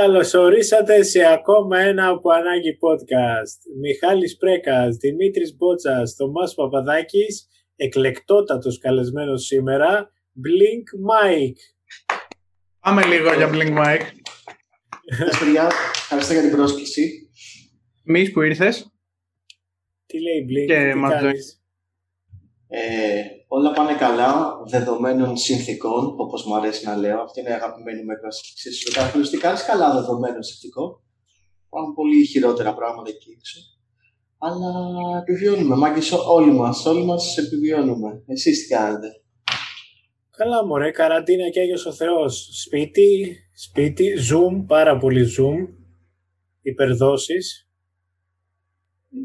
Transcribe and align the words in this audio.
Καλωσορίσατε 0.00 1.02
σε 1.02 1.24
ακόμα 1.24 1.78
ένα 1.78 2.08
από 2.08 2.30
Ανάγκη 2.30 2.78
podcast. 2.80 3.78
Μιχάλης 3.80 4.36
Πρέκας, 4.36 4.96
Δημήτρης 4.96 5.56
Μπότσας, 5.56 6.14
Θωμάς 6.14 6.54
Παπαδάκης, 6.54 7.48
εκλεκτότατος 7.76 8.78
καλεσμένος 8.78 9.44
σήμερα, 9.44 10.10
Blink 10.44 10.86
Mike. 11.10 11.60
Πάμε 12.80 13.04
λίγο 13.04 13.34
για 13.34 13.50
Blink 13.52 13.78
Mike. 13.78 14.06
παιδιά, 15.38 15.70
ευχαριστώ 15.94 16.32
για 16.32 16.42
την 16.42 16.50
πρόσκληση. 16.50 17.28
Μης 18.04 18.32
που 18.32 18.42
ήρθες. 18.42 18.92
Τι 20.06 20.18
λέει 20.20 20.46
Blink, 20.48 20.66
Και 20.66 20.90
τι 20.92 20.98
μας 20.98 21.12
κάνεις; 21.12 21.63
Ε, 22.76 23.22
όλα 23.48 23.72
πάνε 23.72 23.94
καλά, 23.94 24.62
δεδομένων 24.66 25.36
συνθήκων, 25.36 26.14
όπως 26.16 26.44
μου 26.44 26.56
αρέσει 26.56 26.86
να 26.86 26.96
λέω. 26.96 27.20
Αυτή 27.20 27.40
είναι 27.40 27.50
η 27.50 27.52
αγαπημένη 27.52 28.02
μου 28.02 28.10
έκφραση. 28.10 28.54
Ξέρεις, 28.54 28.84
ρωτάω 28.86 29.10
φίλους, 29.10 29.30
τι 29.30 29.36
κάνεις 29.36 29.64
καλά 29.64 29.92
δεδομένων 29.92 30.42
συνθήκων. 30.42 31.00
Υπάρχουν 31.66 31.94
πολύ 31.94 32.26
χειρότερα 32.26 32.74
πράγματα 32.74 33.08
εκεί 33.08 33.30
έξω. 33.38 33.58
Αλλά 34.38 34.70
επιβιώνουμε, 35.20 35.76
μάγκες 35.76 36.12
όλοι 36.12 36.50
μας, 36.50 36.86
όλοι 36.86 37.04
μας 37.04 37.36
επιβιώνουμε. 37.36 38.22
Εσείς 38.26 38.60
τι 38.60 38.74
κάνετε; 38.74 39.08
Καλά 40.36 40.66
μωρέ, 40.66 40.90
καραντίνα 40.90 41.48
και 41.50 41.60
Άγιος 41.60 41.86
ο 41.86 41.92
Θεός. 41.92 42.48
Σπίτι, 42.64 43.36
σπίτι, 43.54 44.12
zoom, 44.30 44.64
πάρα 44.66 44.98
πολύ 44.98 45.24
zoom. 45.38 45.74
Υπερδόσεις. 46.62 47.63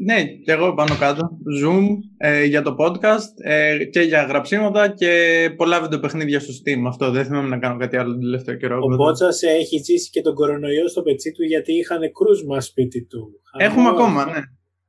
Ναι, 0.04 0.24
και 0.24 0.52
εγώ 0.52 0.74
πάνω 0.74 0.96
κάτω. 0.98 1.30
Zoom 1.62 1.86
ε, 2.16 2.44
για 2.44 2.62
το 2.62 2.76
podcast 2.78 3.44
ε, 3.44 3.84
και 3.84 4.00
για 4.00 4.22
γραψίματα 4.22 4.88
και 4.88 5.10
πολλά 5.56 5.80
βιντεοπαιχνίδια 5.82 6.40
στο 6.40 6.52
Steam. 6.52 6.82
Αυτό 6.86 7.10
δεν 7.10 7.24
θυμάμαι 7.24 7.48
να 7.48 7.58
κάνω 7.58 7.78
κάτι 7.78 7.96
άλλο 7.96 8.10
τον 8.12 8.20
τελευταίο 8.20 8.56
καιρό. 8.56 8.74
Ο 8.76 8.78
οπότε- 8.78 8.96
Μπότσας 8.96 9.42
έχει 9.42 9.76
ζήσει 9.78 10.10
και 10.10 10.20
τον 10.22 10.34
κορονοϊό 10.34 10.88
στο 10.88 11.02
πετσί 11.02 11.32
του 11.32 11.44
γιατί 11.44 11.72
είχαν 11.72 12.00
κρούσμα 12.12 12.60
σπίτι 12.60 13.04
του. 13.04 13.40
Έχουμε 13.58 13.84
Χαμός. 13.84 14.00
ακόμα, 14.00 14.24
ναι. 14.24 14.40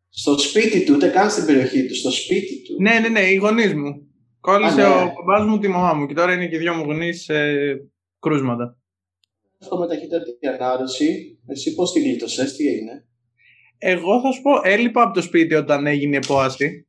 Στο 0.09 0.37
σπίτι 0.39 0.83
του, 0.85 0.93
ούτε 0.95 1.07
καν 1.07 1.29
στην 1.29 1.45
περιοχή 1.45 1.85
του, 1.87 1.95
στο 1.95 2.11
σπίτι 2.11 2.61
του. 2.61 2.75
Ναι, 2.81 2.99
ναι, 2.99 3.07
ναι, 3.07 3.19
οι 3.19 3.35
γονείς 3.35 3.73
μου. 3.73 3.91
Κόλλησε 4.39 4.81
Α, 4.81 4.87
ναι. 4.87 4.93
ο 4.95 5.11
μπαμπάς 5.25 5.47
μου 5.47 5.59
τη 5.59 5.67
μαμά 5.67 5.93
μου 5.93 6.05
και 6.05 6.13
τώρα 6.13 6.33
είναι 6.33 6.47
και 6.47 6.55
οι 6.55 6.59
δυο 6.59 6.73
μου 6.73 6.83
γονείς 6.83 7.29
ε, 7.29 7.77
κρούσματα. 8.19 8.77
Αυτό 9.61 9.77
με 9.77 9.87
ταχύτατη 9.87 10.31
ανάρρωση, 10.47 11.39
εσύ 11.47 11.75
πώς 11.75 11.91
την 11.91 12.03
γλίτωσες, 12.03 12.55
τι 12.55 12.67
έγινε; 12.67 13.05
Εγώ 13.83 14.21
θα 14.21 14.31
σου 14.31 14.41
πω, 14.41 14.51
έλειπα 14.63 15.01
από 15.01 15.13
το 15.13 15.21
σπίτι 15.21 15.55
όταν 15.55 15.87
έγινε 15.87 16.15
η 16.15 16.19
επόαση 16.23 16.87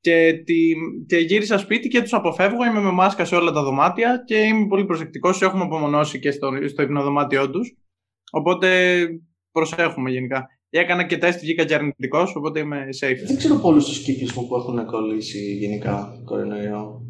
και, 0.00 0.42
τη, 0.44 0.72
και 1.06 1.16
γύρισα 1.16 1.58
σπίτι 1.58 1.88
και 1.88 2.02
τους 2.02 2.12
αποφεύγω, 2.12 2.64
είμαι 2.64 2.80
με 2.80 2.90
μάσκα 2.90 3.24
σε 3.24 3.36
όλα 3.36 3.52
τα 3.52 3.62
δωμάτια 3.62 4.22
και 4.26 4.36
είμαι 4.36 4.66
πολύ 4.66 4.84
προσεκτικός, 4.84 5.42
έχουμε 5.42 5.62
απομονώσει 5.62 6.18
και 6.18 6.30
στο, 6.30 6.50
στο 6.68 6.82
υπνοδωμάτιό 6.82 7.50
τους, 7.50 7.76
οπότε 8.30 8.98
προσέχουμε 9.52 10.10
γενικά. 10.10 10.46
Έκανα 10.70 11.06
και 11.06 11.18
τεστ, 11.18 11.40
βγήκα 11.40 11.64
και 11.64 11.74
αρνητικός, 11.74 12.36
οπότε 12.36 12.60
είμαι 12.60 12.88
safe. 13.00 13.26
Δεν 13.26 13.36
ξέρω 13.36 13.54
πολλούς 13.54 13.84
τους 13.84 14.02
κύκλους 14.02 14.34
μου 14.34 14.46
που 14.46 14.56
έχουν 14.56 14.86
κολλήσει 14.86 15.38
γενικά 15.38 16.22
κορονοϊό. 16.24 17.02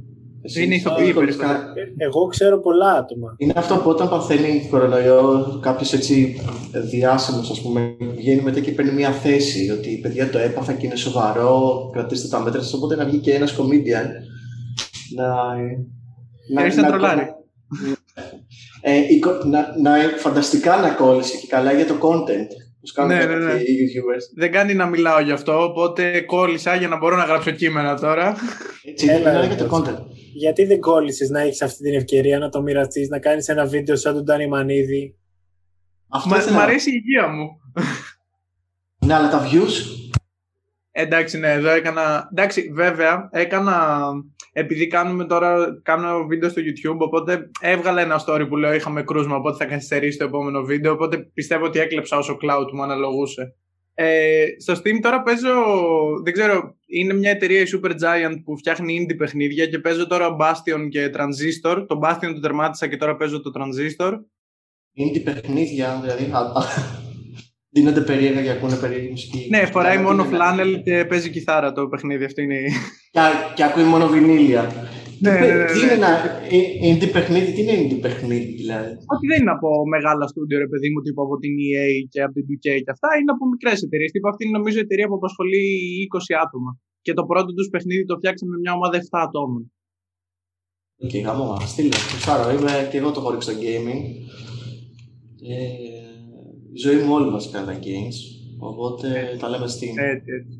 Εσύ, 0.42 0.64
Είναι 0.64 0.74
ηθοποιοί 0.74 1.04
εσύ, 1.04 1.14
περισσότερο. 1.18 1.48
κα- 1.52 1.72
Ε, 1.98 2.04
Εγώ 2.06 2.26
ξέρω 2.26 2.60
πολλά 2.60 2.92
άτομα. 2.92 3.34
Είναι 3.36 3.52
αυτό 3.56 3.74
που 3.76 3.88
όταν 3.90 4.08
παθαίνει 4.08 4.66
κορονοϊό 4.70 5.58
κάποιος 5.62 5.92
έτσι 5.92 6.40
διάσημος, 6.90 7.50
ας 7.50 7.60
πούμε, 7.60 7.96
βγαίνει 8.16 8.42
μετά 8.42 8.60
και 8.60 8.70
παίρνει 8.70 8.92
μια 8.92 9.10
θέση 9.10 9.70
ότι 9.70 9.98
παιδιά 10.02 10.30
το 10.30 10.38
έπαθα 10.38 10.72
και 10.72 10.86
είναι 10.86 10.96
σοβαρό, 10.96 11.88
κρατήστε 11.92 12.28
τα 12.28 12.40
μέτρα 12.40 12.62
σας. 12.62 12.72
Οπότε 12.72 12.96
να 12.96 13.04
βγει 13.04 13.18
και 13.18 13.34
ένας 13.34 13.56
comedian 13.58 14.06
να. 15.16 15.34
Έρχεσαι 16.62 16.80
να 16.80 16.88
τρολάρει. 16.88 17.22
Ε, 18.82 18.96
η 19.14 19.18
κο- 19.18 19.44
να, 19.44 19.74
να, 19.80 19.90
φανταστικά 20.18 20.76
να 20.76 20.90
κόλλησε 20.90 21.36
και 21.36 21.46
καλά 21.46 21.72
για 21.72 21.86
το 21.86 21.94
content. 22.00 22.48
Πώς 22.80 22.92
κάνουν 22.92 23.16
Ναι, 23.16 23.24
ναι, 23.24 23.34
ναι, 23.34 23.52
ναι. 23.52 23.60
οι 23.60 23.64
YouTubers. 23.64 24.34
Δεν 24.36 24.52
κάνει 24.52 24.74
να 24.74 24.86
μιλάω 24.86 25.20
γι' 25.20 25.30
αυτό, 25.32 25.62
οπότε 25.64 26.20
κόλλησα 26.20 26.74
για 26.74 26.88
να 26.88 26.96
μπορώ 26.96 27.16
να 27.16 27.24
γράψω 27.24 27.50
κείμενα 27.50 27.98
τώρα. 28.00 28.36
Έτσι, 28.90 29.06
Έλα, 29.06 29.18
μιλάνε 29.18 29.40
ρε, 29.40 29.46
για 29.54 29.56
το 29.56 29.66
κάτσε. 29.76 29.92
content. 29.92 30.06
Γιατί 30.34 30.64
δεν 30.64 30.80
κόλλησες 30.80 31.28
να 31.30 31.40
έχεις 31.40 31.62
αυτή 31.62 31.82
την 31.82 31.94
ευκαιρία 31.94 32.38
να 32.38 32.48
το 32.48 32.62
μοιραστείς, 32.62 33.08
να 33.08 33.18
κάνεις 33.18 33.48
ένα 33.48 33.64
βίντεο 33.66 33.96
σαν 33.96 34.14
τον 34.14 34.24
Τάνι 34.24 34.48
Μανίδη; 34.48 35.16
Αυτό 36.08 36.28
Μα, 36.28 36.36
ήθελα 36.36 36.52
μ' 36.52 36.58
να- 36.58 36.62
αρέσει 36.62 36.90
η 36.90 37.02
υγεία 37.04 37.28
μου. 37.28 37.48
Ναι, 39.06 39.14
αλλά 39.14 39.30
τα 39.30 39.48
views; 39.50 39.72
Εντάξει, 40.92 41.38
ναι, 41.38 41.52
εδώ 41.52 41.70
έκανα. 41.70 42.28
Εντάξει, 42.30 42.70
βέβαια, 42.74 43.28
έκανα. 43.32 43.98
Επειδή 44.52 44.86
κάνουμε 44.86 45.24
τώρα. 45.24 45.80
Κάνω 45.82 46.26
βίντεο 46.26 46.48
στο 46.48 46.62
YouTube, 46.62 46.98
οπότε 46.98 47.50
έβγαλα 47.60 48.02
ένα 48.02 48.24
story 48.26 48.46
που 48.48 48.56
λέω 48.56 48.74
είχαμε 48.74 49.02
κρούσμα, 49.02 49.36
οπότε 49.36 49.64
θα 49.64 49.70
καθυστερήσει 49.70 50.18
το 50.18 50.24
επόμενο 50.24 50.62
βίντεο. 50.62 50.92
Οπότε 50.92 51.18
πιστεύω 51.34 51.64
ότι 51.64 51.78
έκλεψα 51.78 52.16
όσο 52.16 52.36
cloud 52.42 52.72
μου 52.72 52.82
αναλογούσε. 52.82 53.54
Ε, 53.94 54.44
στο 54.58 54.72
Steam 54.72 54.98
τώρα 55.02 55.22
παίζω. 55.22 55.52
Δεν 56.24 56.32
ξέρω, 56.32 56.76
είναι 56.86 57.14
μια 57.14 57.30
εταιρεία 57.30 57.60
η 57.60 57.64
Super 57.74 57.90
Giant 57.90 58.36
που 58.44 58.56
φτιάχνει 58.56 59.06
indie 59.06 59.16
παιχνίδια 59.16 59.66
και 59.66 59.78
παίζω 59.78 60.06
τώρα 60.06 60.36
Bastion 60.40 60.88
και 60.88 61.10
Transistor. 61.14 61.84
Το 61.88 62.00
Bastion 62.02 62.32
το 62.34 62.40
τερμάτισα 62.40 62.88
και 62.88 62.96
τώρα 62.96 63.16
παίζω 63.16 63.40
το 63.40 63.50
Transistor. 63.54 64.12
Είναι 64.92 65.10
τι 65.10 65.20
παιχνίδια, 65.20 66.00
δηλαδή. 66.02 66.30
Α, 67.70 67.76
α, 67.76 67.82
Δίνονται 67.82 68.00
περίεργα 68.00 68.42
και 68.42 68.50
ακούνε 68.50 68.76
περίεργη 68.76 69.08
μουσική. 69.10 69.40
Ναι, 69.50 69.66
φοράει 69.74 69.96
Δηλαδή, 69.96 70.08
μόνο 70.08 70.20
είναι- 70.24 70.36
φλάνελ 70.36 70.82
και 70.82 71.04
παίζει 71.08 71.30
κιθάρα 71.30 71.72
το 71.72 71.88
παιχνίδι. 71.88 72.24
Αυτό 72.24 72.40
είναι. 72.42 72.58
η- 72.58 72.70
Και, 73.14 73.20
και 73.56 73.64
ακούει 73.64 73.84
μόνο 73.94 74.06
βινίλια. 74.14 74.62
Ναι, 75.22 75.34
τι, 75.34 75.40
ναι, 75.46 75.54
ναι, 75.54 75.64
τι 75.70 75.78
ναι. 75.78 75.82
είναι 75.84 75.92
ένα 76.00 76.10
ε, 76.56 76.58
indie 76.90 77.10
παιχνίδι, 77.16 77.48
τι 77.54 77.60
είναι 77.62 77.74
indie 77.82 78.00
παιχνίδι 78.04 78.52
δηλαδή; 78.62 78.92
Ότι 79.14 79.24
δεν 79.30 79.38
είναι 79.40 79.54
από 79.58 79.68
μεγάλα 79.94 80.24
στούντιο, 80.32 80.58
ρε 80.64 80.68
παιδί 80.72 80.88
μου, 80.92 81.00
τύπου 81.04 81.22
από 81.26 81.34
την 81.42 81.52
EA 81.66 81.88
και 82.12 82.20
από 82.26 82.32
την 82.36 82.44
2K 82.50 82.66
και 82.84 82.90
αυτά. 82.96 83.08
Είναι 83.18 83.32
από 83.36 83.44
μικρές 83.52 83.78
εταιρείες. 83.86 84.10
Τύπου 84.14 84.28
αυτή 84.32 84.40
είναι 84.44 84.56
νομίζω 84.58 84.76
η 84.78 84.84
εταιρεία 84.86 85.06
που 85.08 85.14
απασχολεί 85.20 85.62
20 86.08 86.34
άτομα. 86.44 86.70
Και 87.04 87.12
το 87.18 87.24
πρώτο 87.30 87.50
τους 87.56 87.68
παιχνίδι 87.72 88.04
το 88.10 88.16
φτιάξαμε 88.20 88.50
με 88.54 88.58
μια 88.64 88.72
ομάδα 88.78 88.96
7 88.98 89.02
ατόμων. 89.26 89.62
Οκ, 91.04 91.10
okay, 91.12 91.20
γάμο, 91.26 91.44
στείλε. 91.72 91.96
Ξάρω, 92.20 92.44
είμαι 92.56 92.72
και 92.90 92.98
εγώ 93.00 93.10
το 93.16 93.20
χωρίς 93.24 93.44
το 93.48 93.52
gaming. 93.64 94.00
Ε, 95.52 95.58
η 96.72 96.78
ζωή 96.78 96.96
μου 96.96 97.12
όλη 97.14 97.30
μας 97.30 97.50
κάνει 97.50 97.66
τα 97.66 97.78
games. 97.82 98.18
Οπότε 98.58 99.36
τα 99.40 99.48
λέμε 99.48 99.66
στην. 99.66 99.88
Έτσι, 99.98 100.30
έτσι. 100.32 100.58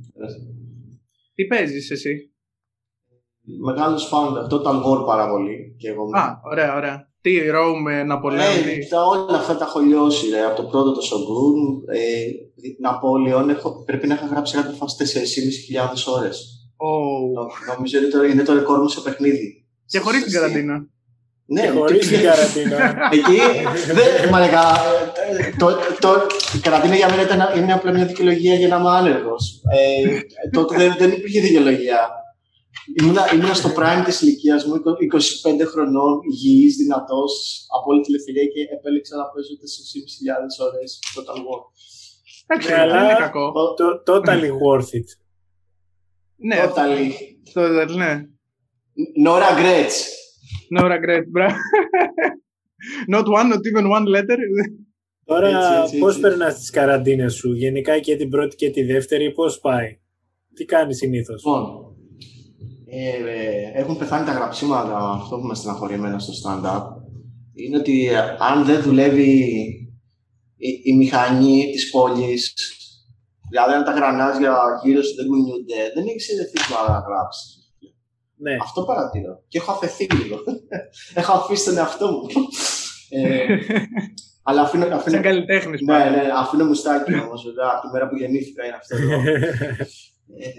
Τι 1.35 1.45
παίζεις 1.47 1.91
εσύ; 1.91 2.33
Μεγάλος 3.65 4.07
φαν, 4.07 4.37
αυτό 4.37 4.61
το 4.61 4.71
War 4.71 5.07
πάρα 5.07 5.29
πολύ. 5.31 5.75
Και 5.79 5.89
εγώ. 5.89 6.03
Α, 6.13 6.41
ωραία, 6.51 6.77
ωραία. 6.77 7.09
Τι, 7.21 7.31
Rome, 7.55 8.07
Ναπολέον, 8.07 8.69
Ε, 8.69 8.73
τι; 8.79 8.89
τα, 8.89 9.07
όλα 9.07 9.39
αυτά 9.39 9.57
τα 9.57 9.65
έχω 9.65 9.81
λιώσει, 9.81 10.31
ρε. 10.31 10.45
Από 10.45 10.57
το 10.63 10.69
πρώτο 10.69 10.93
το 10.93 11.01
Shogun, 11.01 11.95
ε, 11.95 12.01
Ναπόλεον, 12.81 13.49
έχω, 13.51 13.83
πρέπει 13.85 14.07
να 14.07 14.15
είχα 14.15 14.27
γράψει 14.27 14.55
κάτι 14.57 14.75
φάση 14.77 14.97
4.500 14.97 16.13
ώρες. 16.19 16.47
Oh. 16.77 17.33
Νο- 17.35 17.75
Νομίζω 17.75 17.99
είναι 17.99 18.09
το, 18.09 18.25
είναι 18.25 18.43
το 18.43 18.53
ρεκόρ 18.55 18.79
μου 18.81 18.89
σε 18.89 19.01
παιχνίδι. 19.01 19.67
Και 19.87 19.99
χωρίς 19.99 20.23
την 20.23 20.31
Στη- 20.31 20.41
καραντίνα. 20.41 20.89
Ναι, 21.53 21.61
Και 21.63 21.69
χωρίς 21.69 22.07
τι- 22.09 22.15
την 22.17 22.23
καραντίνα. 22.29 22.79
Εκεί, 23.17 23.39
δεν, 23.93 24.29
μαλακά, 24.31 24.65
ε, 25.31 25.57
το, 25.59 25.67
το, 26.01 26.27
η 26.57 26.59
καραντίνα 26.59 26.95
για 26.97 27.09
μένα 27.11 27.23
ήταν, 27.23 27.41
είναι 27.63 27.73
απλά 27.73 27.93
μια 27.93 28.05
δικαιολογία 28.07 28.55
για 28.55 28.69
να 28.69 28.77
είμαι 28.77 28.91
άνεργος. 28.91 29.63
Ε, 29.77 30.21
τότε 30.51 30.77
δεν, 30.77 30.95
δεν 30.99 31.11
υπήρχε 31.13 31.41
δικαιολογία. 31.41 32.01
Ήμουνα, 33.01 33.23
ήμουνα 33.35 33.55
στο 33.55 33.69
prime 33.79 34.03
της 34.05 34.21
ηλικίας 34.21 34.65
μου, 34.65 34.75
25 34.75 35.67
χρονών, 35.73 36.13
υγιής, 36.31 36.77
δυνατός, 36.77 37.33
απόλυτη 37.81 38.09
ελευθερία 38.13 38.45
και 38.53 38.61
επέλεξα 38.77 39.17
να 39.17 39.25
παίζω 39.25 39.53
4.500 39.61 40.67
ώρες 40.67 40.99
στο 41.11 41.23
War. 41.23 41.61
Εντάξει, 42.47 42.69
Ναι, 42.71 42.75
δεν 42.77 42.83
αλλά- 42.85 43.05
είναι 43.05 43.19
κακό. 43.19 43.53
Το- 43.79 44.03
Totally 44.09 44.51
worth 44.65 44.91
it. 44.99 45.09
Ναι, 46.37 46.57
Totally. 46.65 47.11
αυτό 47.47 47.69
δεν 47.73 47.93
ναι. 47.93 48.13
No 49.27 49.33
regrets. 49.45 49.97
No 50.71 50.83
regret, 50.89 51.25
bra. 51.35 51.49
Not 53.15 53.27
one, 53.29 53.49
not 53.51 53.63
even 53.67 53.87
one 53.91 54.07
letter. 54.07 54.39
Τώρα 55.25 55.49
Έτσι, 55.49 55.81
έτσι, 55.83 55.99
πώς 55.99 56.11
έτσι. 56.11 56.21
περνάς 56.21 56.55
τις 56.55 56.71
καραντίνες 56.71 57.35
σου, 57.35 57.53
γενικά 57.53 57.99
και 57.99 58.17
την 58.17 58.29
πρώτη 58.29 58.57
και 58.57 58.71
τη 58.71 58.83
δεύτερη, 58.83 59.33
πώς 59.33 59.61
πάει; 59.61 59.99
Τι 60.55 60.65
κάνεις 60.65 60.97
συνήθως; 60.97 61.45
Λοιπόν, 61.45 61.97
ε, 62.87 63.09
ε, 63.09 63.81
έχουν 63.81 63.99
πεθάνει 63.99 64.27
τα 64.27 64.33
γραψίματα, 64.33 65.11
αυτό 65.11 65.39
που 65.39 65.47
με 65.47 65.55
στεναχωρεί 65.55 65.95
εμένα 65.95 66.19
στο 66.19 66.33
stand-up, 66.43 66.83
είναι 67.55 67.77
ότι 67.77 68.07
ε, 68.07 68.19
αν 68.39 68.65
δεν 68.65 68.83
δουλεύει 68.83 69.31
η, 70.57 70.81
η 70.85 70.97
μηχανή 70.97 71.71
της 71.73 71.91
πόλης, 71.91 72.55
δηλαδή 73.51 73.73
αν 73.75 73.85
τα 73.85 73.93
γρανάζια 73.93 74.57
γύρω 74.85 75.03
σου 75.03 75.15
δεν 75.15 75.27
κουνιούνται, 75.27 75.93
δεν 75.95 76.07
έχεις 76.07 76.25
συνδεθεί 76.25 76.59
να 76.71 76.99
γράψεις. 77.09 77.70
Ναι. 78.41 78.57
Αυτό 78.63 78.83
παρατηρώ. 78.85 79.43
Και 79.49 79.59
έχω 79.59 79.73
αφαιθεί 79.73 80.07
λίγο. 80.15 80.37
έχω 81.15 81.33
αφήσει 81.33 81.65
τον 81.65 81.77
εαυτό 81.77 82.07
μου. 82.11 82.27
ε, 83.11 83.45
αλλά 84.43 84.61
αφήνω, 84.63 84.85
αφήνω, 84.85 85.15
Σαν 85.15 85.23
καλλιτέχνης. 85.23 85.81
ναι, 85.81 85.99
ναι, 86.11 86.23
αφήνω 86.37 86.65
μουστάκι 86.65 87.15
όμως, 87.15 87.43
βέβαια, 87.45 87.69
από 87.75 87.81
τη 87.87 87.89
μέρα 87.93 88.09
που 88.09 88.17
γεννήθηκα 88.17 88.65
είναι 88.67 88.77
αυτό. 88.81 88.97
εδώ. 88.97 89.15
Ε, 90.39 90.51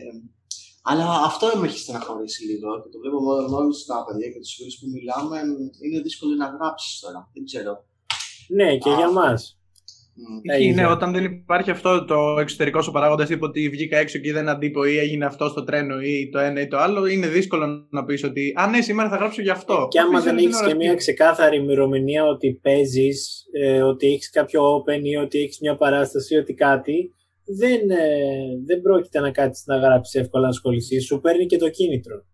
αλλά 0.84 1.06
αυτό 1.26 1.46
με 1.60 1.68
έχει 1.68 1.80
στεναχωρήσει 1.80 2.46
λίγο 2.46 2.70
και 2.82 2.90
το 2.94 3.00
βλέπω 3.00 3.18
με 3.22 3.50
με 3.50 3.56
όλους 3.56 3.86
τα 3.86 4.06
παιδιά 4.08 4.28
και 4.32 4.40
τους 4.40 4.54
φίλους 4.56 4.76
που 4.80 4.88
μιλάμε. 4.96 5.38
Είναι 5.86 6.00
δύσκολο 6.02 6.36
να 6.36 6.48
γράψεις 6.56 7.00
τώρα. 7.00 7.30
Δεν 7.34 7.44
ξέρω. 7.46 7.74
ναι, 8.48 8.78
και 8.78 8.90
Α. 8.90 8.96
για 8.96 9.12
μας. 9.12 9.58
Ισχύει, 10.42 10.74
ναι, 10.74 10.86
όταν 10.86 11.12
δεν 11.12 11.24
υπάρχει 11.24 11.72
αυτό 11.72 12.06
το 12.06 12.38
εξωτερικό 12.40 12.82
σου 12.82 12.92
παράγοντας, 12.92 13.28
τύπου 13.28 13.46
ότι 13.46 13.70
βγήκα 13.70 13.98
έξω 13.98 14.20
και 14.20 14.30
είδα 14.30 14.40
έναν 14.40 14.60
τύπο 14.60 14.86
ή 14.86 14.98
έγινε 14.98 15.26
αυτό 15.26 15.48
στο 15.50 15.64
τρένο 15.64 16.02
ή 16.02 16.30
το 16.32 16.40
ένα 16.40 16.62
ή 16.62 16.68
το 16.68 16.78
άλλο, 16.78 17.06
είναι 17.06 17.28
δύσκολο 17.28 17.88
να 17.90 18.06
πεις 18.06 18.24
ότι 18.24 18.54
Α, 18.56 18.68
ναι, 18.68 18.82
σήμερα 18.82 19.10
θα 19.10 19.16
γράψω 19.16 19.42
γι' 19.42 19.50
αυτό. 19.50 19.88
Και 19.90 20.00
άμα 20.00 20.20
δεν 20.20 20.38
έχεις 20.38 20.62
και 20.62 20.76
μια 20.76 20.96
ξεκάθαρη 20.96 21.58
ημερομηνία 21.58 22.26
ότι 22.26 22.60
παίζεις, 22.62 23.44
ε, 23.52 23.82
ότι 23.82 24.08
έχεις 24.08 24.30
κάποιο 24.30 24.62
open 24.76 25.00
ή 25.04 25.16
ότι 25.16 25.40
έχεις 25.40 25.60
μια 25.60 25.76
παράσταση 25.76 26.36
ή 26.36 26.38
ότι 26.38 26.54
κάτι, 26.54 27.14
δεν, 27.58 27.90
ε, 27.90 27.98
δεν 28.66 28.82
πρόκειται 28.82 29.20
να 29.20 29.32
κάτσεις 29.32 29.66
να 29.66 29.78
γράψεις 29.78 30.22
εύκολα 30.22 30.44
να 30.44 30.50
ασχοληθείς. 30.50 31.06
Σου 31.06 31.20
παίρνει 31.20 31.46
και 31.46 31.58
το 31.58 31.70
κίνητρο. 31.70 32.26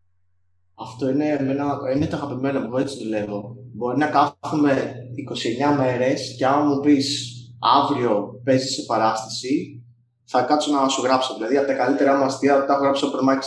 Αυτό 0.79 1.09
είναι, 1.09 1.25
εμένα, 1.39 1.77
είναι 1.95 2.05
το 2.05 2.15
αγαπημένο 2.15 2.59
μου, 2.59 2.77
έτσι 2.77 3.03
δουλεύω. 3.03 3.55
Μπορεί 3.73 3.97
να 3.97 4.07
κάθομαι 4.07 4.93
29 5.15 5.75
μέρες 5.77 6.35
και 6.37 6.45
άμα 6.45 6.63
μου 6.65 6.79
πεις 6.79 7.36
αύριο 7.59 8.41
παίζεις 8.43 8.73
σε 8.73 8.81
παράσταση, 8.81 9.83
θα 10.25 10.41
κάτσω 10.41 10.71
να 10.71 10.87
σου 10.87 11.01
γράψω. 11.01 11.33
Δηλαδή 11.33 11.57
από 11.57 11.67
τα 11.67 11.73
καλύτερα 11.73 12.17
μου 12.17 12.23
αστεία 12.23 12.65
τα 12.65 12.73
έχω 12.73 12.81
γράψει 12.81 13.05
στο 13.05 13.19
Max 13.29 13.39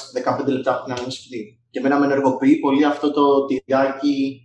15 0.42 0.46
λεπτά 0.46 0.82
πριν 0.82 0.94
να 0.94 1.02
είμαι 1.02 1.10
σπίτι. 1.10 1.60
Και 1.70 1.78
εμένα 1.78 1.98
με 1.98 2.04
ενεργοποιεί 2.04 2.56
πολύ 2.56 2.84
αυτό 2.84 3.12
το 3.12 3.44
τυράκι. 3.44 4.44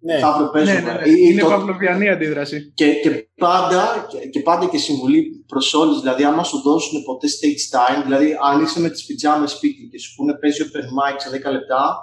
Ναι, 0.00 0.20
αύριο 0.24 0.50
παίζουμε. 0.50 0.80
Ναι, 0.80 0.92
ναι, 0.92 0.98
ναι. 0.98 1.10
Είναι 1.10 1.40
το... 1.40 1.48
παυλοβιανή 1.48 2.08
αντίδραση. 2.08 2.72
Και, 2.74 2.92
και, 2.92 3.28
πάντα, 3.36 4.06
και, 4.08 4.18
και 4.28 4.40
πάντα 4.40 4.66
και 4.66 4.78
συμβουλή 4.78 5.44
προς 5.46 5.74
όλους. 5.74 6.00
Δηλαδή, 6.00 6.24
άμα 6.24 6.42
σου 6.42 6.62
δώσουν 6.62 7.02
ποτέ 7.02 7.26
stage 7.26 7.76
time, 7.76 8.02
δηλαδή 8.04 8.36
αν 8.50 8.62
είσαι 8.62 8.80
με 8.80 8.90
τις 8.90 9.04
πιτζάμες 9.04 9.50
σπίτι 9.50 9.88
και 9.90 9.98
σου 9.98 10.14
πούνε 10.14 10.34
παίζει 10.34 10.62
open 10.64 10.78
mic 10.78 11.16
σε 11.16 11.28
10 11.48 11.52
λεπτά, 11.52 11.96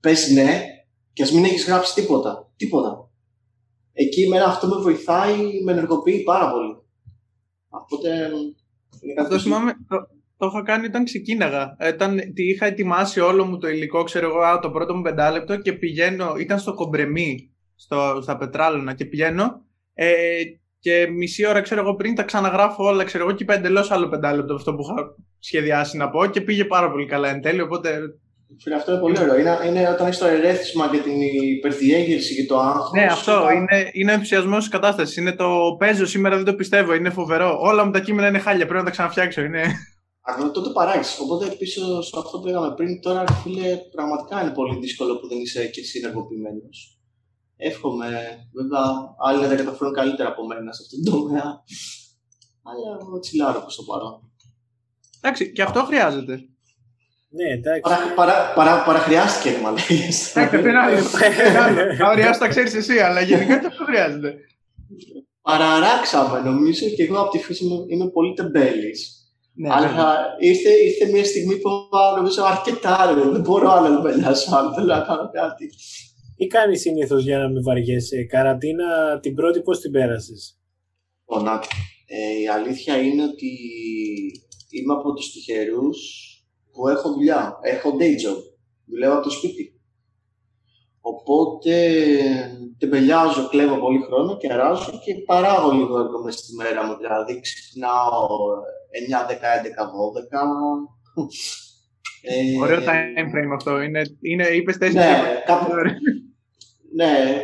πες 0.00 0.30
ναι 0.30 0.62
και 1.12 1.22
ας 1.22 1.32
μην 1.32 1.44
έχεις 1.44 1.66
γράψει 1.66 1.94
τίποτα. 1.94 2.52
Τίποτα 2.56 3.03
εκεί 3.94 4.22
εμένα 4.22 4.44
αυτό 4.44 4.66
με 4.66 4.76
βοηθάει, 4.76 5.62
με 5.64 5.72
ενεργοποιεί 5.72 6.22
πάρα 6.22 6.50
πολύ. 6.50 6.76
Οπότε. 7.68 8.30
Αυτό 9.18 9.38
θυμάμαι, 9.38 9.72
το, 9.88 9.96
το 10.36 10.46
είχα 10.46 10.62
κάνει 10.62 10.86
όταν 10.86 11.04
ξεκίναγα. 11.04 11.76
Ήταν, 11.94 12.16
τι 12.34 12.48
είχα 12.48 12.66
ετοιμάσει 12.66 13.20
όλο 13.20 13.44
μου 13.44 13.58
το 13.58 13.68
υλικό, 13.68 14.02
ξέρω 14.02 14.26
εγώ, 14.26 14.58
το 14.58 14.70
πρώτο 14.70 14.94
μου 14.94 15.02
πεντάλεπτο 15.02 15.56
και 15.56 15.72
πηγαίνω, 15.72 16.34
ήταν 16.38 16.58
στο 16.58 16.74
κομπρεμί, 16.74 17.54
στο, 17.74 18.18
στα 18.22 18.36
πετράλαινα 18.36 18.94
και 18.94 19.04
πηγαίνω 19.04 19.64
ε, 19.94 20.42
και 20.78 21.08
μισή 21.10 21.46
ώρα, 21.46 21.60
ξέρω 21.60 21.80
εγώ, 21.80 21.94
πριν 21.94 22.14
τα 22.14 22.22
ξαναγράφω 22.22 22.84
όλα, 22.84 23.04
ξέρω 23.04 23.24
εγώ, 23.24 23.32
και 23.32 23.42
είπα 23.42 23.54
εντελώς 23.54 23.90
άλλο 23.90 24.08
πεντάλεπτο 24.08 24.54
αυτό 24.54 24.74
που 24.74 24.82
είχα 24.82 25.14
σχεδιάσει 25.38 25.96
να 25.96 26.10
πω 26.10 26.26
και 26.26 26.40
πήγε 26.40 26.64
πάρα 26.64 26.90
πολύ 26.90 27.06
καλά 27.06 27.28
εν 27.28 27.40
τέλει, 27.40 27.60
οπότε 27.60 28.00
Φίλε, 28.62 28.74
αυτό 28.74 28.90
είναι 28.90 29.00
πολύ 29.00 29.18
ωραίο. 29.18 29.38
Είναι, 29.38 29.58
είναι 29.66 29.88
όταν 29.88 30.06
έχεις 30.06 30.18
το 30.18 30.26
ερέθισμα 30.26 30.88
και 30.88 30.98
την 30.98 31.20
υπερδιέγερση 31.56 32.34
και 32.34 32.46
το 32.46 32.58
άγχος. 32.58 32.90
Ναι, 32.92 33.04
αυτό. 33.04 33.50
Είναι, 33.50 33.90
είναι 33.92 34.12
ενθουσιασμός 34.12 34.58
της 34.58 34.68
κατάστασης. 34.68 35.16
Είναι 35.16 35.32
το 35.32 35.76
παίζω 35.78 36.06
σήμερα, 36.06 36.36
δεν 36.36 36.44
το 36.44 36.54
πιστεύω. 36.54 36.94
Είναι 36.94 37.10
φοβερό. 37.10 37.58
Όλα 37.60 37.84
μου 37.84 37.90
τα 37.90 38.00
κείμενα 38.00 38.28
είναι 38.28 38.38
χάλια. 38.38 38.64
Πρέπει 38.64 38.78
να 38.78 38.84
τα 38.84 38.90
ξαναφτιάξω. 38.90 39.40
Είναι... 39.42 39.62
Αλλά 40.20 40.50
τότε 40.50 40.70
παράγει. 40.70 41.08
Οπότε 41.22 41.46
πίσω 41.46 42.02
σε 42.02 42.10
αυτό 42.18 42.38
που 42.38 42.46
λέγαμε 42.46 42.74
πριν, 42.74 43.00
τώρα 43.00 43.24
φίλε, 43.42 43.76
πραγματικά 43.76 44.42
είναι 44.42 44.50
πολύ 44.50 44.78
δύσκολο 44.78 45.18
που 45.18 45.28
δεν 45.28 45.38
είσαι 45.38 45.66
και 45.66 45.80
εσύ 45.80 45.98
ενεργοποιημένο. 45.98 46.68
Εύχομαι, 47.56 48.06
βέβαια, 48.56 48.84
άλλοι 49.26 49.40
να 49.42 49.48
τα 49.48 49.54
καταφέρουν 49.54 49.94
καλύτερα 49.94 50.28
από 50.28 50.46
μένα 50.46 50.72
σε 50.72 50.82
αυτόν 50.84 51.04
τον 51.04 51.12
τομέα. 51.12 51.48
Αλλά 52.62 52.98
εγώ 53.00 53.18
τσιλάρω 53.18 53.60
προς 53.60 53.76
το 53.76 53.82
παρόν. 53.82 54.32
Εντάξει, 55.20 55.52
και 55.52 55.62
αυτό 55.62 55.84
χρειάζεται. 55.84 56.48
Ναι, 57.36 57.48
εντάξει. 57.52 57.80
Παρα, 57.80 58.14
παρα, 58.14 58.52
παρα, 58.54 58.82
παραχρειάστηκε, 58.84 59.50
μα 59.62 59.70
λέγες. 59.76 60.32
Ωραία, 62.12 62.38
τα 62.38 62.48
ξέρεις 62.48 62.74
εσύ, 62.74 62.98
αλλά 62.98 63.20
γενικά 63.20 63.58
και 63.58 63.66
αυτό 63.66 63.84
χρειάζεται. 63.84 64.34
Παραράξαμε, 65.42 66.40
νομίζω 66.50 66.86
και 66.96 67.02
εγώ 67.02 67.20
από 67.20 67.30
τη 67.30 67.38
φύση 67.38 67.64
μου 67.64 67.84
είμαι 67.88 68.08
πολύ 68.10 68.34
τεμπέλης. 68.34 69.18
Ναι, 69.54 69.68
αλλά 69.72 69.86
ναι. 69.86 70.46
ήρθε, 70.48 70.70
ήρθε 70.70 71.12
μια 71.12 71.24
στιγμή 71.24 71.56
που 71.56 71.70
νομίζω 72.16 72.44
αρκετά, 72.44 73.14
δεν 73.32 73.40
μπορώ 73.40 73.70
άλλο 73.70 73.88
να 73.88 74.00
πελάσω 74.00 74.56
άλλο, 74.56 74.72
θέλω 74.74 74.86
να 74.86 75.00
κάνω 75.00 75.30
κάτι. 75.32 75.70
Τι 76.36 76.46
κάνεις 76.46 76.80
συνήθως 76.80 77.24
για 77.24 77.38
να 77.38 77.48
μην 77.48 77.62
βαριέσαι, 77.62 78.24
καραντίνα 78.24 79.18
την 79.20 79.34
πρώτη 79.34 79.60
πώς 79.60 79.80
την 79.80 79.90
πέρασες; 79.90 80.58
Λοιπόν, 81.20 81.48
ε, 82.06 82.40
η 82.42 82.48
αλήθεια 82.48 82.96
είναι 82.96 83.22
ότι 83.22 83.50
είμαι 84.70 84.92
από 84.92 85.14
τους 85.14 85.32
τυχερούς 85.32 86.28
που 86.74 86.88
έχω 86.88 87.12
δουλειά, 87.12 87.58
έχω 87.62 87.96
day 87.98 88.14
job, 88.22 88.38
δουλεύω 88.84 89.14
από 89.14 89.22
το 89.22 89.30
σπίτι. 89.30 89.80
Οπότε 91.00 91.72
τεμπελιάζω, 92.78 93.48
κλέβω 93.48 93.76
πολύ 93.76 94.02
χρόνο 94.02 94.36
και 94.36 94.52
αράζω 94.52 95.00
και 95.04 95.14
παράγω 95.26 95.70
λίγο 95.70 95.98
έργο 95.98 96.22
μέσα 96.22 96.38
στη 96.38 96.54
μέρα 96.54 96.84
μου. 96.84 96.96
Δηλαδή 96.96 97.40
ξυπνάω 97.40 98.26
9, 99.10 99.30
10, 99.30 99.34
11, 99.34 99.34
12. 99.34 99.94
Ε, 102.26 102.62
Ωραίο 102.62 102.78
time 102.78 103.34
frame 103.34 103.54
αυτό. 103.54 103.80
Είναι, 103.80 104.02
είναι, 104.20 104.46
είπες 104.46 104.78
τέσσερις 104.78 105.06
ναι, 105.06 105.42
κάπου, 105.46 105.72
ναι, 106.94 107.42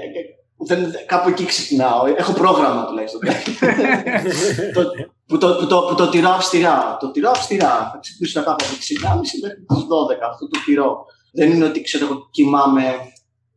δεν, 0.56 0.92
κάπου 1.06 1.28
εκεί 1.28 1.44
ξυπνάω. 1.44 2.06
Έχω 2.06 2.32
πρόγραμμα 2.32 2.86
τουλάχιστον. 2.86 3.20
το, 4.74 4.82
που, 5.30 5.38
το, 5.38 5.56
που, 5.56 5.66
το, 5.66 5.86
που 5.88 5.94
το 5.94 6.08
τηρώ 6.08 6.30
αυστηρά. 6.30 6.96
Το 7.00 7.10
τηρώ 7.10 7.30
αυστηρά. 7.30 7.90
Θα 7.92 7.98
ξυπνήσω 8.00 8.42
κάπου 8.42 8.64
από 8.66 8.74
τι 8.80 8.96
6.30 9.02 9.16
μέχρι 9.20 9.64
τις 9.68 9.82
12. 10.22 10.30
Αυτό 10.30 10.48
το 10.48 10.58
τηρώ. 10.64 11.04
Δεν 11.32 11.50
είναι 11.52 11.64
ότι 11.64 11.80
ξέρω 11.82 12.04
εγώ 12.06 12.28
κοιμάμαι 12.30 12.84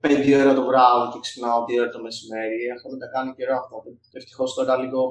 5 0.01 0.07
ώρα 0.43 0.53
το 0.53 0.65
βράδυ 0.65 1.05
και 1.13 1.19
ξυπνάω 1.21 1.63
2 1.63 1.79
ώρα 1.81 1.89
το 1.89 2.01
μεσημέρι. 2.01 2.57
Έχω 2.75 2.85
να 2.93 2.97
τα 2.97 3.07
κάνω 3.13 3.33
καιρό 3.37 3.55
αυτό. 3.61 3.75
Ευτυχώς 4.11 4.53
τώρα 4.53 4.77
λίγο. 4.77 5.01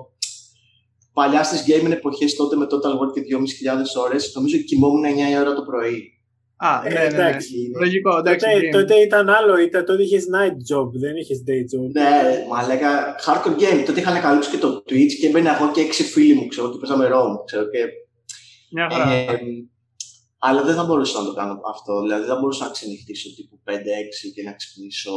Παλιά 1.12 1.42
στις 1.42 1.64
gaming 1.68 1.90
εποχές 1.90 2.34
τότε 2.36 2.56
με 2.56 2.66
total 2.70 2.94
work 3.00 3.12
και 3.14 3.22
2.500 3.22 4.02
ώρες, 4.04 4.32
νομίζω 4.34 4.56
κοιμόμουν 4.58 5.04
9 5.04 5.40
ώρα 5.40 5.54
το 5.54 5.62
πρωί. 5.62 6.21
Α, 6.68 6.82
ναι, 6.82 6.88
ναι, 6.88 7.06
ναι. 7.08 7.36
Λογικό, 7.80 8.18
εντάξει. 8.18 8.46
Τότε, 8.46 8.68
τότε 8.68 8.94
ήταν 8.94 9.28
άλλο, 9.28 9.58
ήταν, 9.58 9.84
τότε 9.84 10.02
είχες 10.02 10.24
night 10.34 10.56
job, 10.70 10.88
δεν 10.92 11.16
είχες 11.16 11.44
day 11.48 11.62
job. 11.72 11.86
Ναι, 11.92 12.10
μα 12.50 12.66
λέγα 12.66 12.90
hardcore 13.24 13.56
game. 13.62 13.82
Τότε 13.86 14.00
είχαν 14.00 14.20
καλύψει 14.20 14.50
και 14.50 14.58
το 14.58 14.82
Twitch 14.88 15.14
και 15.20 15.26
έμπαινα 15.26 15.56
εγώ 15.56 15.70
και 15.70 15.80
έξι 15.80 16.02
φίλοι 16.02 16.34
μου, 16.34 16.46
ξέρω, 16.46 16.70
και 16.70 16.78
παίζαμε 16.80 17.06
ROM, 17.12 17.32
ξέρω, 17.44 17.64
και... 17.70 17.78
Μια 18.70 18.88
χαρά. 18.90 19.10
Ε, 19.12 19.38
αλλά 20.38 20.62
δεν 20.62 20.74
θα 20.74 20.84
μπορούσα 20.84 21.18
να 21.18 21.24
το 21.24 21.32
κάνω 21.32 21.60
αυτό. 21.74 22.00
Δηλαδή 22.02 22.24
δεν 22.24 22.38
μπορούσα 22.38 22.64
να 22.64 22.70
ξενυχτήσω 22.70 23.34
τύπου 23.34 23.60
5-6 23.64 23.70
και 24.34 24.42
να 24.42 24.52
ξυπνήσω 24.52 25.14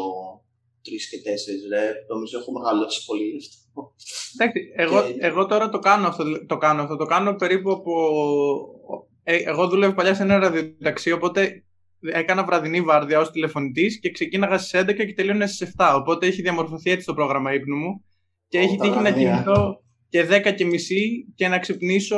3 0.85 0.89
και 1.09 1.17
4 1.25 1.29
ρε. 1.73 1.91
Νομίζω 2.09 2.39
έχω 2.39 2.51
μεγαλώσει 2.51 3.05
πολύ 3.05 3.27
αυτό. 3.67 3.93
Εντάξει, 4.33 4.59
εγώ, 4.75 4.97
εγώ 5.19 5.45
τώρα 5.45 5.69
το 5.69 5.79
κάνω 5.79 6.07
αυτό, 6.07 6.23
το 6.45 6.57
κάνω 6.57 6.81
αυτό. 6.81 6.95
Το 6.95 7.05
κάνω 7.05 7.35
περίπου 7.35 7.71
από 7.71 7.93
ε, 9.27 9.35
εγώ 9.35 9.67
δούλευα 9.67 9.93
παλιά 9.93 10.13
σε 10.13 10.23
ένα 10.23 10.37
ραδιοταξί, 10.37 11.11
οπότε 11.11 11.63
έκανα 12.13 12.43
βραδινή 12.43 12.81
βάρδια 12.81 13.19
ως 13.19 13.31
τηλεφωνητής 13.31 13.99
και 13.99 14.11
ξεκίναγα 14.11 14.57
στις 14.57 14.81
11 14.81 14.93
και 14.95 15.13
τελείωνα 15.13 15.47
στις 15.47 15.73
7. 15.77 15.93
Οπότε 15.95 16.27
έχει 16.27 16.41
διαμορφωθεί 16.41 16.91
έτσι 16.91 17.05
το 17.05 17.13
πρόγραμμα 17.13 17.53
ύπνου 17.53 17.75
μου. 17.75 18.03
Και 18.47 18.57
έχει 18.57 18.75
τύχει 18.75 18.99
να 18.99 19.11
κοιμηθώ 19.11 19.81
και 20.09 20.25
10 20.29 20.53
και 20.55 20.65
μισή 20.65 21.33
και 21.35 21.47
να 21.47 21.59
ξυπνήσω 21.59 22.17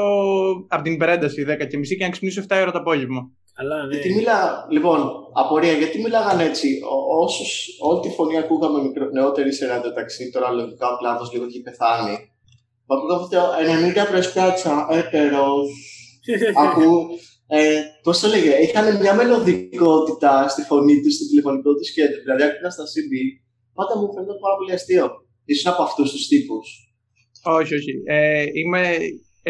από 0.67 0.83
την 0.83 0.93
υπερένταση 0.93 1.45
10 1.49 1.67
και 1.67 1.77
μισή 1.77 1.97
και 1.97 2.03
να 2.03 2.09
ξυπνήσω 2.09 2.41
7 2.47 2.57
ώρα 2.61 2.71
το 2.71 2.77
απόγευμα. 2.77 3.31
Καλά, 3.53 3.85
ναι. 3.85 3.93
Γιατί 3.93 4.13
μιλά, 4.13 4.67
λοιπόν, 4.69 5.11
απορία, 5.33 5.73
γιατί 5.73 6.01
μιλάγαν 6.01 6.39
έτσι, 6.39 6.79
όσους, 7.19 7.67
όλη 7.79 7.99
τη 7.99 8.09
φωνή 8.09 8.37
ακούγαμε 8.37 8.81
μικρό, 8.81 9.09
νεότεροι 9.11 9.53
σε 9.53 9.67
ραδιοταξί, 9.67 10.31
τώρα 10.31 10.51
λογικά 10.51 10.87
ο 10.87 10.97
κλάδος 10.97 11.33
λίγο 11.33 11.45
έχει 11.45 11.61
πεθάνει. 11.61 12.31
Ακούγαμε 12.87 13.21
αυτό 13.23 13.37
90 14.05 14.09
προσκάτσα, 14.11 14.87
έτερος, 14.91 15.96
Ακού, 16.65 16.89
ε, 17.57 17.81
Πώς 18.03 18.15
το 18.19 18.27
έλεγε, 18.27 18.51
είχαν 18.65 18.85
μια 19.01 19.13
μελωδικότητα 19.19 20.31
στη 20.53 20.61
φωνή 20.69 20.95
τους, 21.01 21.13
στο 21.15 21.25
τηλεφωνικό 21.29 21.69
τους 21.75 21.87
σχέδιο. 21.91 22.19
Δηλαδή, 22.23 22.41
άκουγα 22.47 22.69
στα 22.75 22.85
CD, 22.91 23.13
πάντα 23.77 23.93
μου 23.99 24.07
φαίνεται 24.13 24.35
πάρα 24.43 24.55
πολύ 24.59 24.71
αστείο. 24.77 25.05
Ήσουν 25.51 25.71
από 25.73 25.81
αυτούς 25.87 26.07
τους 26.13 26.23
τύπους. 26.31 26.65
Όχι, 27.59 27.73
όχι. 27.79 27.93
Ε, 28.15 28.45
είμαι, 28.59 28.81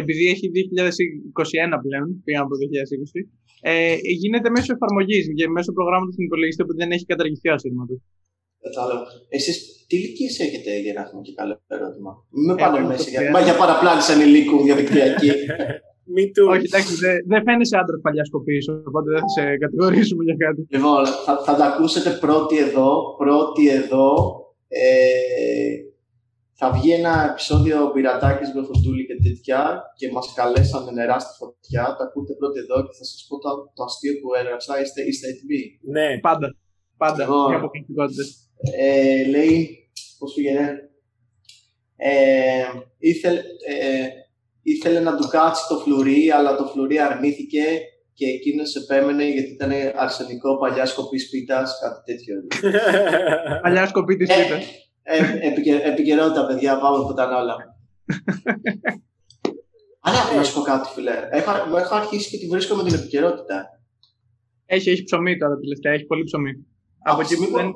επειδή 0.01 0.23
έχει 0.33 0.45
2021 0.53 1.77
πλέον, 1.85 2.07
πήγαμε 2.23 2.45
από 2.45 2.53
το 2.53 2.59
2020, 2.61 3.21
ε, 3.61 3.95
γίνεται 4.21 4.49
μέσω 4.55 4.69
εφαρμογής, 4.75 5.23
μέσω 5.57 5.71
προγράμματος 5.77 6.13
στην 6.13 6.25
υπολογιστή 6.25 6.61
που 6.65 6.75
δεν 6.79 6.89
έχει 6.95 7.05
καταργηθεί 7.05 7.49
ασύρματος. 7.49 7.99
Κατάλαβα. 8.65 9.05
Εσείς 9.29 9.55
τι 9.87 9.95
ηλικίες 9.97 10.39
έχετε 10.39 10.79
για 10.79 10.93
να 10.93 11.01
έχουμε 11.01 11.21
και 11.21 11.33
καλό 11.39 11.61
ερώτημα; 11.67 12.11
Μην 12.29 12.45
με 12.45 12.55
πάνε 12.55 12.79
μέσα 12.87 13.09
για, 13.09 13.41
για 13.47 13.55
παραπλάνηση 13.57 14.11
ανηλίκου 14.11 14.63
διαδικτυακή. 14.63 15.31
Όχι, 16.49 16.65
εντάξει, 16.65 16.95
δεν 16.95 17.15
δε 17.27 17.41
φαίνεσαι 17.41 17.77
άντρας 17.77 18.01
παλιάς 18.01 18.27
σκοπή, 18.27 18.57
οπότε 18.87 19.11
δεν 19.11 19.19
θα 19.19 19.27
σε 19.27 19.57
κατηγορήσουμε 19.57 20.23
για 20.23 20.35
κάτι. 20.45 20.67
Λοιπόν, 20.69 21.05
θα, 21.05 21.37
θα 21.45 21.55
τα 21.55 21.65
ακούσετε 21.65 22.09
πρώτη 22.09 22.57
εδώ. 22.57 23.15
Πρώτη 23.17 23.69
εδώ. 23.69 24.07
Ε, 24.67 25.77
θα 26.59 26.71
βγει 26.71 26.91
ένα 26.91 27.29
επεισόδιο 27.31 27.91
πειρατάκι 27.93 28.43
με 28.55 28.63
φωτούλη 28.63 29.05
και 29.05 29.15
τέτοια 29.23 29.81
και 29.95 30.11
μας 30.11 30.33
καλέσανε 30.33 30.91
νερά 30.91 31.19
στη 31.19 31.33
φωτιά. 31.37 31.95
Τα 31.97 32.03
ακούτε 32.03 32.33
πρώτη 32.33 32.59
εδώ 32.59 32.77
και 32.85 32.93
θα 32.97 33.03
σας 33.03 33.25
πω 33.27 33.39
το, 33.39 33.49
το 33.75 33.83
αστείο 33.83 34.13
που 34.21 34.33
έγραψα. 34.41 34.81
Είστε, 34.81 35.01
είστε 35.01 35.27
έτοιμοι; 35.27 35.79
Ναι, 35.81 36.19
πάντα. 36.19 36.55
Πάντα. 36.97 37.23
Λοιπόν, 37.23 38.09
ε, 38.77 39.27
λέει, 39.29 39.89
πώς 40.19 40.33
πήγαινε. 40.33 40.89
Ε, 41.95 42.63
ήθελε, 42.97 43.39
ε, 43.67 44.07
ήθελε 44.73 44.99
να 44.99 45.15
του 45.15 45.27
κάτσει 45.27 45.67
το 45.67 45.75
φλουρί, 45.75 46.31
αλλά 46.31 46.55
το 46.55 46.65
φλουρί 46.65 46.99
αρνήθηκε 46.99 47.63
και 48.13 48.25
εκείνος 48.27 48.75
επέμενε 48.75 49.25
γιατί 49.29 49.51
ήταν 49.51 49.71
αρσενικό 49.95 50.57
παλιά 50.57 50.85
σκοπής 50.85 51.29
πίτας, 51.29 51.79
κάτι 51.81 51.99
τέτοιο. 52.05 52.35
παλιά 53.63 53.87
σκοπή 53.87 54.15
της 54.15 54.27
πίτας. 54.27 54.65
Ε, 55.03 55.17
ε, 55.17 55.89
επικαιρότητα, 55.91 56.45
παιδιά, 56.45 56.79
πάμε 56.79 57.03
που 57.03 57.11
ήταν 57.11 57.33
όλα. 57.33 57.55
Αλλά 60.07 60.35
να 60.35 60.43
σου 60.43 60.53
πω 60.53 60.61
κάτι, 60.61 60.89
φίλε. 60.93 61.15
Έχω, 61.31 61.77
έχω 61.77 61.95
αρχίσει 61.95 62.29
και 62.29 62.37
τη 62.37 62.47
βρίσκω 62.47 62.75
με 62.75 62.83
την 62.83 62.93
επικαιρότητα. 62.93 63.65
Έχει, 64.65 64.89
έχει 64.89 65.03
ψωμί 65.03 65.37
τώρα 65.37 65.55
τελευταία, 65.57 65.93
έχει 65.93 66.05
πολύ 66.05 66.23
ψωμί. 66.23 66.51
Από, 66.99 67.21
εκεί 67.21 67.35
που, 67.35 67.51
δεν, 67.55 67.73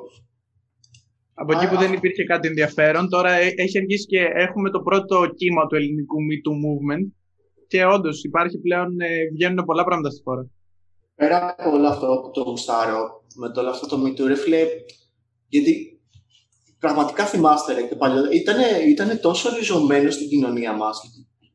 από 1.34 1.52
εκεί 1.52 1.68
που 1.68 1.76
δεν 1.76 1.92
υπήρχε 1.92 2.24
κάτι 2.24 2.48
ενδιαφέρον, 2.48 3.08
τώρα 3.08 3.32
έχει 3.32 3.78
αρχίσει 3.78 4.06
και 4.06 4.20
έχουμε 4.34 4.70
το 4.70 4.80
πρώτο 4.80 5.26
κύμα 5.36 5.66
του 5.66 5.76
ελληνικού 5.76 6.16
Me 6.28 6.36
Too 6.44 6.56
Movement 6.64 7.10
και 7.66 7.84
όντως 7.84 8.24
υπάρχει 8.24 8.58
πλέον, 8.58 9.00
ε, 9.00 9.08
βγαίνουν 9.32 9.64
πολλά 9.64 9.84
πράγματα 9.84 10.10
στη 10.10 10.22
χώρα. 10.24 10.50
Πέρα 11.14 11.54
από 11.58 11.70
όλο 11.76 11.88
αυτό 11.88 12.20
που 12.22 12.30
το 12.30 12.42
γουστάρω, 12.42 13.24
με 13.36 13.50
το 13.50 13.60
όλο 13.60 13.70
αυτό 13.70 13.86
το 13.86 14.02
Me 14.04 14.20
Too, 14.20 14.26
ρε 14.26 14.34
φίλε, 14.34 14.66
γιατί 15.48 16.00
πραγματικά 16.78 17.24
θυμάστε 17.24 17.74
ρε 17.74 17.82
και 17.82 17.94
παλιό, 17.94 18.22
ήταν 18.88 19.20
τόσο 19.20 19.56
ριζωμένος 19.56 20.14
στην 20.14 20.28
κοινωνία 20.28 20.72
μας. 20.72 21.00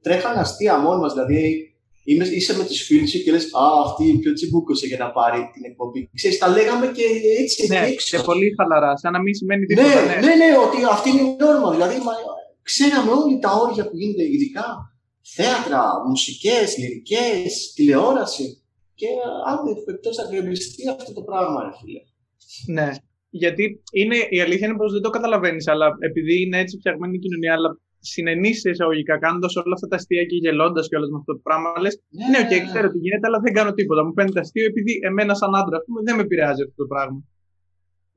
Τρέχανε 0.01 0.39
αστεία 0.39 0.77
μόνοι 0.77 1.01
μας, 1.01 1.13
δηλαδή 1.13 1.72
Είμαι, 2.10 2.26
είσαι 2.38 2.58
με 2.58 2.64
τους 2.70 2.82
φίλους 2.88 3.10
σου 3.12 3.20
και 3.24 3.32
λες 3.32 3.46
«Α, 3.46 3.66
αυτή 3.86 4.04
πιο 4.22 4.32
τσιμπούκωσε 4.34 4.86
για 4.92 5.00
να 5.04 5.08
πάρει 5.18 5.40
την 5.54 5.64
εκπομπή». 5.70 6.00
Ξέρεις, 6.20 6.38
τα 6.38 6.48
λέγαμε 6.58 6.86
και 6.98 7.06
έτσι 7.42 7.68
ναι, 7.68 7.80
έξω. 7.92 8.18
και 8.18 8.24
πολύ 8.24 8.48
χαλαρά, 8.58 8.98
σαν 8.98 9.12
να 9.16 9.22
μην 9.22 9.34
σημαίνει 9.40 9.66
ναι, 9.66 9.68
τίποτα. 9.68 10.02
Ναι, 10.06 10.16
ναι, 10.28 10.34
ναι, 10.42 10.50
ότι 10.66 10.78
αυτή 10.96 11.08
είναι 11.10 11.26
η 11.28 11.36
νόρμα. 11.40 11.70
Δηλαδή, 11.76 11.96
μα, 12.08 12.14
ξέραμε 12.70 13.12
όλοι 13.20 13.36
τα 13.46 13.52
όρια 13.64 13.84
που 13.88 13.96
γίνονται 14.00 14.26
ειδικά. 14.34 14.66
Θέατρα, 15.36 15.82
μουσικές, 16.10 16.68
λυρικές, 16.82 17.50
τηλεόραση. 17.76 18.48
Και 19.00 19.10
αν 19.50 19.56
δεν 19.66 19.76
εκτός 19.94 20.16
θα 20.18 20.26
γκρεμιστεί 20.30 20.84
αυτό 20.96 21.12
το 21.18 21.22
πράγμα, 21.30 21.58
ρε 21.66 21.74
φίλε. 21.80 22.02
Ναι, 22.78 22.90
γιατί 23.30 23.64
είναι, 24.00 24.18
η 24.30 24.40
αλήθεια 24.46 24.68
είναι 24.68 24.82
πως 24.82 24.92
δεν 24.96 25.02
το 25.02 25.10
καταλαβαίνεις, 25.10 25.68
αλλά 25.68 25.88
επειδή 26.08 26.34
είναι 26.42 26.58
έτσι 26.64 26.78
φτιαγμένη 26.78 27.16
η 27.16 27.24
κοινωνία, 27.26 27.54
αλλά 27.58 27.70
συναινείς 28.00 28.51
εισαγωγικά 28.63 29.20
κάνοντας 29.20 29.56
όλα 29.56 29.74
αυτά 29.74 29.88
τα 29.88 29.96
αστεία 29.96 30.24
και 30.24 30.36
γελώντας 30.36 30.88
και 30.88 30.96
όλα 30.96 31.08
με 31.12 31.18
αυτό 31.18 31.34
το 31.34 31.42
πράγμα. 31.44 31.68
Λες, 31.84 32.01
ναι, 32.10 32.27
ναι, 32.32 32.39
OK, 32.46 32.51
okay, 32.51 32.62
ξέρω 32.72 32.88
τι 32.92 32.98
γίνεται, 32.98 33.27
αλλά 33.27 33.39
δεν 33.39 33.54
κάνω 33.54 33.72
τίποτα. 33.74 34.06
Μου 34.06 34.13
φαίνεται 34.13 34.39
αστείο 34.39 34.66
επειδή 34.66 35.00
εμένα, 35.08 35.34
σαν 35.34 35.56
άντρα, 35.56 35.77
πούμε, 35.86 36.01
δεν 36.04 36.16
με 36.16 36.22
επηρεάζει 36.22 36.62
αυτό 36.62 36.75
το 36.84 36.88
πράγμα. 36.94 37.20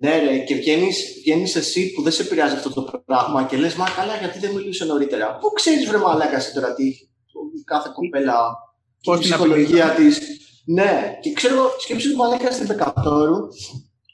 Ναι, 0.02 0.18
ρε, 0.24 0.38
και 0.38 0.54
βγαίνεις 0.54 1.56
εσύ 1.56 1.92
που 1.92 2.02
δεν 2.02 2.12
σε 2.12 2.22
επηρεάζει 2.22 2.54
αυτό 2.54 2.70
το 2.72 2.82
πράγμα 3.04 3.44
και 3.44 3.56
λες, 3.56 3.74
Μα 3.74 3.86
καλά, 3.98 4.16
γιατί 4.16 4.38
δεν 4.38 4.50
μιλούσε 4.54 4.84
νωρίτερα. 4.84 5.26
Πού 5.40 5.48
ξέρεις, 5.48 5.86
βρε 5.88 5.98
μαλάκα, 5.98 6.38
τώρα 6.54 6.74
τι 6.74 6.84
κάθε 7.64 7.90
κοπέλα 7.94 8.36
και 9.00 9.10
η 9.14 9.18
ψυχολογία 9.18 9.90
της. 9.90 10.20
Ναι, 10.64 11.18
και 11.20 11.32
ξέρω, 11.32 11.70
σκέψου 11.78 12.10
του 12.10 12.16
μαλάκα 12.16 12.50
στην 12.50 12.66
Δεκατόρου, 12.66 13.36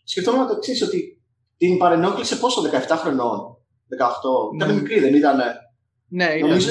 σκεφτόμουν 0.04 0.46
το 0.46 0.54
εξής, 0.56 0.82
ότι 0.82 1.22
την 1.56 1.78
παρενόχλησε 1.78 2.36
πόσο, 2.36 2.62
17 2.62 2.96
χρονών. 2.96 3.55
18. 3.88 4.54
Ήταν 4.54 4.68
ναι. 4.68 4.74
μικρή, 4.80 5.00
δεν 5.00 5.14
ήταν. 5.14 5.38
Ναι, 6.08 6.28
Νομίζω, 6.40 6.70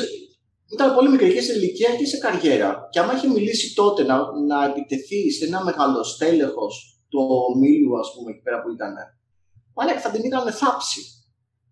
ήταν 0.73 0.95
πολύ 0.95 1.09
μικρή 1.09 1.33
και 1.33 1.41
σε 1.41 1.53
ηλικία 1.53 1.95
και 1.95 2.05
σε 2.05 2.17
καριέρα. 2.17 2.87
Και 2.91 2.99
άμα 2.99 3.13
είχε 3.13 3.27
μιλήσει 3.27 3.75
τότε 3.75 4.03
να, 4.03 4.17
να 4.47 4.65
επιτεθεί 4.65 5.31
σε 5.31 5.45
ένα 5.45 5.63
μεγάλο 5.63 6.03
στέλεχος 6.03 6.99
του 7.09 7.19
ομίλου, 7.49 7.99
ας 7.99 8.13
πούμε, 8.13 8.31
εκεί 8.31 8.41
πέρα 8.41 8.61
που 8.61 8.71
ήταν. 8.71 8.93
Μάλλον 9.75 9.99
θα 9.99 10.09
την 10.09 10.23
είχαν 10.23 10.53
θάψει. 10.53 11.01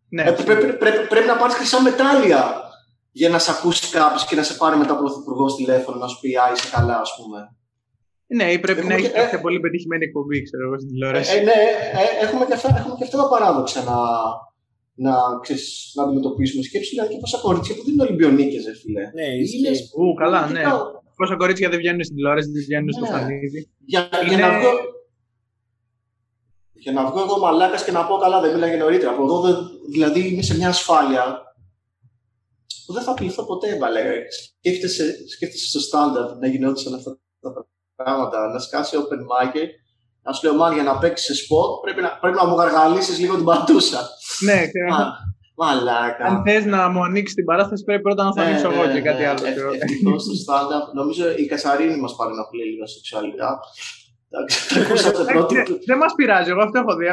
Ναι. 0.10 0.24
Ε, 0.24 0.32
πρέπει, 0.32 0.74
πρέπει, 0.74 1.08
πρέπει, 1.08 1.28
να 1.28 1.38
πάρεις 1.38 1.56
χρυσά 1.56 1.82
μετάλλια 1.82 2.42
για 3.12 3.30
να 3.30 3.40
σε 3.40 3.52
ακούσει 3.52 3.92
κάποιος 3.92 4.26
και 4.26 4.36
να 4.36 4.44
σε 4.44 4.54
πάρει 4.54 4.78
μετά 4.78 4.98
πρωθυπουργό 4.98 5.56
τηλέφωνο 5.56 5.98
να 5.98 6.08
σου 6.08 6.20
πει 6.20 6.36
Α, 6.36 6.52
είσαι 6.54 6.70
καλά, 6.72 7.00
ας 7.00 7.12
πούμε. 7.18 7.40
Ναι, 8.28 8.52
ή 8.52 8.60
πρέπει 8.60 8.80
έχουμε 8.80 8.94
να 8.94 9.00
έχει 9.00 9.10
και... 9.12 9.20
κάποια 9.20 9.42
πολύ 9.42 9.60
πετυχημένη 9.60 10.04
εκπομπή, 10.06 10.44
ξέρω 10.44 10.64
εγώ, 10.68 10.78
στην 10.80 10.90
τηλεόραση. 10.92 11.38
Ε, 11.38 11.42
ναι, 11.42 11.60
ε, 12.02 12.26
έχουμε, 12.26 12.46
και 12.46 12.54
αυτά, 12.54 12.76
έχουμε 12.78 12.96
και 12.98 13.04
αυτά 13.04 13.18
τα 13.18 13.28
παράδοξα 13.28 13.84
να, 13.84 13.98
να, 14.96 15.14
ξέρεις, 15.42 15.92
να 15.96 16.04
αντιμετωπίσουμε. 16.04 16.64
Σκέψη 16.64 16.90
δηλαδή 16.90 17.14
και 17.14 17.20
πόσα 17.20 17.38
κορίτσια 17.38 17.76
που 17.76 17.84
δεν 17.84 17.94
είναι 17.94 18.04
Ολυμπιονίκες, 18.04 18.64
φίλε. 18.82 19.02
Ναι, 19.14 19.26
είναι. 19.26 19.70
Ου, 19.98 20.14
καλά, 20.14 20.48
ναι. 20.48 20.62
Πόσα 21.16 21.36
κορίτσια 21.36 21.70
δεν 21.70 21.78
βγαίνουν 21.78 22.04
στην 22.04 22.16
τηλεόραση, 22.16 22.52
δεν 22.52 22.62
βγαίνουν 22.62 22.86
ναι. 22.86 22.92
στο 22.92 23.06
φανίδι. 23.06 23.72
Για, 23.86 24.10
είναι... 24.24 24.36
για, 24.36 24.48
να 24.48 24.60
βγω, 24.60 24.72
για 26.74 26.92
να 26.92 27.06
βγω 27.06 27.22
εγώ 27.22 27.40
μαλάκας 27.40 27.84
και 27.84 27.92
να 27.92 28.06
πω 28.06 28.18
καλά, 28.18 28.42
δεν 28.42 28.54
μίλαγε 28.54 28.76
νωρίτερα. 28.76 29.12
Από 29.12 29.24
εδώ, 29.24 29.70
δηλαδή, 29.92 30.28
είμαι 30.28 30.42
σε 30.42 30.56
μια 30.56 30.68
ασφάλεια 30.68 31.42
που 32.86 32.94
δεν 32.94 33.04
θα 33.04 33.14
πληθώ 33.14 33.46
ποτέ, 33.46 33.78
βαλέ. 33.78 34.02
Σκέφτεσαι, 34.58 35.28
σκέφτεσαι 35.28 35.68
στο 35.68 35.80
στάνταρ 35.80 36.38
να 36.38 36.48
γινόντουσαν 36.48 36.94
αυτά 36.94 37.20
τα 37.40 37.68
πράγματα, 37.96 38.48
να 38.48 38.60
σκάσει 38.60 38.98
open 39.00 39.20
mic 39.20 39.56
να 40.24 40.34
σου 40.34 40.48
λέω, 40.48 40.56
Μάν, 40.56 40.74
για 40.74 40.84
να 40.84 40.98
παίξεις 40.98 41.26
σε 41.26 41.44
σποτ 41.44 41.82
πρέπει 41.82 42.02
να, 42.02 42.18
πρέπει 42.22 42.36
να 42.36 42.46
μου 42.46 42.56
γαργαλίσεις 42.56 43.20
λίγο 43.20 43.36
την 43.36 43.44
πατούσα. 43.44 44.02
Ναι, 44.40 44.62
Μαλάκα. 45.56 46.26
Αν 46.26 46.44
θες 46.46 46.66
να 46.66 46.90
μου 46.90 47.04
ανοίξεις 47.04 47.36
την 47.36 47.46
παράσταση, 47.46 47.84
πρέπει 47.84 48.02
πρώτα 48.02 48.24
να 48.24 48.34
θα 48.34 48.44
ναι, 48.44 48.50
ανοίξω 48.50 48.72
εγώ 48.72 48.86
ναι, 48.86 48.94
και 48.94 49.02
κάτι 49.02 49.22
ναι. 49.22 49.28
άλλο. 49.28 49.46
Ευτυχώς 49.82 50.22
στο 50.24 50.34
stand-up, 50.44 50.86
νομίζω 50.94 51.24
η 51.38 51.46
Κασαρίνη 51.46 51.98
μας 52.00 52.16
παρενοχλεί 52.16 52.64
λίγο 52.64 52.88
σεξουαλικά. 52.88 53.60
Δεν 55.86 55.98
μας 55.98 56.14
πειράζει, 56.16 56.50
εγώ 56.50 56.62
αυτό 56.62 56.80
έχω 56.80 56.96
δει. 56.96 57.06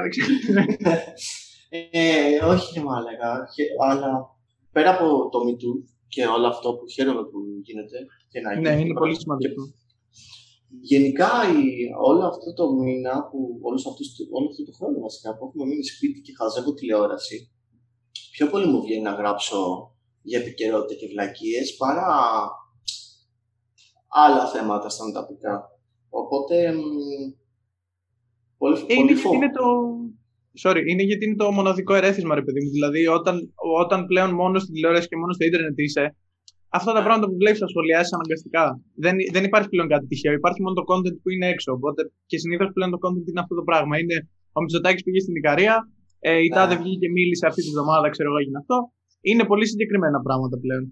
Ε, 1.72 2.44
όχι, 2.44 2.78
είναι 2.78 2.84
μάλακα. 2.84 3.48
Αλλά 3.90 4.10
πέρα 4.72 4.90
από 4.90 5.28
το 5.32 5.38
MeToo 5.46 5.74
και 6.08 6.26
όλο 6.26 6.46
αυτό 6.46 6.74
που 6.74 6.84
χαίρομαι 6.94 7.22
που 7.22 7.38
γίνεται. 7.62 7.98
Ναι, 8.60 8.80
είναι 8.80 8.92
πολύ 8.92 9.20
σημαντικό. 9.20 9.62
Γενικά, 10.80 11.30
η, 11.58 11.64
όλο 12.08 12.26
αυτό 12.26 12.52
το 12.54 12.72
μήνα, 12.72 13.28
που, 13.28 13.58
όλος 13.62 13.86
αυτούς, 13.86 14.08
όλο 14.30 14.46
αυτό 14.50 14.64
το 14.64 14.72
χρόνο 14.72 15.00
βασικά 15.00 15.36
που 15.36 15.46
έχουμε 15.46 15.66
μείνει 15.66 15.84
σπίτι 15.84 16.20
και 16.20 16.32
χαζεύω 16.38 16.74
τηλεόραση, 16.74 17.50
πιο 18.32 18.46
πολύ 18.50 18.66
μου 18.66 18.82
βγαίνει 18.82 19.02
να 19.02 19.14
γράψω 19.14 19.58
για 20.22 20.38
επικαιρότητα 20.38 20.94
και 21.00 21.06
βλακίες 21.06 21.76
παρά 21.76 22.12
άλλα 24.08 24.46
θέματα 24.46 24.88
στα 24.88 25.04
μεταπικά. 25.04 25.54
Οπότε, 26.08 26.74
πολύ, 28.58 28.76
ε, 28.86 28.94
είναι, 28.94 29.20
πολύ 29.22 29.36
είναι 29.36 29.50
το... 29.50 29.64
Sorry, 30.62 30.82
είναι 30.86 31.02
γιατί 31.02 31.24
είναι 31.26 31.36
το 31.36 31.52
μοναδικό 31.52 31.94
ερέθισμα, 31.94 32.34
ρε 32.34 32.42
παιδί 32.42 32.64
μου. 32.64 32.70
Δηλαδή, 32.70 33.06
όταν, 33.06 33.52
όταν 33.78 34.06
πλέον 34.06 34.34
μόνο 34.34 34.58
στην 34.58 34.74
τηλεόραση 34.74 35.08
και 35.08 35.16
μόνο 35.16 35.32
στο 35.32 35.44
ίντερνετ 35.44 35.78
είσαι, 35.78 36.16
αυτά 36.78 36.90
τα 36.96 37.02
πράγματα 37.06 37.26
που 37.30 37.36
βλέπεις 37.42 37.60
θα 37.64 37.68
σχολιάσει 37.72 38.10
αναγκαστικά. 38.18 38.64
Δεν, 39.04 39.14
δεν 39.34 39.44
υπάρχει 39.48 39.68
πλέον 39.68 39.88
κάτι 39.94 40.06
τυχαίο. 40.10 40.32
Υπάρχει 40.40 40.60
μόνο 40.62 40.74
το 40.80 40.84
content 40.90 41.16
που 41.22 41.28
είναι 41.34 41.46
έξω. 41.54 41.72
Οπότε 41.78 42.00
και 42.30 42.38
συνήθως 42.42 42.68
πλέον 42.76 42.90
το 42.94 42.98
content 43.04 43.26
είναι 43.30 43.42
αυτό 43.44 43.54
το 43.60 43.64
πράγμα. 43.70 43.94
Είναι 43.98 44.16
ο 44.56 44.60
Μητσοτάκης 44.62 45.02
πήγε 45.02 45.20
στην 45.20 45.34
Ικαρία, 45.40 45.74
ε, 46.20 46.36
η 46.46 46.48
Τάδε 46.48 46.74
ναι. 46.74 46.80
βγήκε 46.80 46.98
και 46.98 47.10
μίλησε 47.10 47.46
αυτή 47.46 47.62
τη 47.62 47.70
βδομάδα, 47.70 48.08
ξέρω 48.14 48.28
εγώ, 48.28 48.38
έγινε 48.38 48.58
αυτό. 48.62 48.76
Είναι 49.20 49.44
πολύ 49.44 49.66
συγκεκριμένα 49.66 50.18
πράγματα 50.26 50.56
πλέον. 50.64 50.84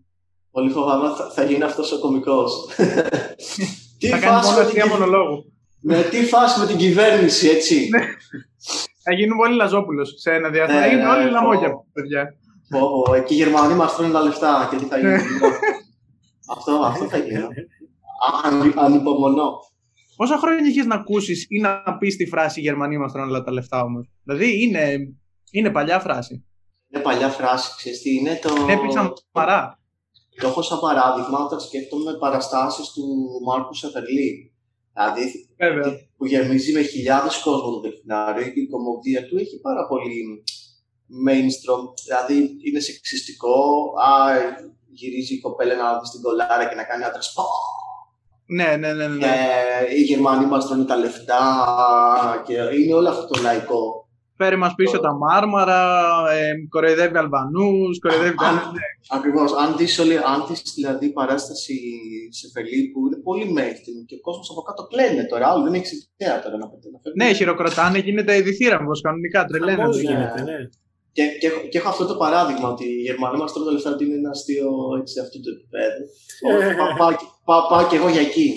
Πολύ 0.50 0.70
φοβάμαι 0.70 1.08
θα, 1.16 1.24
θα 1.30 1.42
γίνει 1.44 1.62
αυτός 1.62 1.92
ο 1.92 1.98
κωμικός. 1.98 2.50
θα 4.12 4.18
κάνει 4.24 4.46
μόνο 4.46 4.58
αστεία 4.64 4.86
μονολόγου. 4.86 5.52
Με 5.80 6.02
τι 6.10 6.20
φάση 6.32 6.60
με 6.60 6.66
την 6.66 6.76
κυβέρνηση, 6.76 7.48
έτσι. 7.48 7.88
Ναι. 7.92 8.02
θα 9.04 9.12
γίνουν 9.12 9.38
όλοι 9.38 9.54
Λαζόπουλος 9.54 10.14
σε 10.16 10.30
ένα 10.32 10.48
διάστημα. 10.50 10.80
θα 10.80 10.86
γίνουν 10.86 11.04
ναι, 11.04 11.10
όλοι 11.10 11.30
λαμόγια, 11.30 11.70
παιδιά. 11.92 12.22
Πω, 12.68 12.80
πω, 12.80 13.14
εκεί 13.14 13.34
οι 13.34 13.36
Γερμανοί 13.36 13.74
μας 13.74 13.94
τρώνε 13.96 14.12
τα 14.12 14.22
λεφτά 14.22 14.68
και 14.70 14.76
τι 14.76 14.84
θα 14.84 14.98
γίνει. 14.98 15.12
αυτό, 16.56 16.72
αυτό 16.72 17.04
θα 17.04 17.16
γίνει. 17.16 17.42
Αν, 18.42 18.74
ανυπομονώ. 18.76 19.52
Πόσα 20.16 20.38
χρόνια 20.38 20.68
είχες 20.68 20.86
να 20.86 20.94
ακούσεις 20.94 21.46
ή 21.48 21.60
να 21.60 21.96
πεις 21.98 22.16
τη 22.16 22.26
φράση 22.26 22.60
Οι 22.60 22.62
Γερμανοί 22.62 22.98
μας 22.98 23.12
τρώνε 23.12 23.42
τα 23.42 23.52
λεφτά 23.52 23.82
όμως. 23.82 24.10
Δηλαδή 24.22 24.62
είναι, 24.62 24.96
είναι 25.50 25.70
παλιά 25.70 26.00
φράση. 26.00 26.46
Είναι 26.90 27.02
παλιά 27.02 27.28
φράση, 27.28 27.76
ξέρεις 27.76 28.02
τι 28.02 28.14
είναι 28.14 28.38
το. 28.42 28.66
Έπαιξαν 28.68 29.12
παρά. 29.32 29.80
Το 30.40 30.46
έχω 30.46 30.62
σαν 30.62 30.80
παράδειγμα 30.80 31.38
όταν 31.38 31.60
σκέφτομαι 31.60 32.12
παραστάσεις 32.18 32.92
του 32.92 33.04
Μάρκου 33.46 33.74
Σεφερλί. 33.74 34.52
Δηλαδή 34.92 35.24
Βέβαια. 35.56 35.90
που 36.16 36.26
γεμίζει 36.26 36.72
με 36.72 36.82
χιλιάδες 36.82 37.42
κόσμο 37.42 37.70
το 37.70 37.80
δελφινάριο 37.80 38.48
και 38.52 38.60
η 38.60 38.68
κομμωδία 38.68 39.26
του 39.26 39.36
έχει 39.36 39.60
πάρα 39.60 39.86
πολύ 39.86 40.44
mainstream, 41.26 41.82
δηλαδή 42.04 42.56
είναι 42.66 42.80
σεξιστικό, 42.80 43.56
α, 44.08 44.10
γυρίζει 44.98 45.34
η 45.34 45.40
κοπέλα 45.40 45.74
να 45.74 45.98
δει 45.98 46.10
την 46.10 46.22
κολάρα 46.22 46.64
και 46.68 46.74
να 46.74 46.84
κάνει 46.84 47.04
άντρας. 47.04 47.34
Ναι, 48.46 48.76
ναι, 48.76 48.92
ναι. 48.92 49.06
ναι. 49.08 49.26
Ε, 49.26 49.94
οι 49.96 50.02
Γερμανοί 50.02 50.46
μας 50.46 50.66
τρώνε 50.66 50.84
τα 50.84 50.96
λεφτά 50.96 51.42
και 52.46 52.52
είναι 52.52 52.94
όλο 52.94 53.08
αυτό 53.08 53.26
το 53.26 53.40
λαϊκό. 53.42 54.08
Φέρει 54.36 54.56
μας 54.56 54.74
πίσω 54.74 55.00
τα 55.00 55.14
μάρμαρα, 55.14 55.80
ε, 56.32 56.52
κοροϊδεύει 56.68 57.16
Αλβανούς, 57.16 57.98
κοροϊδεύει 58.00 58.36
Ναι. 58.40 58.86
Ακριβώς. 59.08 59.52
Αν 59.52 59.76
δεις 59.76 59.98
αν 60.00 60.44
δεις, 60.48 60.72
δηλαδή 60.74 61.08
παράσταση 61.12 61.78
σε 62.30 62.46
που 62.92 63.06
είναι 63.06 63.16
πολύ 63.22 63.54
mainstream 63.56 64.00
και 64.06 64.14
ο 64.14 64.20
κόσμος 64.20 64.50
από 64.50 64.62
κάτω 64.62 64.86
κλαίνε 64.86 65.24
τώρα. 65.24 65.48
Άλλο 65.48 65.62
δεν 65.64 65.74
έχει 65.74 66.08
ιδέα 66.16 66.42
τώρα 66.42 66.56
να 66.56 66.68
πει. 66.68 66.76
Ναι, 67.16 67.32
χειροκροτάνε, 67.32 67.98
γίνεται 67.98 68.36
η 68.36 68.40
διθύραμβο 68.40 68.92
κανονικά. 69.02 69.44
Τρελαίνε. 69.44 69.88
γίνεται, 69.90 70.42
ναι. 70.42 70.56
Και, 71.18 71.26
και, 71.40 71.46
έχω, 71.50 71.60
και 71.70 71.78
έχω 71.78 71.88
αυτό 71.88 72.04
το 72.10 72.16
παράδειγμα 72.22 72.68
ότι 72.74 72.84
οι 72.84 73.00
Γερμανοί 73.08 73.36
μας 73.38 73.52
τρώγουν 73.52 73.72
λεφτά 73.72 73.90
ότι 73.90 74.04
είναι 74.04 74.18
ένα 74.22 74.30
αστείο 74.36 74.70
έτσι, 75.00 75.14
αυτού 75.24 75.36
του 75.42 75.50
επίπεδου. 75.56 76.02
πάω, 76.80 76.90
πάω, 77.00 77.12
πάω, 77.48 77.62
πάω 77.70 77.82
και 77.88 77.96
εγώ 77.96 78.08
για 78.14 78.20
εκεί. 78.28 78.48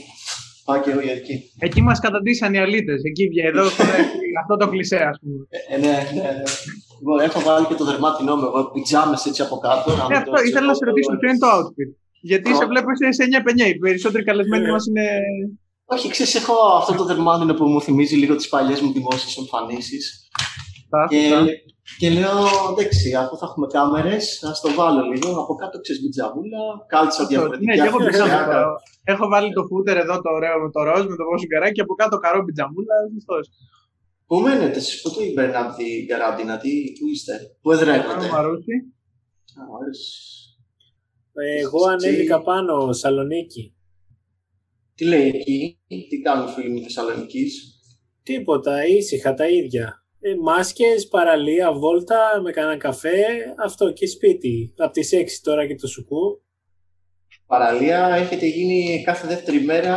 Πάω 0.65 0.79
και 0.81 0.89
εγώ 0.91 1.01
για 1.07 1.15
εκεί. 1.19 1.35
Εκεί 1.67 1.81
μας 1.81 1.99
καταντήσαν 1.99 2.53
οι 2.53 2.59
αλήτες. 2.65 2.99
Εκεί 3.09 3.23
βγαίνει 3.31 3.47
εδώ 3.47 3.63
αυτό 4.41 4.55
το 4.61 4.65
κλεισέ, 4.71 4.99
ας 5.11 5.17
πούμε. 5.21 5.39
Ε, 5.71 5.77
ναι, 5.83 5.95
ναι, 6.15 6.29
ναι. 6.37 6.43
Λοιπόν, 6.99 7.19
έχω 7.27 7.39
βάλει 7.47 7.65
και 7.69 7.77
το 7.81 7.85
δερμάτινό 7.89 8.35
μου 8.35 8.45
εγώ, 8.49 8.71
πιτζάμες 8.73 9.25
έτσι 9.25 9.41
από 9.41 9.55
κάτω. 9.65 9.91
Ε, 9.91 10.15
αυτό, 10.21 10.37
ήθελα 10.49 10.67
να 10.71 10.75
σε 10.79 10.85
ρωτήσω, 10.89 11.11
ποιο 11.19 11.29
είναι 11.29 11.43
το 11.45 11.49
outfit. 11.57 11.91
Γιατί 12.29 12.49
σε 12.59 12.65
βλέπω 12.71 12.89
σε 13.17 13.23
9-5. 13.67 13.73
Οι 13.73 13.77
περισσότεροι 13.85 14.23
καλεσμένοι 14.23 14.71
μας 14.71 14.85
είναι. 14.87 15.05
Όχι, 15.85 16.09
ξέρεις, 16.09 16.35
έχω 16.35 16.55
αυτό 16.79 16.93
το 16.99 17.03
δερμάτινο 17.05 17.53
που 17.53 17.65
μου 17.65 17.81
θυμίζει 17.81 18.15
λίγο 18.15 18.35
τις 18.35 18.49
παλιές 18.49 18.79
μου 18.81 18.91
δημόσιες 18.91 19.37
εμφανίσεις. 19.37 20.03
Και, 21.09 21.19
και 21.99 22.09
λέω, 22.09 22.37
εντάξει, 22.71 23.15
αφού 23.15 23.37
θα 23.37 23.45
έχουμε 23.49 23.67
κάμερες, 23.67 24.43
ας 24.43 24.61
το 24.61 24.73
βάλω 24.73 25.01
λίγο. 25.01 25.41
Από 25.41 25.53
κάτω 25.55 25.79
ξέρεις 25.79 26.01
μπιτζαβούλα, 26.01 26.61
κάλτσα 26.87 27.25
διαφορετικά. 27.25 27.75
Ναι, 27.75 27.87
εγώ 27.87 27.97
Έχω 29.03 29.27
βάλει 29.27 29.53
το 29.53 29.63
φούτερ 29.69 29.97
εδώ 29.97 30.21
το 30.21 30.29
ωραίο 30.29 30.59
με 30.59 30.69
το 30.71 30.83
ροζ, 30.83 31.05
με 31.05 31.15
το 31.15 31.23
βόσο 31.29 31.47
καράκι 31.47 31.73
και 31.73 31.81
από 31.81 31.93
κάτω 31.93 32.17
καρό 32.17 32.43
μπιτζαβούλα. 32.43 32.95
Πού 34.25 34.39
μένετε 34.39 34.77
εσείς, 34.77 35.01
πού 35.01 35.09
το 35.13 35.21
είπε 35.23 35.57
από 35.57 35.75
την 35.77 36.07
καραντίνα, 36.07 36.57
τι, 36.57 36.69
πού 36.99 37.07
είστε, 37.07 37.33
πού 37.61 37.71
εδρεύετε. 37.71 38.27
Μαρούσι. 38.31 38.75
Εγώ 41.59 41.87
ανέβηκα 41.87 42.41
πάνω, 42.41 42.93
Σαλονίκη. 42.93 43.75
Τι 44.95 45.05
λέει 45.05 45.27
εκεί, 45.27 45.79
τι 46.09 46.21
κάνουν 46.21 46.47
φίλοι 46.47 46.69
μου 46.69 46.81
Θεσσαλονίκης; 46.81 47.79
Τίποτα, 48.23 48.85
ήσυχα 48.87 49.33
τα 49.33 49.47
ίδια. 49.49 50.00
Ε, 50.23 50.35
μάσκες, 50.41 51.07
παραλία, 51.07 51.73
βόλτα, 51.73 52.41
με 52.43 52.51
κανένα 52.51 52.77
καφέ, 52.77 53.25
αυτό 53.63 53.91
και 53.91 54.07
σπίτι. 54.07 54.73
Από 54.77 54.91
τις 54.91 55.13
6 55.13 55.41
τώρα 55.43 55.67
και 55.67 55.75
το 55.75 55.87
σουκού 55.87 56.41
παραλία 57.51 57.99
έχετε 58.23 58.45
γίνει 58.45 59.03
κάθε 59.03 59.27
δεύτερη 59.27 59.59
μέρα 59.71 59.95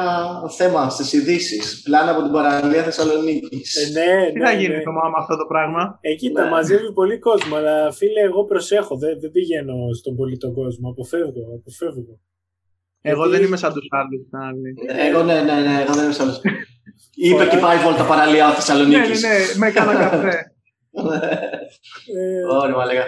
θέμα 0.58 0.90
στις 0.90 1.12
ειδήσεις. 1.12 1.82
Πλάνα 1.82 2.10
από 2.10 2.22
την 2.22 2.32
παραλία 2.32 2.82
Θεσσαλονίκης. 2.82 3.68
Ε, 3.76 3.84
ναι, 3.98 4.14
ναι, 4.14 4.32
Τι 4.32 4.40
θα 4.40 4.52
ναι. 4.52 4.60
γίνει 4.60 4.82
το 4.82 4.92
μάμα 4.92 5.18
αυτό 5.22 5.36
το 5.36 5.46
πράγμα; 5.52 5.98
Εκεί 6.00 6.30
τα 6.32 6.44
ναι. 6.44 6.50
μαζεύει 6.50 6.92
πολύ 6.92 7.18
κόσμο. 7.18 7.56
Αλλά 7.56 7.92
φίλε, 7.92 8.20
εγώ 8.20 8.44
προσέχω. 8.44 8.96
Δεν, 8.96 9.20
δεν 9.20 9.30
πηγαίνω 9.30 9.74
στον 10.00 10.14
πολύ 10.16 10.36
τον 10.36 10.52
κόσμο. 10.54 10.90
Αποφεύγω. 10.90 11.42
αποφεύγω. 11.58 12.14
Εγώ 13.06 13.22
Γιατί... 13.22 13.36
δεν 13.36 13.46
είμαι 13.46 13.56
σαν 13.56 13.72
τους 13.72 13.86
άλλους. 13.90 14.22
Εγώ 15.08 15.22
ναι, 15.22 15.42
ναι, 15.42 15.60
ναι, 15.60 15.82
εγώ 15.82 15.92
δεν 15.94 16.04
είμαι 16.04 16.12
σαν 16.12 16.28
τους 16.28 16.40
Είπε 17.14 17.46
και 17.46 17.56
πάει 17.56 17.78
βόλτα 17.78 18.04
παραλία 18.04 18.54
Θεσσαλονίκης. 18.54 19.22
Ναι, 19.22 19.28
ναι, 19.28 19.34
ναι, 19.34 19.44
με 19.56 19.66
έκανα 19.66 19.94
καφέ. 19.94 20.52
Ωραία, 22.60 22.76
μα 22.76 22.84
λέγα. 22.84 23.04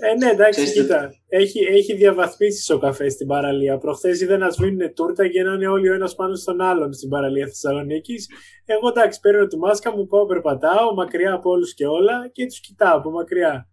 Ε, 0.00 0.14
ναι, 0.18 0.30
εντάξει, 0.30 0.72
κοίτα. 0.72 1.14
Έχει, 1.28 1.58
έχει 1.60 1.94
διαβαθμίσει 1.94 2.72
ο 2.72 2.78
καφέ 2.78 3.08
στην 3.08 3.26
παραλία. 3.26 3.78
Προχθές 3.78 4.20
είδα 4.20 4.36
να 4.38 4.50
σβήνουν 4.50 4.94
τούρτα 4.94 5.28
και 5.28 5.42
να 5.42 5.52
είναι 5.52 5.66
όλοι 5.66 5.88
ο 5.90 5.94
ένας 5.94 6.14
πάνω 6.14 6.34
στον 6.34 6.60
άλλον 6.60 6.92
στην 6.92 7.08
παραλία 7.08 7.46
Θεσσαλονίκης. 7.46 8.28
Εγώ 8.64 8.88
εντάξει, 8.88 9.20
παίρνω 9.20 9.46
τη 9.46 9.56
μάσκα 9.56 9.96
μου, 9.96 10.06
πάω, 10.06 10.26
περπατάω 10.26 10.94
μακριά 10.94 11.32
από 11.32 11.50
όλους 11.50 11.74
και 11.74 11.86
όλα 11.86 12.28
και 12.32 12.46
τους 12.46 12.60
κοιτάω 12.60 12.96
από 12.96 13.10
μακριά. 13.10 13.68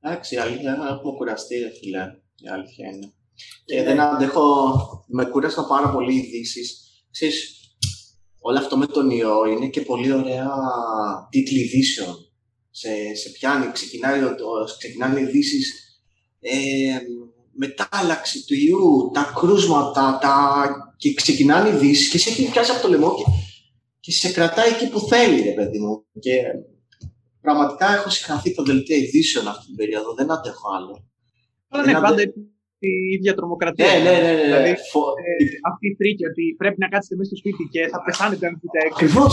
Εντάξει, 0.00 0.34
η 0.34 0.38
αλήθεια 0.38 0.74
είναι 0.74 0.84
έχουμε 0.84 1.12
κουραστεί, 1.16 1.58
ρε 1.58 1.70
φίλε. 1.70 2.14
Η 2.36 2.48
αλήθεια 2.48 2.88
είναι. 2.88 3.12
Και 3.64 3.76
ε, 3.76 3.82
δεν 3.84 4.00
αντέχω. 4.00 4.44
Με 5.08 5.24
κούρασαν 5.24 5.66
πάρα 5.66 5.90
πολύ 5.90 6.14
ειδήσεις. 6.14 6.80
Ξέρεις, 7.10 7.56
όλο 8.40 8.58
αυτό 8.58 8.76
με 8.76 8.86
τον 8.86 9.10
ιό 9.10 9.44
είναι 9.44 9.68
και 9.68 9.80
πολύ 9.80 10.12
ωραία 10.12 10.50
τίτλοι 11.30 11.60
ειδήσεων 11.60 12.32
σε, 12.70 12.88
σε 13.14 13.28
πιάνει, 13.30 13.72
ξεκινάει, 13.72 14.20
ξεκινάνε 14.78 15.20
ειδήσεις 15.20 15.82
ε, 16.40 16.98
μετάλλαξη 17.52 18.44
του 18.44 18.54
ιού, 18.54 19.10
τα 19.14 19.32
κρούσματα, 19.36 20.18
τα... 20.20 20.64
και 20.96 21.14
ξεκινάνε 21.14 21.68
ειδήσεις 21.68 22.08
και 22.08 22.18
σε 22.18 22.28
έχει 22.28 22.50
πιάσει 22.50 22.70
από 22.70 22.82
το 22.82 22.88
λαιμό 22.88 23.14
και, 23.14 23.24
και 24.00 24.12
σε 24.12 24.32
κρατάει 24.32 24.68
εκεί 24.68 24.88
που 24.88 25.00
θέλει, 25.00 25.40
ρε 25.40 25.52
παιδί 25.52 25.78
μου. 25.78 26.04
Και 26.20 26.32
πραγματικά 27.40 27.94
έχω 27.94 28.10
συγχαθεί 28.10 28.54
το 28.54 28.62
δελτίο 28.62 28.96
ειδήσεων 28.96 29.48
αυτή 29.48 29.66
την 29.66 29.76
περίοδο, 29.76 30.14
δεν 30.14 30.30
αντέχω 30.32 30.68
άλλο. 30.76 31.10
Αλλά 31.68 31.84
ναι, 31.84 31.92
πάντα 31.92 32.22
η 32.86 33.14
ίδια 33.16 33.32
τρομοκρατία. 33.34 33.86
Ναι, 33.86 33.98
ναι, 34.04 34.16
ναι. 34.24 34.32
ναι. 34.32 34.42
Δηλαδή, 34.42 34.70
ε, 34.70 35.32
αυτή 35.70 35.84
η 35.90 35.94
φρίκη 35.98 36.24
ότι 36.30 36.44
πρέπει 36.60 36.78
να 36.84 36.88
κάτσετε 36.92 37.14
μέσα 37.16 37.28
στο 37.30 37.38
σπίτι 37.42 37.62
και 37.74 37.82
θα 37.92 37.98
πεθάνετε 38.06 38.44
αν 38.48 38.54
πείτε 38.60 38.78
έξω. 38.86 38.94
Ακριβώς. 38.96 39.32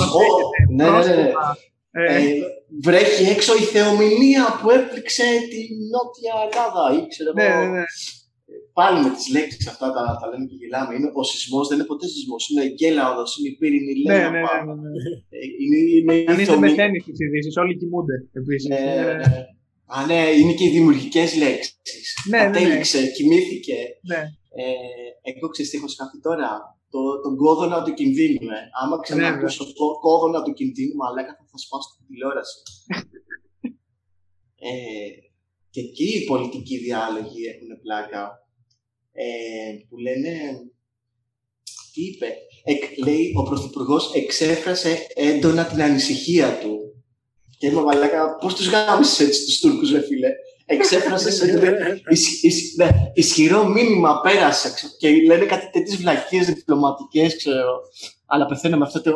Ναι, 0.78 0.90
ναι, 0.90 1.00
ναι. 1.06 1.16
ναι. 1.16 1.32
Ε, 1.92 2.16
ε, 2.16 2.22
βρέχει 2.86 3.24
έξω 3.36 3.52
η 3.64 3.66
θεομηνία 3.74 4.44
που 4.60 4.68
έπληξε 4.78 5.28
τη 5.52 5.62
Νότια 5.94 6.34
Ελλάδα 6.46 6.84
ή 6.98 7.00
ξέρω 7.12 7.32
ναι, 7.38 7.48
ναι, 7.60 7.68
ναι. 7.76 7.84
Πάλι 8.80 8.98
με 9.06 9.10
τις 9.16 9.26
λέξεις 9.36 9.68
αυτά 9.74 9.88
τα, 9.96 10.04
τα 10.20 10.26
λέμε 10.30 10.46
και 10.50 10.58
γελάμε. 10.62 10.92
Είναι, 10.96 11.10
ο 11.20 11.24
σεισμός 11.30 11.68
δεν 11.68 11.78
είναι 11.78 11.90
ποτέ 11.92 12.06
σεισμός. 12.14 12.42
Είναι 12.50 12.64
η 12.70 12.72
γκέλαοδο, 12.78 13.24
είναι 13.38 13.50
η 13.54 13.56
πύρινη 13.60 13.94
ναι, 14.06 14.18
ναι, 14.18 14.30
ναι, 14.30 14.42
ναι, 14.68 14.74
ναι. 14.84 15.02
Είναι, 15.64 15.78
είναι 15.98 16.32
Αν 16.32 16.40
είστε 16.40 16.58
μεθαίνει 16.58 17.00
στις 17.00 17.20
ειδήσεις, 17.24 17.56
όλοι 17.62 17.78
κοιμούνται 17.78 18.16
επίσης. 18.40 18.70
Ναι, 18.70 18.82
ναι. 19.22 19.30
Α, 19.96 20.06
ναι, 20.06 20.22
είναι 20.40 20.54
και 20.54 20.66
οι 20.66 20.70
δημιουργικές 20.70 21.36
λέξεις. 21.36 22.18
Ναι, 22.30 22.38
Κατέληξε, 22.38 23.00
ναι, 23.00 23.04
ναι. 23.04 23.12
κοιμήθηκε. 23.12 23.78
Ναι. 24.02 24.22
Ε, 24.62 25.30
εγώ 25.30 25.48
ξέρω 25.50 25.70
τι 25.70 25.78
έχω 25.78 25.88
σκάφει 25.88 26.20
τώρα 26.20 26.50
το, 26.90 27.22
τον 27.22 27.36
κόδωνα 27.36 27.84
του 27.84 27.94
κινδύνου. 27.94 28.50
Ε. 28.50 28.62
Άμα 28.82 29.00
ξανακούσω 29.00 29.64
ναι, 29.64 29.72
τον 29.72 30.00
κόδωνα 30.00 30.44
του 30.44 30.54
κινδύνου, 30.54 30.96
μαλάκα 30.96 31.34
θα, 31.38 31.44
θα 31.52 31.58
σπάσω 31.58 31.90
την 31.98 32.06
τηλεόραση. 32.08 32.58
ε, 34.70 34.72
και 35.70 35.80
εκεί 35.80 36.10
οι 36.16 36.26
πολιτικοί 36.26 36.78
διάλογοι 36.78 37.42
έχουν 37.54 37.82
πλάκα. 37.82 38.24
Ε, 39.12 39.28
που 39.90 39.98
λένε. 39.98 40.32
Τι 41.94 42.02
είπε. 42.06 42.36
Εκ, 42.64 42.84
λέει 43.06 43.34
ο 43.40 43.44
Πρωθυπουργός 43.44 44.14
εξέφρασε 44.14 45.08
έντονα 45.16 45.66
την 45.66 45.82
ανησυχία 45.82 46.60
του. 46.60 46.89
Και 47.60 47.68
είπα 47.68 47.82
μαλάκα, 47.82 48.36
πώς 48.42 48.56
τους 48.56 48.70
γάμισες 48.70 49.28
έτσι 49.28 49.46
τους 49.46 49.60
Τούρκους, 49.60 49.92
ρε 49.92 50.02
φίλε; 50.02 50.30
Εξέφρασες 50.72 51.42
ναι, 52.76 52.88
ισχυρό 53.14 53.68
μήνυμα 53.68 54.22
πέρασε 54.22 54.74
και 55.00 55.10
λένε 55.28 55.46
κάτι 55.46 55.70
τέτοιες 55.72 55.98
βλακίε 55.98 56.44
διπλωματικές, 56.44 57.36
ξέρω. 57.36 57.80
Αλλά 58.26 58.46
πεθαίνω 58.46 58.78
με, 58.78 58.86
αυτό 58.86 59.02
το, 59.02 59.12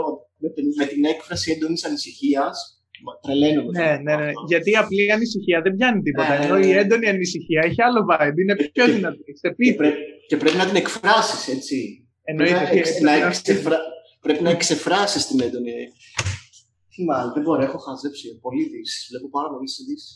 με, 0.77 0.86
την 0.86 1.06
έκφραση 1.06 1.51
έντονης 1.51 1.86
ανησυχίας. 1.86 2.77
Τρελαίνομαι. 3.21 3.71
Ναι, 3.79 3.97
ναι, 4.03 4.15
ναι. 4.15 4.32
Γιατί 4.47 4.71
η 4.71 4.75
απλή 4.75 5.12
ανησυχία 5.12 5.62
δεν 5.62 5.75
πιάνει 5.75 6.01
τίποτα. 6.01 6.38
Ναι, 6.38 6.45
ενώ 6.45 6.58
η 6.58 6.71
έντονη 6.71 7.08
ανησυχία 7.08 7.62
έχει 7.65 7.82
άλλο 7.82 8.06
vibe. 8.10 8.38
Είναι 8.41 8.56
πιο 8.56 8.86
δυνατή. 8.86 9.23
Και, 9.41 9.73
πρέ, 9.73 9.93
και 10.27 10.38
πρέπει 10.38 10.58
να 10.58 10.65
την 10.65 10.75
εκφράσεις, 10.75 11.53
έτσι. 11.56 12.08
Εννοείται. 12.23 12.69
Πρέπει 12.71 13.03
να, 13.03 13.25
εξεφρα... 13.25 13.79
πρέπει 14.21 14.43
να 14.43 14.49
εξεφράσεις 14.49 15.27
την 15.27 15.41
έντονη 15.41 15.71
τι 16.95 17.03
μάλλον, 17.10 17.34
δεν 17.36 17.43
μπορώ, 17.43 17.62
έχω 17.67 17.77
χαζέψει 17.86 18.27
πολύ 18.45 18.62
ειδήσεις. 18.65 19.01
Βλέπω 19.10 19.27
πάρα 19.38 19.49
πολλές 19.53 19.73
ειδήσεις. 19.79 20.12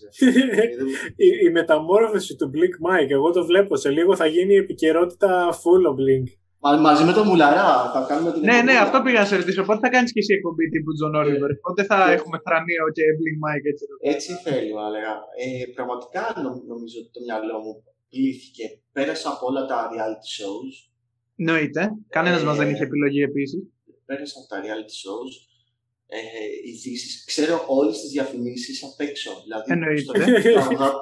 η, 1.25 1.27
η 1.45 1.49
μεταμόρφωση 1.57 2.35
του 2.35 2.47
Blink 2.53 2.75
Mike, 2.85 3.11
εγώ 3.17 3.29
το 3.37 3.45
βλέπω. 3.49 3.73
Σε 3.83 3.89
λίγο 3.97 4.11
θα 4.21 4.27
γίνει 4.33 4.53
η 4.53 4.61
επικαιρότητα 4.65 5.29
full 5.61 5.83
of 5.89 5.95
Blink. 6.01 6.27
Μα, 6.63 6.69
μαζί 6.87 7.03
με 7.07 7.13
το 7.17 7.23
Μουλαρά 7.29 7.69
θα 7.93 8.01
κάνουμε 8.09 8.31
την 8.33 8.41
Ναι, 8.49 8.57
ναι, 8.67 8.75
αυτό 8.85 8.97
πήγα 9.03 9.19
να 9.23 9.29
σε 9.29 9.35
ρωτήσω. 9.41 9.61
Πότε 9.69 9.79
θα 9.85 9.89
κάνεις 9.95 10.11
και 10.13 10.21
εσύ 10.23 10.33
εκπομπή 10.37 10.65
τύπου 10.73 10.91
Τζον 10.93 11.15
Όλιβερ. 11.21 11.51
Πότε 11.65 11.81
θα 11.89 11.97
και... 12.05 12.13
έχουμε 12.17 12.37
θρανίο 12.45 12.85
και 12.95 13.03
Blink 13.17 13.37
Mike 13.45 13.65
έτσι. 13.71 13.85
Έτσι 14.13 14.29
θέλει, 14.45 14.71
μα 14.79 14.85
λέγα. 14.95 15.13
Ε, 15.43 15.47
πραγματικά 15.77 16.23
νομίζω 16.71 16.97
ότι 17.01 17.11
το 17.15 17.21
μυαλό 17.25 17.57
μου 17.63 17.73
πλήθηκε. 18.11 18.65
Πέρασα 18.95 19.29
από 19.33 19.43
όλα 19.49 19.63
τα 19.71 19.77
reality 19.91 20.29
shows. 20.37 20.73
Εννοείται. 21.41 21.81
Κανένας 22.17 22.41
ε, 22.41 22.45
μας 22.47 22.57
δεν 22.59 22.67
είχε 22.71 22.83
επιλογή 22.89 23.21
επίσης. 23.31 23.61
Πέρασα 24.09 24.35
από 24.39 24.47
τα 24.51 24.57
reality 24.63 24.95
shows 25.03 25.31
ε, 26.07 26.19
ειδήσεις. 26.63 27.23
Ξέρω 27.25 27.65
όλες 27.67 28.01
τις 28.01 28.09
διαφημίσεις 28.09 28.83
απ' 28.83 28.99
έξω. 28.99 29.31
Δηλαδή, 29.43 29.71
Εννοείται. 29.71 30.51
τραγουδά, 30.51 30.93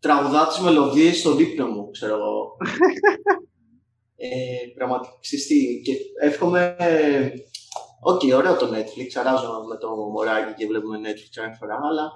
τραγουδά 0.00 0.46
τις 0.46 0.58
μελωδίες 0.58 1.18
στον 1.18 1.34
δίπλα 1.34 1.66
μου, 1.66 1.90
ξέρω 1.90 2.14
εγώ. 2.14 2.56
ε, 4.26 4.28
πραγματικά, 4.74 5.12
τι, 5.48 5.80
και 5.84 5.96
εύχομαι... 6.20 6.76
OK, 8.02 8.20
okay, 8.22 8.36
ωραίο 8.36 8.56
το 8.56 8.66
Netflix, 8.66 9.10
αράζω 9.14 9.64
με 9.68 9.76
το 9.76 9.88
μωράκι 9.88 10.54
και 10.58 10.66
βλέπουμε 10.66 10.98
Netflix 11.04 11.28
κάθε 11.32 11.56
φορά, 11.58 11.78
αλλά 11.90 12.10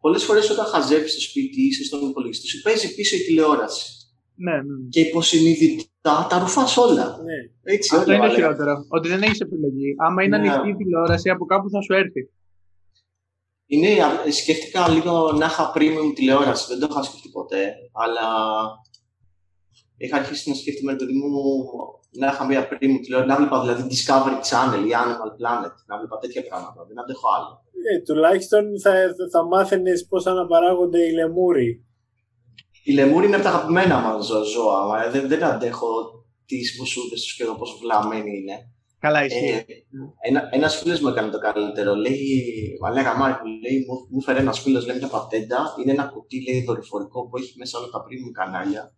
πολλές 0.00 0.24
φορές 0.24 0.50
όταν 0.50 0.66
χαζεύεις 0.66 1.12
στο 1.12 1.20
σπίτι 1.20 1.60
ή 1.62 1.66
είσαι 1.66 1.84
στον 1.84 2.08
υπολογιστή 2.08 2.46
σου, 2.46 2.62
παίζει 2.62 2.94
πίσω 2.94 3.16
η 3.16 3.18
τηλεόραση. 3.18 3.96
Ναι, 4.34 4.52
ναι. 4.52 4.58
ναι. 4.58 4.88
Και 4.88 5.00
υποσυνείδητα 5.00 5.84
τα 6.30 6.38
ρουφάς 6.38 6.76
όλα. 6.76 7.04
Ναι. 7.28 7.38
Έτσι, 7.74 7.96
Αυτό 7.96 8.06
όλα, 8.06 8.16
είναι 8.16 8.24
όλα. 8.26 8.34
χειρότερο. 8.34 8.72
Ότι 8.88 9.08
δεν 9.08 9.22
έχεις 9.22 9.40
επιλογή. 9.40 9.94
Άμα 10.06 10.22
είναι 10.22 10.38
Ναι. 10.38 10.48
ανοιχτή 10.48 10.68
η 10.68 10.74
τηλεόραση, 10.76 11.30
από 11.30 11.44
κάπου 11.44 11.70
θα 11.70 11.80
σου 11.80 11.92
έρθει. 11.94 12.30
Είναι, 13.66 13.88
σκέφτηκα 14.40 14.88
λίγο 14.88 15.32
να 15.32 15.46
είχα 15.46 15.72
premium 15.74 16.12
τηλεόραση. 16.14 16.64
Δεν 16.68 16.78
το 16.80 16.86
είχα 16.90 17.02
σκεφτεί 17.02 17.28
ποτέ. 17.28 17.74
Αλλά 17.92 18.26
είχα 19.96 20.16
αρχίσει 20.16 20.48
να 20.48 20.54
σκέφτομαι, 20.54 20.94
παιδί 20.96 21.12
μου, 21.12 21.28
να 22.18 22.26
είχα 22.26 22.44
μία 22.46 22.68
πριν 22.68 22.90
μου 22.90 23.00
τηλεόραση, 23.00 23.30
να 23.30 23.36
βλέπα 23.36 23.60
δηλαδή 23.60 23.82
Discovery 23.92 24.38
Channel 24.50 24.82
ή 24.88 24.92
Animal 25.04 25.30
Planet, 25.38 25.74
να 25.86 25.98
βλέπα 25.98 26.18
τέτοια 26.20 26.42
πράγματα. 26.48 26.84
Δεν 26.88 27.00
αντέχω 27.00 27.26
άλλο. 27.36 27.50
Ε, 27.92 28.00
τουλάχιστον 28.06 28.80
θα, 28.80 28.92
θα 29.32 29.44
μάθαινες 29.46 30.06
πώς 30.08 30.26
αναπαράγονται 30.26 31.00
οι 31.06 31.12
λεμούροι. 31.12 31.85
Οι 32.86 32.92
λεμούροι 32.92 33.26
είναι 33.26 33.34
από 33.34 33.44
τα 33.44 33.50
αγαπημένα 33.50 34.00
μας 34.00 34.26
ζώα. 34.26 34.86
Μα 34.86 35.10
δεν, 35.10 35.28
δεν 35.28 35.44
αντέχω 35.44 35.86
τις 36.46 36.76
βουσούδε 36.78 37.14
τους 37.14 37.34
και 37.36 37.42
εδώ 37.42 37.54
πόσο 37.54 37.76
βλαμμένοι 37.76 38.38
είναι. 38.38 38.70
Καλά, 38.98 39.24
ισχύει. 39.24 39.48
Ε, 39.48 39.64
ένα, 40.28 40.48
ένας 40.52 40.76
φίλος 40.76 41.00
μου 41.00 41.08
έκανε 41.08 41.30
το 41.30 41.38
καλύτερο. 41.38 41.94
Λέει, 41.94 42.78
μα 42.80 42.90
λέγα 42.90 43.16
Μάρκο, 43.16 43.44
λέει, 43.46 43.84
μου, 43.88 44.06
μου 44.10 44.22
φέρε 44.22 44.38
ένας 44.38 44.60
φίλος, 44.60 44.86
λέει, 44.86 44.96
μια 44.96 45.08
πατέντα. 45.08 45.74
Είναι 45.82 45.92
ένα 45.92 46.04
κουτί, 46.04 46.44
λέει, 46.48 46.64
δορυφορικό 46.64 47.28
που 47.28 47.36
έχει 47.36 47.54
μέσα 47.58 47.78
όλα 47.78 47.88
τα 47.90 47.98
premium 47.98 48.32
κανάλια. 48.32 48.94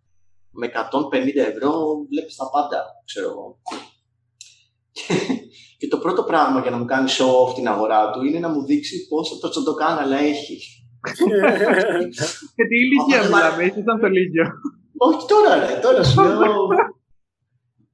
Με 0.51 0.66
150 0.66 1.37
ευρώ 1.37 1.72
βλέπεις 2.11 2.37
τα 2.37 2.51
πάντα, 2.51 2.85
ξέρω 3.05 3.29
εγώ. 3.29 3.59
Και, 5.79 5.88
το 5.88 5.98
πρώτο 5.98 6.22
πράγμα 6.22 6.61
για 6.61 6.70
να 6.70 6.77
μου 6.77 6.85
κάνει 6.85 7.11
show 7.18 7.46
off 7.46 7.55
την 7.55 7.68
αγορά 7.68 8.11
του 8.11 8.24
είναι 8.24 8.38
να 8.38 8.48
μου 8.48 8.64
δείξει 8.64 9.09
πόσο 9.09 9.38
το 9.38 9.48
τσοντοκάναλα 9.48 10.18
έχει. 10.18 10.59
Και 12.56 12.64
τι 12.68 12.76
ηλικία 12.76 13.22
μιλάμε, 13.24 13.64
ήταν 13.64 14.00
το 14.00 14.08
λίγιο. 14.08 14.44
Όχι 14.96 15.26
τώρα, 15.28 15.66
ρε, 15.66 15.78
τώρα 15.82 16.02
σου 16.04 16.22
λέω 16.22 16.68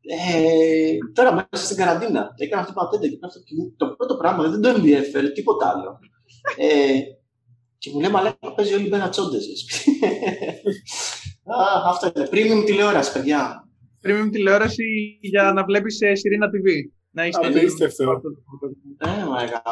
ε, 0.07 0.97
τώρα 1.12 1.33
μέσα 1.33 1.64
στην 1.64 1.77
καραντίνα. 1.77 2.35
Έκανα 2.37 2.61
αυτή 2.61 2.73
την 2.73 2.81
πατέντα 2.81 3.07
και 3.45 3.55
το 3.77 3.87
πρώτο 3.97 4.17
πράγμα 4.17 4.49
δεν 4.49 4.61
το 4.61 4.69
ενδιαφέρει 4.69 5.33
τίποτα 5.33 5.69
άλλο. 5.69 5.99
Ε, 6.57 7.01
και 7.79 7.90
μου 7.93 8.01
λέει 8.01 8.11
Μαλάκα 8.11 8.55
παίζει 8.55 8.75
όλη 8.75 8.88
μέρα 8.88 9.09
τσόντες. 9.09 9.47
Αυτό 11.87 12.12
είναι. 12.17 12.29
Premium 12.33 12.64
τηλεόραση, 12.64 13.12
παιδιά. 13.12 13.69
Premium 14.03 14.29
τηλεόραση 14.31 15.19
για 15.21 15.53
να 15.53 15.64
βλέπεις 15.64 15.97
σε 15.97 16.14
Σιρήνα 16.14 16.47
TV. 16.47 16.90
Να 17.11 17.23
έχεις 17.23 17.37
Απίστευτο. 17.37 18.21
Ε, 18.99 19.25
μαγά. 19.29 19.62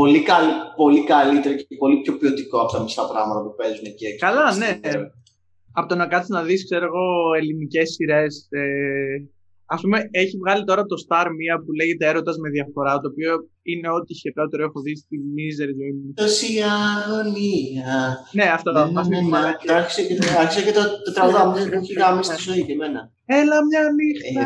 Πολύ, 0.00 0.22
καλ, 0.22 0.44
πολύ 0.76 1.04
καλύτερο 1.04 1.54
και 1.54 1.76
πολύ 1.78 1.96
πιο 2.00 2.12
ποιοτικό 2.18 2.60
από 2.60 2.72
τα 2.72 2.82
μισά 2.82 3.08
πράγματα 3.12 3.40
που 3.42 3.54
παίζουν 3.56 3.84
εκεί 3.84 4.04
έξω. 4.06 4.26
Καλά, 4.26 4.56
ναι. 4.56 4.80
Από 5.72 5.88
το 5.88 5.94
να 5.94 6.06
κάτσει 6.06 6.32
να 6.32 6.42
δεις, 6.42 6.64
ξέρω 6.64 6.84
εγώ, 6.84 7.34
ελληνικές 7.38 7.90
σειρές 7.90 8.46
ε, 8.50 8.64
Α 9.74 9.76
πούμε, 9.80 9.98
έχει 10.10 10.36
βγάλει 10.42 10.64
τώρα 10.64 10.82
το 10.90 10.96
Star 11.04 11.26
μία 11.38 11.54
που 11.62 11.72
λέγεται 11.78 12.06
Έρωτας 12.06 12.36
με 12.42 12.48
διαφορά, 12.56 12.92
το 13.00 13.08
οποίο 13.12 13.32
είναι 13.62 13.88
ό,τι 13.98 14.14
χειρότερο 14.14 14.62
έχω 14.64 14.80
δει 14.80 14.96
στη 14.96 15.16
μίζερη 15.34 15.74
ζωή 15.80 15.92
μου. 15.98 16.12
Τόση 16.14 16.52
αγωνία. 16.76 18.18
Ναι, 18.32 18.46
αυτό. 18.56 18.70
Ναι, 18.72 18.80
ναι, 19.08 19.20
ναι, 19.20 19.76
άρχισε 20.40 20.62
και 20.66 20.72
το 20.78 20.82
τραγουδά 21.14 21.46
μου, 21.46 21.52
που 21.52 21.74
έχει 21.80 21.92
γάμισει 21.92 22.32
στη 22.32 22.42
ζωή 22.50 22.64
και 22.64 22.72
εμένα. 22.72 23.00
Έλα 23.24 23.56
μια 23.68 23.82
νύχτα. 23.98 24.44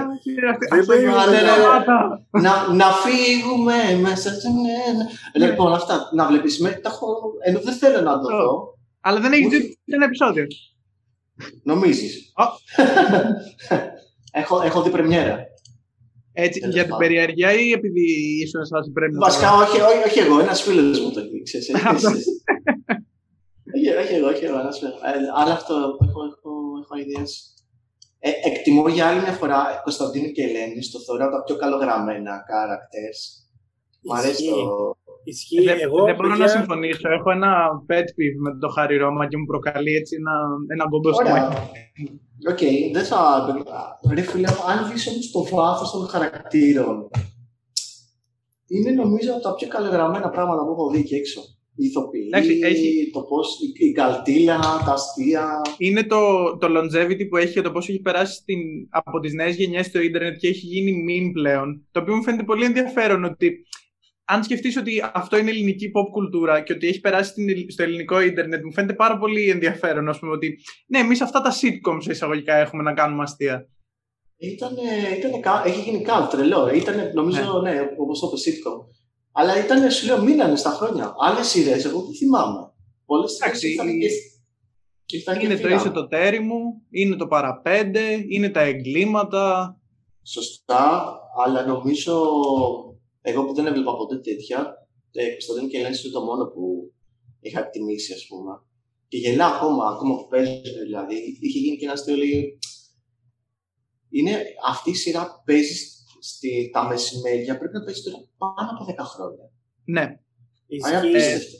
Να 2.74 2.88
φύγουμε 3.04 3.78
μέσα 4.00 4.30
σε 4.40 4.48
μένα. 4.64 5.04
Λοιπόν, 5.50 5.72
αυτά. 5.72 6.10
Να 6.12 6.26
βλέπεις 6.26 6.60
με. 6.60 6.80
Ενώ 7.46 7.60
δεν 7.60 7.74
θέλω 7.74 8.00
να 8.00 8.20
το 8.20 8.28
δω. 8.28 8.78
Αλλά 9.00 9.20
δεν 9.20 9.32
έχεις 9.32 9.48
δει 9.48 9.78
ένα 9.84 10.04
επεισόδιο. 10.04 10.46
Νομίζεις. 11.62 12.32
Έχω, 14.30 14.60
έχω 14.62 14.82
δει 14.82 14.90
πρεμιέρα. 14.90 15.38
Έτσι, 16.32 16.68
για 16.68 16.84
την 16.86 16.96
περιέργεια 16.96 17.52
ή 17.52 17.70
επειδή 17.70 18.04
ήσουν 18.42 18.60
εσά 18.60 18.78
η 18.88 18.90
πρέμιερα. 18.90 19.26
Βασικά, 19.26 19.54
όχι, 19.54 19.80
όχι, 19.80 20.08
όχι 20.08 20.18
εγώ, 20.18 20.40
ένας 20.40 20.62
φίλος 20.62 21.00
μου 21.00 21.10
το 21.10 21.20
έχει 21.20 21.42
ξέρεις. 21.42 21.68
όχι, 24.02 24.14
εγώ, 24.14 24.28
όχι 24.28 24.44
εγώ, 24.44 24.58
ένας 24.58 24.78
φίλος. 24.78 24.94
Αλλά 25.36 25.52
αυτό 25.52 25.74
έχω, 25.74 26.20
έχω, 26.24 26.52
έχω 26.82 26.94
ιδέες. 27.04 27.54
Ε, 28.18 28.30
εκτιμώ 28.44 28.88
για 28.88 29.06
άλλη 29.06 29.20
μια 29.20 29.32
φορά 29.32 29.80
Κωνσταντίνο 29.82 30.28
και 30.28 30.42
Ελένη, 30.42 30.80
το 30.92 31.00
θεωρώ 31.00 31.24
από 31.24 31.36
τα 31.36 31.42
πιο 31.44 31.56
καλογραμμένα 31.56 32.32
characters. 32.50 33.20
Μ' 34.02 34.12
αρέσει 34.12 34.44
το, 34.48 34.96
Ισχύει. 35.34 35.64
Δεν, 35.64 35.78
εγώ, 35.80 36.04
δεν 36.04 36.14
μπορώ 36.14 36.36
να 36.36 36.48
συμφωνήσω. 36.56 37.08
Έχω 37.16 37.30
ένα 37.30 37.50
pet 37.88 38.08
peeve 38.16 38.36
με 38.44 38.50
το 38.60 38.68
Χάρη 38.68 38.96
Ρώμα 38.96 39.28
και 39.28 39.36
μου 39.36 39.46
προκαλεί 39.52 39.92
έτσι 40.00 40.16
ένα, 40.20 40.34
ένα 40.74 40.84
κόμπο 40.90 41.12
στο 41.12 41.22
OK, 42.50 42.58
okay, 42.58 42.76
δεν 42.92 43.04
θα. 43.04 43.18
Ρε 44.14 44.20
φίλε, 44.20 44.48
αν 44.48 44.90
δεις 44.90 45.06
όμως 45.06 45.30
το 45.30 45.56
βάθος 45.56 45.90
των 45.90 46.06
χαρακτήρων, 46.08 47.08
είναι 48.66 48.90
νομίζω 48.90 49.32
από 49.32 49.42
τα 49.42 49.54
πιο 49.54 49.68
καλογραμμένα 49.68 50.28
πράγματα 50.30 50.64
που 50.64 50.72
έχω 50.72 50.90
δει 50.90 51.02
και 51.02 51.16
έξω. 51.16 51.40
Η 51.74 51.84
ηθοποιή, 51.86 52.28
έχει... 52.62 53.10
το 53.12 53.20
πώς, 53.20 53.58
η, 53.60 53.86
η 53.86 53.92
καλτίλα, 53.92 54.58
τα 54.86 54.92
αστεία. 54.92 55.60
Είναι 55.78 56.02
το, 56.04 56.18
το 56.56 56.66
longevity 56.76 57.28
που 57.28 57.36
έχει 57.36 57.52
και 57.52 57.60
το 57.60 57.70
πώς 57.70 57.88
έχει 57.88 58.00
περάσει 58.00 58.34
στην, 58.34 58.58
από 58.90 59.20
τις 59.20 59.32
νέες 59.32 59.56
γενιές 59.56 59.86
στο 59.86 60.00
ίντερνετ 60.00 60.36
και 60.36 60.48
έχει 60.48 60.66
γίνει 60.66 61.04
meme 61.08 61.30
πλέον. 61.32 61.86
Το 61.90 62.00
οποίο 62.00 62.14
μου 62.14 62.22
φαίνεται 62.22 62.42
πολύ 62.42 62.64
ενδιαφέρον 62.64 63.24
ότι 63.24 63.66
αν 64.30 64.44
σκεφτείς 64.44 64.76
ότι 64.76 65.02
αυτό 65.14 65.36
είναι 65.36 65.50
ελληνική 65.50 65.86
pop 65.86 66.10
κουλτούρα 66.12 66.60
και 66.62 66.72
ότι 66.72 66.86
έχει 66.86 67.00
περάσει 67.00 67.32
στο 67.68 67.82
ελληνικό 67.82 68.20
ίντερνετ, 68.20 68.64
μου 68.64 68.72
φαίνεται 68.72 68.94
πάρα 68.94 69.18
πολύ 69.18 69.50
ενδιαφέρον, 69.50 70.08
ας 70.08 70.18
πούμε, 70.18 70.32
ότι 70.32 70.58
ναι, 70.86 70.98
εμείς 70.98 71.20
αυτά 71.20 71.40
τα 71.40 71.52
sitcoms 71.52 72.10
εισαγωγικά 72.10 72.54
έχουμε 72.54 72.82
να 72.82 72.94
κάνουμε 72.94 73.22
αστεία. 73.22 73.68
Ήταν, 74.36 74.72
ήτανε, 75.18 75.40
έχει 75.64 75.80
γίνει 75.80 76.02
κάλ, 76.02 76.28
τρελό. 76.28 76.70
Ήταν, 76.74 77.10
νομίζω, 77.14 77.60
ναι, 77.62 77.72
ναι 77.72 77.80
όπως 77.98 78.20
το 78.20 78.26
είπε, 78.26 78.36
sitcom. 78.36 78.78
Αλλά 79.32 79.64
ήταν, 79.64 79.90
σου 79.90 80.06
λέω, 80.06 80.22
μείνανε 80.22 80.56
στα 80.56 80.70
χρόνια. 80.70 81.14
Άλλες 81.20 81.46
σειρές, 81.46 81.84
εγώ 81.84 82.00
δεν 82.00 82.14
θυμάμαι. 82.14 82.72
Πολλές 83.06 83.38
ήταν 85.12 85.38
και 85.38 85.44
είναι 85.44 85.56
το 85.56 85.68
είσαι 85.68 85.90
το 85.90 86.06
τέρι 86.06 86.40
μου, 86.40 86.82
είναι 86.90 87.16
το 87.16 87.26
παραπέντε, 87.26 88.24
είναι 88.28 88.48
τα 88.48 88.60
εγκλήματα. 88.60 89.76
Σωστά, 90.22 91.14
αλλά 91.44 91.66
νομίζω 91.66 92.22
εγώ 93.22 93.44
που 93.44 93.54
δεν 93.54 93.66
έβλεπα 93.66 93.96
ποτέ 93.96 94.18
τέτοια, 94.18 94.88
ε, 95.12 95.30
Κωνσταντίνο 95.30 95.68
και 95.68 95.78
Ελένη 95.78 95.96
είναι 96.04 96.12
το 96.12 96.20
μόνο 96.20 96.44
που 96.46 96.92
είχα 97.40 97.60
εκτιμήσει, 97.60 98.12
ας 98.12 98.26
πούμε. 98.28 98.62
Και 99.08 99.16
γελά 99.16 99.46
ακόμα, 99.46 99.84
ακόμα 99.88 100.16
που 100.16 100.26
παίζει, 100.28 100.60
δηλαδή. 100.84 101.16
Είχε 101.40 101.58
γίνει 101.58 101.76
και 101.76 101.84
ένας 101.84 102.00
αστείο, 102.00 102.16
λέει. 102.16 102.58
Είναι 104.10 104.44
αυτή 104.68 104.90
η 104.90 104.94
σειρά 104.94 105.42
παίζει 105.44 105.74
στη, 106.20 106.70
τα 106.72 106.86
μεσημέρια, 106.88 107.58
πρέπει 107.58 107.74
να 107.74 107.84
παίζει 107.84 108.02
τώρα 108.02 108.16
πάνω 108.38 108.70
από 108.70 108.84
10 108.84 109.04
χρόνια. 109.04 109.50
Ναι. 109.84 110.20
Είναι 110.66 110.96
απίστευτο. 110.96 111.58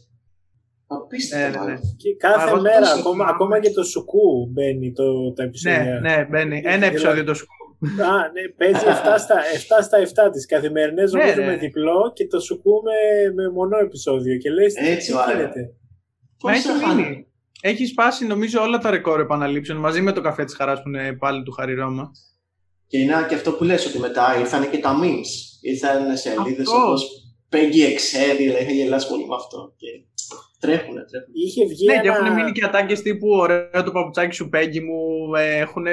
Απίστευτο. 0.87 1.59
Ναι, 1.59 1.65
ναι, 1.65 1.73
ναι. 1.73 1.81
Και 1.97 2.17
κάθε 2.17 2.61
μέρα, 2.61 2.93
ακόμα, 2.93 3.25
ακόμα 3.29 3.61
και 3.61 3.71
το 3.71 3.83
σουκού 3.83 4.47
μπαίνει 4.51 4.93
το, 4.93 5.33
τα 5.33 5.43
επεισόδια. 5.43 6.01
Ναι, 6.01 6.17
ναι, 6.17 6.25
μπαίνει. 6.25 6.63
Ένα 6.65 6.87
επεισόδιο 6.87 7.25
το 7.25 7.35
σουκού. 7.35 7.60
Α, 7.83 8.31
ναι, 8.33 8.49
παίζει 8.57 8.85
7 9.05 9.83
στα, 9.83 10.27
7 10.27 10.33
της. 10.33 10.47
Καθημερινές 10.47 11.13
ναι, 11.13 11.21
νομίζω 11.21 11.43
με 11.43 11.57
διπλό 11.57 12.13
και 12.15 12.27
το 12.27 12.41
σου 12.41 12.61
πούμε 12.61 12.93
με 13.35 13.51
μονό 13.51 13.79
επεισόδιο. 13.79 14.37
Και 14.37 14.51
λες, 14.51 14.75
τι 14.75 15.13
γίνεται. 15.13 15.75
Μα 16.43 16.53
έχει 16.53 16.69
μείνει. 16.87 17.27
Έχει 17.63 17.87
σπάσει 17.87 18.27
νομίζω 18.27 18.63
όλα 18.63 18.79
τα 18.79 18.91
ρεκόρ 18.91 19.21
επαναλήψεων 19.21 19.79
μαζί 19.79 20.01
με 20.01 20.13
το 20.13 20.21
καφέ 20.21 20.45
της 20.45 20.55
χαράς 20.55 20.83
που 20.83 20.89
είναι 20.89 21.17
πάλι 21.17 21.43
του 21.43 21.53
Χαρι 21.53 21.75
Ρώμα. 21.75 22.11
Και 22.87 22.99
είναι 22.99 23.27
και 23.29 23.35
αυτό 23.35 23.53
που 23.53 23.65
λες 23.65 23.87
ότι 23.87 23.99
μετά 23.99 24.37
ήρθαν 24.39 24.71
και 24.71 24.79
τα 24.79 25.01
memes. 25.03 25.61
Ήρθαν 25.61 26.17
σελίδες 26.17 26.69
όπως 26.69 27.05
Peggy 27.53 27.83
Excel, 27.91 28.37
δηλαδή 28.37 28.63
είχα 28.63 28.73
γελάσει 28.73 29.09
πολύ 29.09 29.27
με 29.27 29.35
αυτό. 29.35 29.75
Και 29.77 29.87
τρέχουνε, 30.59 31.05
τρέχουνε. 31.11 31.33
Είχε 31.33 31.67
βγει 31.67 31.87
ναι, 31.87 31.93
ένα... 31.93 32.03
και 32.03 32.09
έχουν 32.09 32.33
μείνει 32.33 32.53
και 32.53 32.65
ατάκες 32.65 33.03
τύπου 33.03 33.29
ωραίο 33.29 33.83
το 33.85 33.93
παπουτσάκι 33.93 34.35
σου 34.35 34.51
Peggy 34.53 34.81
μου. 34.81 35.35
Ε, 35.35 35.57
έχουν 35.57 35.87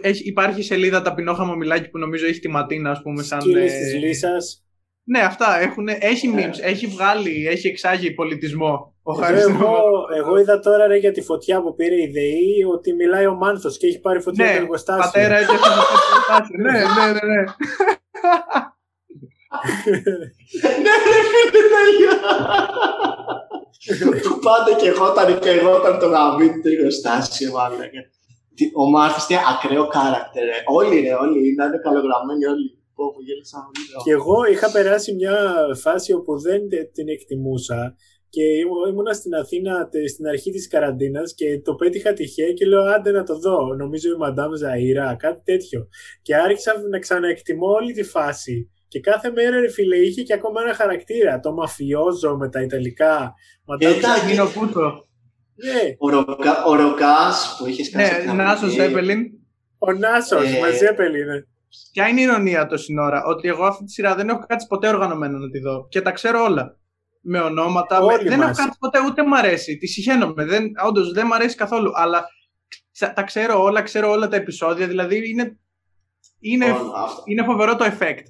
έχει, 0.00 0.22
υπάρχει 0.24 0.62
σελίδα 0.62 1.02
ταπεινό 1.02 1.34
χαμομηλάκι 1.34 1.90
που 1.90 1.98
νομίζω 1.98 2.26
έχει 2.26 2.40
τη 2.40 2.48
Ματίνα, 2.48 2.90
ας 2.90 3.02
πούμε, 3.02 3.22
σαν. 3.22 3.40
Σκύλη 3.40 3.62
ε... 3.62 3.66
της 3.66 3.94
Λύσα. 3.94 4.36
Ναι, 5.04 5.18
αυτά 5.18 5.60
έχουν, 5.60 5.88
έχει 5.88 6.30
yeah. 6.32 6.34
Ναι. 6.34 6.50
έχει 6.60 6.86
βγάλει, 6.86 7.46
έχει 7.46 7.68
εξάγει 7.68 8.10
πολιτισμό. 8.10 8.94
Ο 9.02 9.24
εγώ, 9.24 10.06
εγώ, 10.16 10.38
είδα 10.38 10.58
τώρα 10.58 10.86
ρε, 10.86 10.96
για 10.96 11.12
τη 11.12 11.22
φωτιά 11.22 11.62
που 11.62 11.74
πήρε 11.74 11.94
η 11.94 12.10
ΔΕΗ 12.12 12.64
ότι 12.72 12.92
μιλάει 12.92 13.26
ο 13.26 13.34
Μάνθος 13.34 13.78
και 13.78 13.86
έχει 13.86 14.00
πάρει 14.00 14.20
φωτιά 14.20 14.44
ναι, 14.44 14.50
το 14.50 14.56
εργοστάσιο. 14.56 15.02
Πατέρα, 15.02 15.36
έχει 15.36 15.50
εργοστάσιο. 15.70 16.56
ναι, 16.58 16.70
ναι, 16.70 17.12
ναι. 17.12 17.20
ναι. 17.26 17.42
ναι, 20.84 20.92
φίλε, 21.02 21.64
τέλεια. 21.72 22.14
Που 24.22 24.38
πάντα 24.38 24.76
και 24.80 24.88
εγώ 24.88 25.04
όταν 25.04 25.38
και 25.38 25.50
εγώ 25.50 25.74
όταν 25.74 25.98
το 25.98 26.06
γαμί 26.06 26.48
το 26.48 26.68
εργοστάσιο, 26.76 27.52
μάλλον 27.52 27.78
ο 28.82 28.90
Μάρθος 28.90 29.28
είναι 29.28 29.40
ακραίο 29.52 29.84
character. 29.96 30.46
Όλοι 30.78 31.00
ρε, 31.00 31.14
όλοι 31.14 31.38
είναι 31.48 31.78
καλογραμμένοι 31.82 32.44
όλοι. 32.46 32.76
Και 34.04 34.10
εγώ 34.10 34.44
είχα 34.44 34.70
περάσει 34.70 35.14
μια 35.14 35.36
φάση 35.74 36.12
όπου 36.12 36.38
δεν 36.38 36.60
την 36.92 37.08
εκτιμούσα 37.08 37.96
και 38.28 38.42
ήμουνα 38.90 39.12
στην 39.12 39.34
Αθήνα 39.34 39.88
στην 40.08 40.26
αρχή 40.26 40.50
της 40.50 40.68
καραντίνας 40.68 41.34
και 41.34 41.60
το 41.60 41.74
πέτυχα 41.74 42.12
τυχαία 42.12 42.52
και 42.52 42.66
λέω 42.66 42.82
άντε 42.82 43.10
να 43.10 43.22
το 43.22 43.38
δω. 43.38 43.74
Νομίζω 43.74 44.12
η 44.12 44.16
Μαντάμ 44.16 44.50
Ζαΐρα, 44.50 45.14
κάτι 45.18 45.42
τέτοιο. 45.44 45.88
Και 46.22 46.36
άρχισα 46.36 46.72
να 46.90 46.98
ξαναεκτιμώ 46.98 47.66
όλη 47.66 47.92
τη 47.92 48.02
φάση. 48.02 48.70
Και 48.88 49.00
κάθε 49.00 49.30
μέρα 49.30 49.60
ρε 49.60 49.68
φίλε 49.68 49.96
είχε 49.96 50.22
και 50.22 50.32
ακόμα 50.32 50.62
ένα 50.62 50.74
χαρακτήρα. 50.74 51.40
Το 51.40 51.52
μαφιόζο 51.52 52.36
με 52.36 52.48
τα 52.48 52.62
Ιταλικά. 52.62 53.34
Μαντάμ 53.64 53.92
Ζαΐρα. 53.92 54.42
Ναι, 55.54 55.80
Ο, 55.98 56.08
Ροκα, 56.10 56.64
ο 56.64 56.74
Ροκάς 56.74 57.56
που 57.58 57.66
είχες 57.66 57.90
κάνει. 57.90 58.26
Ναι, 58.26 58.32
Νάσος 58.32 58.72
Ζέπελιν. 58.72 59.20
ο 59.78 59.92
Νάσος, 59.92 60.52
Ε, 60.52 60.58
μαζί 60.60 60.84
έπελινε. 60.84 61.46
Ποια 61.92 62.08
είναι 62.08 62.20
η 62.20 62.22
ηρωνία 62.22 62.66
το 62.66 62.76
σύνορα, 62.76 63.22
ότι 63.24 63.48
εγώ 63.48 63.64
αυτή 63.64 63.84
τη 63.84 63.92
σειρά 63.92 64.14
δεν 64.14 64.28
έχω 64.28 64.38
κάτσει 64.46 64.66
ποτέ 64.66 64.88
οργανωμένο 64.88 65.38
να 65.38 65.50
τη 65.50 65.58
δω 65.58 65.86
και 65.88 66.00
τα 66.00 66.10
ξέρω 66.10 66.42
όλα. 66.44 66.76
Με 67.20 67.40
ονόματα. 67.40 68.00
με- 68.04 68.12
Όλοι 68.12 68.28
Δεν 68.28 68.38
μας. 68.38 68.46
έχω 68.48 68.56
κάτσει 68.56 68.78
ποτέ, 68.78 68.98
ούτε 69.06 69.26
μ' 69.26 69.34
αρέσει. 69.34 69.76
Τη 69.78 69.86
συχαίνομαι. 69.86 70.44
Δεν, 70.44 70.64
όντως 70.86 71.12
δεν 71.12 71.26
μ' 71.26 71.32
αρέσει 71.32 71.56
καθόλου. 71.56 71.90
Αλλά 71.94 72.26
ξα- 72.92 73.12
τα 73.12 73.22
ξέρω 73.22 73.62
όλα, 73.62 73.82
ξέρω 73.82 74.10
όλα 74.10 74.28
τα 74.28 74.36
επεισόδια. 74.36 74.86
Δηλαδή 74.86 75.30
είναι, 75.30 75.58
είναι, 76.40 76.66
Λοιπόν, 76.66 76.92
αυτό. 76.96 77.22
είναι 77.26 77.44
φοβερό 77.44 77.76
το 77.76 77.84
effect. 77.84 78.22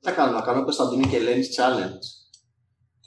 Τι 0.00 0.08
θα 0.08 0.10
κάνω, 0.12 0.32
να 0.32 0.40
κάνω 0.40 0.62
Κωνσταντίνη 0.64 1.06
και 1.06 1.16
Ελένης 1.16 1.58
challenge. 1.60 2.19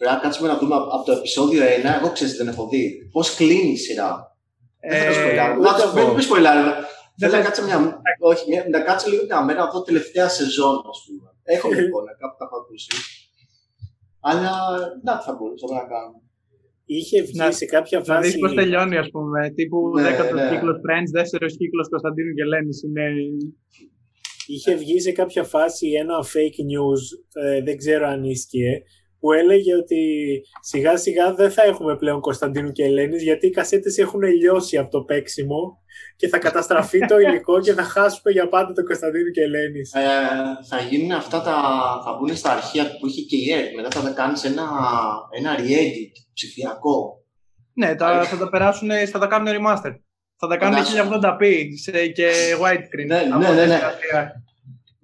Πρέπει 0.03 0.15
να 0.15 0.21
κάτσουμε 0.25 0.47
να 0.51 0.57
δούμε 0.59 0.75
από 0.95 1.03
το 1.07 1.11
επεισόδιο 1.19 1.61
1. 1.63 1.67
Εγώ 1.99 2.07
ξέρω 2.15 2.29
τι 2.31 2.37
δεν 2.41 2.47
έχω 2.53 2.63
δει. 2.71 2.83
Πώς 3.15 3.27
κλείνει 3.39 3.71
η 3.77 3.81
σειρά. 3.85 4.11
Δεν 4.89 4.97
θα 4.99 5.05
το 5.09 5.11
Ε, 5.11 5.19
σποιλάρω. 5.19 5.53
ούτε 5.59 5.69
Να 5.69 5.75
το 5.93 5.99
εγώ. 5.99 6.11
μην 6.15 6.23
σποιλάρω. 6.27 6.61
Θέλω 7.19 7.31
να 7.31 7.37
θες- 7.37 7.45
κάτσω 7.47 7.61
μια. 7.67 7.77
Όχι, 8.31 8.43
μια- 8.49 8.65
να 8.75 8.79
κάτσω 8.87 9.05
λίγο 9.11 9.23
μια 9.29 9.39
μέρα 9.47 9.59
να 9.63 9.69
δω 9.71 9.79
τελευταία 9.89 10.27
σεζόν, 10.37 10.75
ας 10.93 10.99
πούμε. 11.05 11.27
Έχω 11.55 11.65
μια 11.71 11.81
εικόνα, 11.87 12.11
κάπου 12.21 12.35
τα 12.39 12.45
έχω 12.47 12.57
ακούσει. 12.63 12.91
Αλλά 14.29 14.51
να 15.05 15.11
τι 15.17 15.23
θα 15.27 15.33
μπορούσαμε 15.37 15.73
να 15.81 15.85
κάνουμε. 15.93 16.19
Είχε 16.95 17.17
βγει 17.27 17.37
Να- 17.41 17.51
σε 17.61 17.65
κάποια 17.75 17.97
Να 17.97 18.03
δεις 18.19 18.29
φάση. 18.31 18.39
πώς 18.43 18.53
τελειώνει, 18.59 18.97
ας 19.03 19.09
πούμε. 19.13 19.39
Τύπου 19.57 19.77
Ναι, 19.95 20.01
δέκατος 20.07 20.39
ναι. 20.41 20.49
κύκλος 20.51 20.77
Friends, 20.85 21.09
δεύτερος 21.19 21.51
κύκλος 21.59 21.87
Κωνσταντίνου 21.93 22.31
και 22.35 22.41
Ελένης. 22.47 22.77
Είναι... 22.85 23.05
Είχε 24.47 24.75
βγει 24.75 24.99
σε 25.01 25.11
κάποια 25.11 25.43
φάση 25.43 25.85
ένα 26.03 26.15
fake 26.33 26.59
news, 26.71 27.03
ε, 27.43 27.61
δεν 27.67 27.77
ξέρω 27.77 28.07
αν 28.07 28.23
ίσχυε, 28.23 28.71
που 29.23 29.31
έλεγε 29.31 29.75
ότι 29.75 30.01
σιγά 30.62 30.97
σιγά 30.97 31.33
δεν 31.33 31.51
θα 31.51 31.63
έχουμε 31.63 31.95
πλέον 31.95 32.19
Κωνσταντίνου 32.21 32.71
και 32.71 32.83
Ελένης 32.83 33.23
γιατί 33.23 33.47
οι 33.47 33.49
κασέτες 33.49 33.97
έχουν 33.97 34.21
λιώσει 34.21 34.77
από 34.77 34.91
το 34.91 35.01
παίξιμο 35.01 35.81
και 36.15 36.27
θα 36.27 36.38
καταστραφεί 36.38 36.99
το 36.99 37.19
υλικό 37.25 37.59
και 37.62 37.73
θα 37.73 37.83
χάσουμε 37.83 38.31
για 38.31 38.47
πάντα 38.47 38.73
τον 38.73 38.86
Κωνσταντίνου 38.86 39.29
και 39.31 39.41
Ελένης. 39.41 39.93
Ε, 39.93 39.99
θα 40.69 40.79
γίνουν 40.89 41.12
αυτά 41.12 41.41
τα. 41.41 41.55
θα 42.05 42.17
μπουν 42.19 42.36
στα 42.36 42.51
αρχεία 42.51 42.83
που 42.99 43.07
είχε 43.07 43.21
και 43.21 43.36
η 43.36 43.51
ΕΡΤ. 43.51 43.75
Μετά 43.75 43.89
θα 43.89 44.01
τα 44.01 44.09
κάνεις 44.09 44.43
ένα, 44.43 44.63
ένα 45.38 45.55
re-edit 45.57 46.12
ψηφιακό. 46.33 47.23
Ναι, 47.73 47.95
τα, 47.95 48.23
θα 48.23 48.38
τα 48.38 48.49
περάσουν, 48.49 48.89
θα 49.12 49.19
τα 49.19 49.27
κάνουν 49.27 49.47
remaster. 49.47 49.93
Θα 50.39 50.47
τα 50.47 50.57
κάνουν 50.57 50.83
Φαντάσου. 50.83 51.19
1080p 51.21 51.43
σε- 51.83 52.07
και 52.07 52.29
widescreen. 52.63 53.05
Ναι, 53.07 53.19
Από 53.31 53.39
ναι, 53.39 53.49
ναι, 53.49 53.65
ναι. 53.65 53.79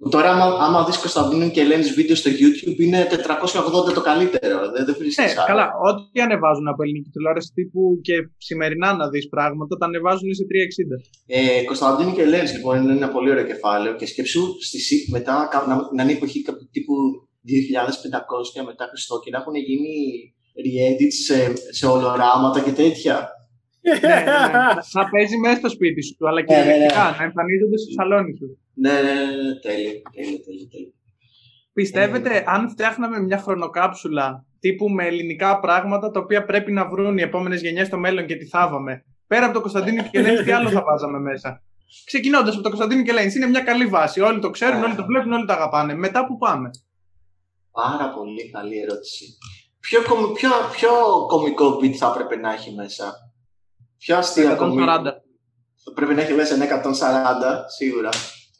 4K. 0.06 0.10
Τώρα, 0.10 0.28
άμα, 0.30 0.44
άμα 0.64 0.84
δεις 0.84 0.98
Κωνσταντίνου 0.98 1.50
και 1.50 1.60
Ελένης 1.60 1.90
βίντεο 1.94 2.16
στο 2.16 2.30
YouTube, 2.40 2.78
είναι 2.78 3.06
480 3.88 3.92
το 3.94 4.00
καλύτερο. 4.00 4.58
Δεν, 4.74 4.84
δεν 4.86 4.94
βρίσκει 4.98 5.22
Ναι, 5.22 5.32
καλά. 5.46 5.66
Ό,τι 5.88 6.20
ανεβάζουν 6.20 6.68
από 6.68 6.82
ελληνική 6.82 7.10
τηλεόραση 7.14 7.50
τύπου 7.54 7.98
και 8.02 8.14
σημερινά 8.48 8.88
να 9.00 9.08
δεις 9.08 9.28
πράγματα, 9.28 9.76
τα 9.76 9.86
ανεβάζουν 9.86 10.34
σε 10.34 10.44
360. 10.50 10.52
Ε, 11.26 11.64
Κωνσταντίνου 11.64 12.12
και 12.14 12.22
Ελένης, 12.22 12.52
λοιπόν, 12.52 12.82
είναι 12.82 12.92
ένα 12.92 13.08
πολύ 13.08 13.30
ωραίο 13.30 13.44
κεφάλαιο 13.44 13.92
και 13.94 14.06
σκέψου 14.06 14.42
στη 14.68 14.78
ΣΥΠ 14.86 15.08
μετά 15.16 15.48
κα- 15.50 15.64
να, 15.68 15.74
να 15.96 16.02
είναι 16.02 16.12
εποχή 16.12 16.42
κάποιο 16.42 16.66
τύπου 16.72 16.94
2500 18.58 18.64
μετά 18.66 18.84
Χριστό 18.90 19.14
και 19.24 19.30
να 19.30 19.38
έχουν 19.38 19.54
γίνει 19.68 19.94
re-edits 20.64 21.16
σε, 21.26 21.38
σε 21.78 21.86
ολοράματα 21.86 22.60
και 22.60 22.70
τέτοια. 22.82 23.14
ναι, 23.82 23.98
ναι, 23.98 24.14
ναι. 24.14 24.64
Να 24.98 25.02
παίζει 25.12 25.36
μέσα 25.44 25.56
στο 25.62 25.68
σπίτι 25.68 26.02
σου, 26.06 26.14
αλλά 26.28 26.40
και 26.44 26.52
Ναι, 26.54 26.58
ναι, 26.58 26.64
ναι. 26.64 26.70
κυριολεκτικά, 26.72 27.04
να 27.18 27.24
εμφανίζονται 27.28 27.78
στο 27.82 27.90
σαλόνι 27.96 28.32
σου. 28.38 28.46
Ναι, 28.80 28.92
ναι, 28.92 29.00
ναι, 29.02 29.24
ναι, 29.24 29.54
τέλειο, 29.60 29.92
τέλειο, 30.12 30.40
τέλειο, 30.44 30.68
τέλειο. 30.70 30.92
Πιστεύετε, 31.72 32.36
Ε. 32.36 32.44
αν 32.46 32.70
φτιάχναμε 32.70 33.20
μια 33.20 33.38
χρονοκάψουλα 33.38 34.44
τύπου 34.60 34.88
με 34.88 35.06
ελληνικά 35.06 35.60
πράγματα 35.60 36.10
τα 36.10 36.20
οποία 36.20 36.44
πρέπει 36.44 36.72
να 36.72 36.88
βρουν 36.88 37.18
οι 37.18 37.22
επόμενες 37.22 37.60
γενιές 37.62 37.86
στο 37.86 37.98
μέλλον 37.98 38.26
και 38.26 38.36
τι 38.36 38.46
θάβαμε, 38.46 39.04
πέρα 39.26 39.44
από 39.44 39.54
το 39.54 39.60
Κωνσταντίνο 39.60 40.02
και 40.02 40.18
Ελένη, 40.18 40.42
τι 40.42 40.50
άλλο 40.52 40.70
θα 40.70 40.82
βάζαμε 40.82 41.18
μέσα; 41.18 41.62
Ξεκινώντας 42.04 42.54
από 42.54 42.62
το 42.62 42.68
Κωνσταντίνο 42.68 43.02
και 43.02 43.10
Ελένη, 43.10 43.32
είναι 43.36 43.46
μια 43.46 43.60
καλή 43.60 43.86
βάση. 43.86 44.20
Όλοι 44.20 44.40
το 44.40 44.50
ξέρουν, 44.50 44.82
όλοι 44.82 44.94
το 44.94 45.04
βλέπουν, 45.04 45.32
όλοι 45.32 45.46
το 45.46 45.52
αγαπάνε. 45.52 45.94
Μετά 45.94 46.26
που 46.26 46.36
πάμε. 46.38 46.70
Πάρα 47.70 48.10
πολύ 48.10 48.50
καλή 48.50 48.80
ερώτηση. 48.80 49.24
Ποιο, 49.80 50.02
κομι- 50.08 50.32
ποιο, 50.36 50.50
ποιο 50.72 50.90
κομικό 51.28 51.78
beat 51.82 51.92
θα 51.92 52.12
έπρεπε 52.14 52.36
να 52.36 52.52
έχει 52.52 52.74
μέσα; 52.74 53.12
Ποιο 53.98 54.16
αστεία 54.16 54.54
κομικό. 54.54 54.82
140. 54.82 55.02
Θα 55.84 55.92
πρέπει 55.94 56.14
να 56.14 56.20
έχει 56.22 56.32
μέσα 56.32 56.54
ένα 56.54 56.64
140, 56.64 57.64
σίγουρα. 57.76 58.08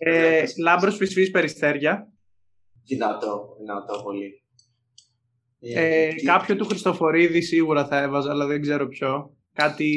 Ε, 0.02 0.44
Λάμπρος 0.62 0.96
φυσφή 0.96 1.30
περιστέρια. 1.30 2.12
Δυνατό, 2.84 3.56
δυνατό 3.58 4.02
πολύ. 4.02 4.42
Ε, 5.60 6.08
τι- 6.14 6.22
κάποιο 6.22 6.56
του 6.56 6.64
Χριστοφορίδη 6.66 7.40
σίγουρα 7.40 7.86
θα 7.86 7.98
έβαζα, 8.02 8.30
αλλά 8.30 8.46
δεν 8.46 8.60
ξέρω 8.60 8.88
ποιο. 8.88 9.36
Κάτι. 9.52 9.90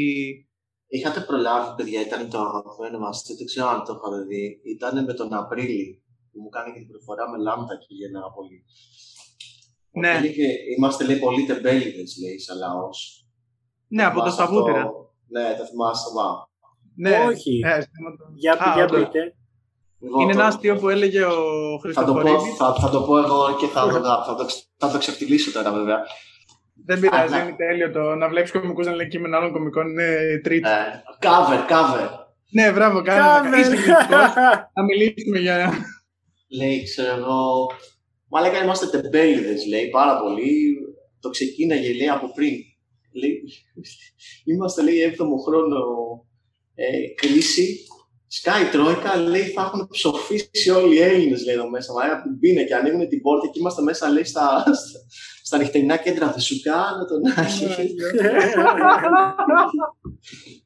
Είχατε 0.87 1.19
προλάβει, 1.19 1.75
παιδιά, 1.75 2.01
ήταν 2.01 2.29
το 2.29 2.37
αγαπημένο 2.39 2.99
μα. 2.99 3.09
Δεν 3.37 3.45
ξέρω 3.45 3.67
αν 3.67 3.83
το 3.85 3.93
είχατε 3.97 4.23
δει. 4.25 4.61
Ήταν 4.75 5.03
με 5.05 5.13
τον 5.13 5.33
Απρίλη 5.33 6.03
που 6.31 6.41
μου 6.41 6.49
κάνει 6.49 6.73
και 6.73 6.79
την 6.79 6.87
προφορά 6.87 7.29
με 7.29 7.37
λάμδα 7.37 7.77
και 7.77 7.85
γεννά 7.89 8.21
πολύ. 8.35 8.63
Ναι. 9.91 10.09
Έλεγε, 10.17 10.47
είμαστε 10.77 11.05
λέει 11.05 11.19
πολύ 11.19 11.45
τεμπέληδες, 11.45 12.17
λέει, 12.23 12.39
σαν 12.39 12.57
λαός. 12.57 13.27
Ναι, 13.87 14.03
από 14.03 14.21
το 14.23 14.29
Σταβούτυρα. 14.29 14.83
Ναι, 15.27 15.55
το 15.57 15.65
θυμάσαι, 15.65 16.09
μα. 16.15 16.27
Ναι. 16.95 17.25
Όχι. 17.27 17.59
Ε, 17.65 17.67
αισθήματα. 17.77 18.23
Για, 18.35 18.53
Α, 18.53 18.73
για 18.75 18.83
όντως. 18.83 19.05
πείτε. 19.05 19.35
Λοιπόν, 20.03 20.21
Είναι 20.21 20.33
το- 20.33 20.39
ένα 20.39 20.47
αστείο 20.47 20.75
που 20.75 20.89
έλεγε 20.89 21.23
ο 21.23 21.29
Θα 21.29 21.35
το, 21.35 22.13
πω, 22.13 22.19
Χριστοφορίδης. 22.19 22.55
θα, 22.57 22.73
θα 22.81 22.89
το 22.89 23.01
πω 23.01 23.17
εγώ 23.17 23.55
και 23.59 23.65
θα 23.67 23.81
το, 23.87 23.91
θα 24.01 24.35
το, 24.37 24.45
θα 24.77 24.91
το 24.91 24.97
ξεφτυλίσω 24.97 25.51
τώρα, 25.51 25.71
βέβαια. 25.71 25.99
Δεν 26.85 26.99
πειράζει, 26.99 27.33
Αλλά- 27.33 27.43
είναι 27.43 27.55
τέλειο 27.55 27.91
το 27.91 28.15
να 28.15 28.29
βλέπεις 28.29 28.51
κομικούς 28.51 28.85
να 28.85 28.91
λένε 28.95 29.09
κείμενα 29.09 29.37
άλλων 29.37 29.51
κομικών 29.51 29.87
είναι 29.89 30.39
τρίτη. 30.43 30.69
Ε, 30.69 30.73
cover, 31.21 31.71
cover. 31.71 32.09
Ναι, 32.51 32.71
μπράβο, 32.71 33.01
κάνε 33.01 33.49
να 33.49 33.59
είσαι 33.59 33.69
κριτικός. 33.69 34.33
Να 34.73 34.83
μιλήσουμε 34.83 35.39
για. 35.39 35.73
Λέει, 36.57 36.83
ξέρω 36.83 37.15
εγώ. 37.17 37.71
Μαλάκα 38.29 38.63
είμαστε 38.63 38.87
τεμπέληδες, 39.01 39.65
λέει 39.67 39.89
πάρα 39.89 40.19
πολύ. 40.19 40.75
Το 41.19 41.29
ξεκίναγε, 41.29 41.93
λέει 41.93 42.09
από 42.09 42.31
πριν. 42.33 42.53
Λέει, 43.21 43.41
είμαστε, 44.49 44.83
λέει, 44.83 45.15
7ο 45.17 45.37
χρόνο 45.45 45.77
ε, 46.75 46.85
κρίση. 47.15 47.77
Σκάει 48.37 48.65
Τρόικα, 48.71 49.15
λέει, 49.15 49.43
θα 49.43 49.61
έχουν 49.61 49.87
ψοφήσει 49.87 50.69
όλοι 50.69 50.95
οι 50.95 51.01
Έλληνες, 51.01 51.45
λέει 51.45 51.55
εδώ 51.55 51.69
μέσα. 51.69 51.93
Μαλάκα 51.93 52.13
από 52.15 52.23
την 52.23 52.39
πίνα 52.39 52.63
και 52.63 52.75
ανοίγουν 52.75 53.07
την 53.07 53.21
πόρτα 53.21 53.47
και 53.47 53.59
είμαστε 53.59 53.81
μέσα, 53.81 54.09
λέει, 54.09 54.23
στα, 54.23 54.59
στα, 54.59 54.99
στα 55.43 55.57
νυχτερινά 55.57 55.97
κέντρα. 55.97 56.31
Δεν 56.31 56.39
σου 56.39 56.61
κάνω 56.61 57.05
τον 57.05 57.21
Άχη. 57.35 57.65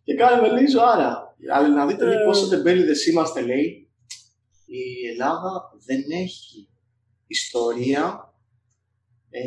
και 0.06 0.16
κάνουμε 0.16 0.52
λέει 0.52 0.68
ζωάρα. 0.68 1.36
Αλλά 1.54 1.68
να 1.68 1.86
δείτε 1.86 2.06
λέει, 2.06 2.24
πόσο 2.26 2.48
τεμπέληδες 2.48 3.08
είμαστε, 3.08 3.42
λέει. 3.42 3.90
Η 4.66 5.08
Ελλάδα 5.12 5.72
δεν 5.86 6.04
έχει 6.12 6.70
ιστορία 7.28 8.34
ε, 9.30 9.42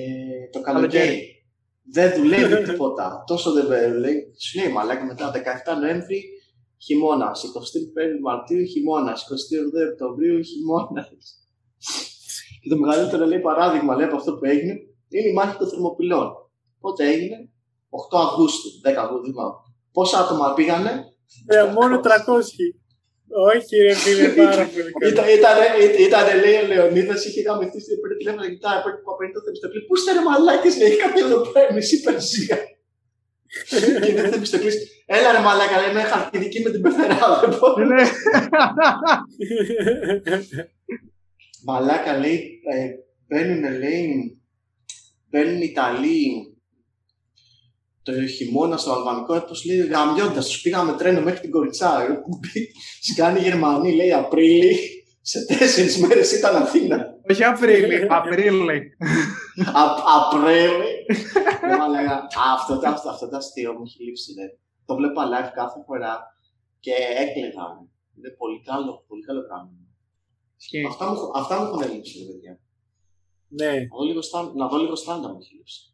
το 0.52 0.60
καλοκαίρι. 0.60 1.06
Καλοκαίρι. 1.06 1.44
Δεν 1.92 2.12
δουλεύει 2.14 2.62
τίποτα. 2.62 3.24
Τόσο 3.26 3.52
δεν 3.52 3.98
λέει. 3.98 4.34
Σου 4.38 4.60
λέει 4.60 4.72
μαλάκα 4.72 5.04
μετά 5.04 5.32
17 5.34 5.80
Νοέμβρη 5.80 6.24
χειμώνας. 6.84 7.44
25 7.44 8.20
Μαρτίου 8.20 8.64
χειμώνας. 8.64 9.24
28 9.24 9.90
Οκτωβρίου 9.92 10.42
χειμώνας. 10.42 11.08
Και 12.62 12.68
το 12.68 12.76
μεγαλύτερο 12.76 13.26
λέει 13.26 13.40
παράδειγμα 13.40 13.96
λέει, 13.96 14.06
από 14.06 14.16
αυτό 14.16 14.32
που 14.36 14.44
έγινε 14.44 14.74
είναι 15.08 15.28
η 15.28 15.32
μάχη 15.32 15.56
των 15.58 15.68
Θερμοπυλών. 15.68 16.28
Πότε 16.80 17.06
έγινε, 17.12 17.48
8 17.90 18.18
Αυγούστου, 18.26 18.68
10 18.84 19.02
Αυγούστου. 19.04 19.32
Πόσα 19.92 20.18
άτομα 20.18 20.54
πήγανε, 20.54 20.92
Ε, 21.46 21.64
μόνο 21.76 22.00
300. 22.00 22.66
Όχι 23.52 23.76
ρε 23.76 23.94
φίλε, 23.94 24.28
πάρα 24.28 24.64
πολύ 24.72 24.90
καλά. 24.92 25.12
Ήταν, 25.12 25.26
ήταν, 25.38 25.56
ήταν, 26.06 26.26
λέει 26.44 26.56
ο 26.62 26.66
Λεωνίδας, 26.66 27.24
είχε 27.26 27.40
γαμηθεί 27.46 27.78
στην 27.80 28.00
πρώτη 28.00 28.16
τηλέφωνο 28.16 28.42
και 28.44 28.52
κοιτάει 28.54 28.76
από 28.78 28.88
που 29.02 29.10
απέναντι 29.14 29.34
το 29.36 29.42
Θεμιστοκλή. 29.44 29.80
Πού 29.86 29.94
είστε 29.96 30.10
ρε 30.16 30.22
μαλάκες, 30.28 30.74
λέει, 30.80 30.96
κάποιο 31.04 31.22
εδώ 31.26 31.40
πέρα, 31.54 31.72
μισή 31.76 31.96
Περσία. 32.06 32.56
και 34.06 34.12
δεν 34.14 34.32
Θεμιστοκλής, 34.32 34.74
έλα 35.06 35.32
ρε 35.32 35.38
μαλάκα, 35.38 35.80
λέει, 35.80 35.90
είμαι 35.90 36.02
χαρτιδική 36.02 36.60
με 36.62 36.70
την 36.70 36.82
πεθερά, 36.82 37.40
δεν 37.40 37.58
μπορώ. 37.58 37.84
Ναι. 37.84 38.02
Μαλάκα, 41.64 42.18
λέει, 42.18 42.60
ε, 42.72 42.88
μπαίνουν, 43.26 43.78
λέει, 43.78 44.38
μπαίνουν 45.30 45.60
οι 45.60 45.68
Ιταλοί 45.70 46.44
το 48.02 48.26
χειμώνα 48.26 48.76
στο 48.76 48.92
αλβανικό 48.92 49.34
έτος, 49.34 49.64
λέει, 49.64 49.86
γαμιώντας, 49.86 50.46
τους 50.48 50.60
πήγαμε 50.60 50.92
τρένο 50.92 51.20
μέχρι 51.20 51.40
την 51.40 51.50
Κοριτσά. 51.50 52.06
Σκάνει 53.00 53.38
οι 53.40 53.42
Γερμανοί, 53.42 53.94
λέει, 53.94 54.12
Απρίλη, 54.12 54.76
σε 55.20 55.44
τέσσερις 55.44 55.98
μέρες 55.98 56.32
ήταν 56.32 56.56
Αθήνα. 56.56 57.06
Όχι 57.30 57.44
Απρίλη, 57.44 58.06
Απρίλη. 58.08 58.96
Α- 59.72 59.96
Απρίλη. 60.16 60.99
Ναι, 61.68 61.76
μα 61.76 61.88
λέγα, 61.88 62.26
αυτό, 62.54 62.78
το- 62.80 62.88
αυτό, 62.88 63.08
αυτό 63.14 63.28
το 63.28 63.36
αστείο 63.36 63.72
μου 63.72 63.82
έχει 63.86 64.04
λείψει. 64.04 64.32
Ρε. 64.38 64.46
Το 64.86 64.94
βλέπα 64.94 65.22
live 65.32 65.50
κάθε 65.54 65.78
φορά 65.86 66.12
και 66.80 66.92
έκλαιγα. 67.24 67.66
Είναι 68.16 68.30
πολύ 68.40 68.58
καλό, 68.70 69.04
πολύ 69.08 69.22
καλό 69.28 69.42
πράγμα. 69.48 69.70
Ισχύει. 70.58 70.86
Αυτά 70.86 71.04
μου, 71.10 71.16
αυτά 71.40 71.54
μου 71.58 71.64
έχουν 71.66 71.92
λείψει, 71.94 72.18
ρε 72.18 72.24
παιδιά. 72.32 72.54
Ναι. 73.48 73.72
Να 73.80 73.96
δω 73.98 74.04
λίγο, 74.04 74.22
σταν- 74.22 74.54
να 74.54 74.66
δω 74.68 74.76
λίγο 74.78 74.94
στάντα 74.94 75.28
μου 75.28 75.38
έχει 75.40 75.54
λείψει. 75.56 75.84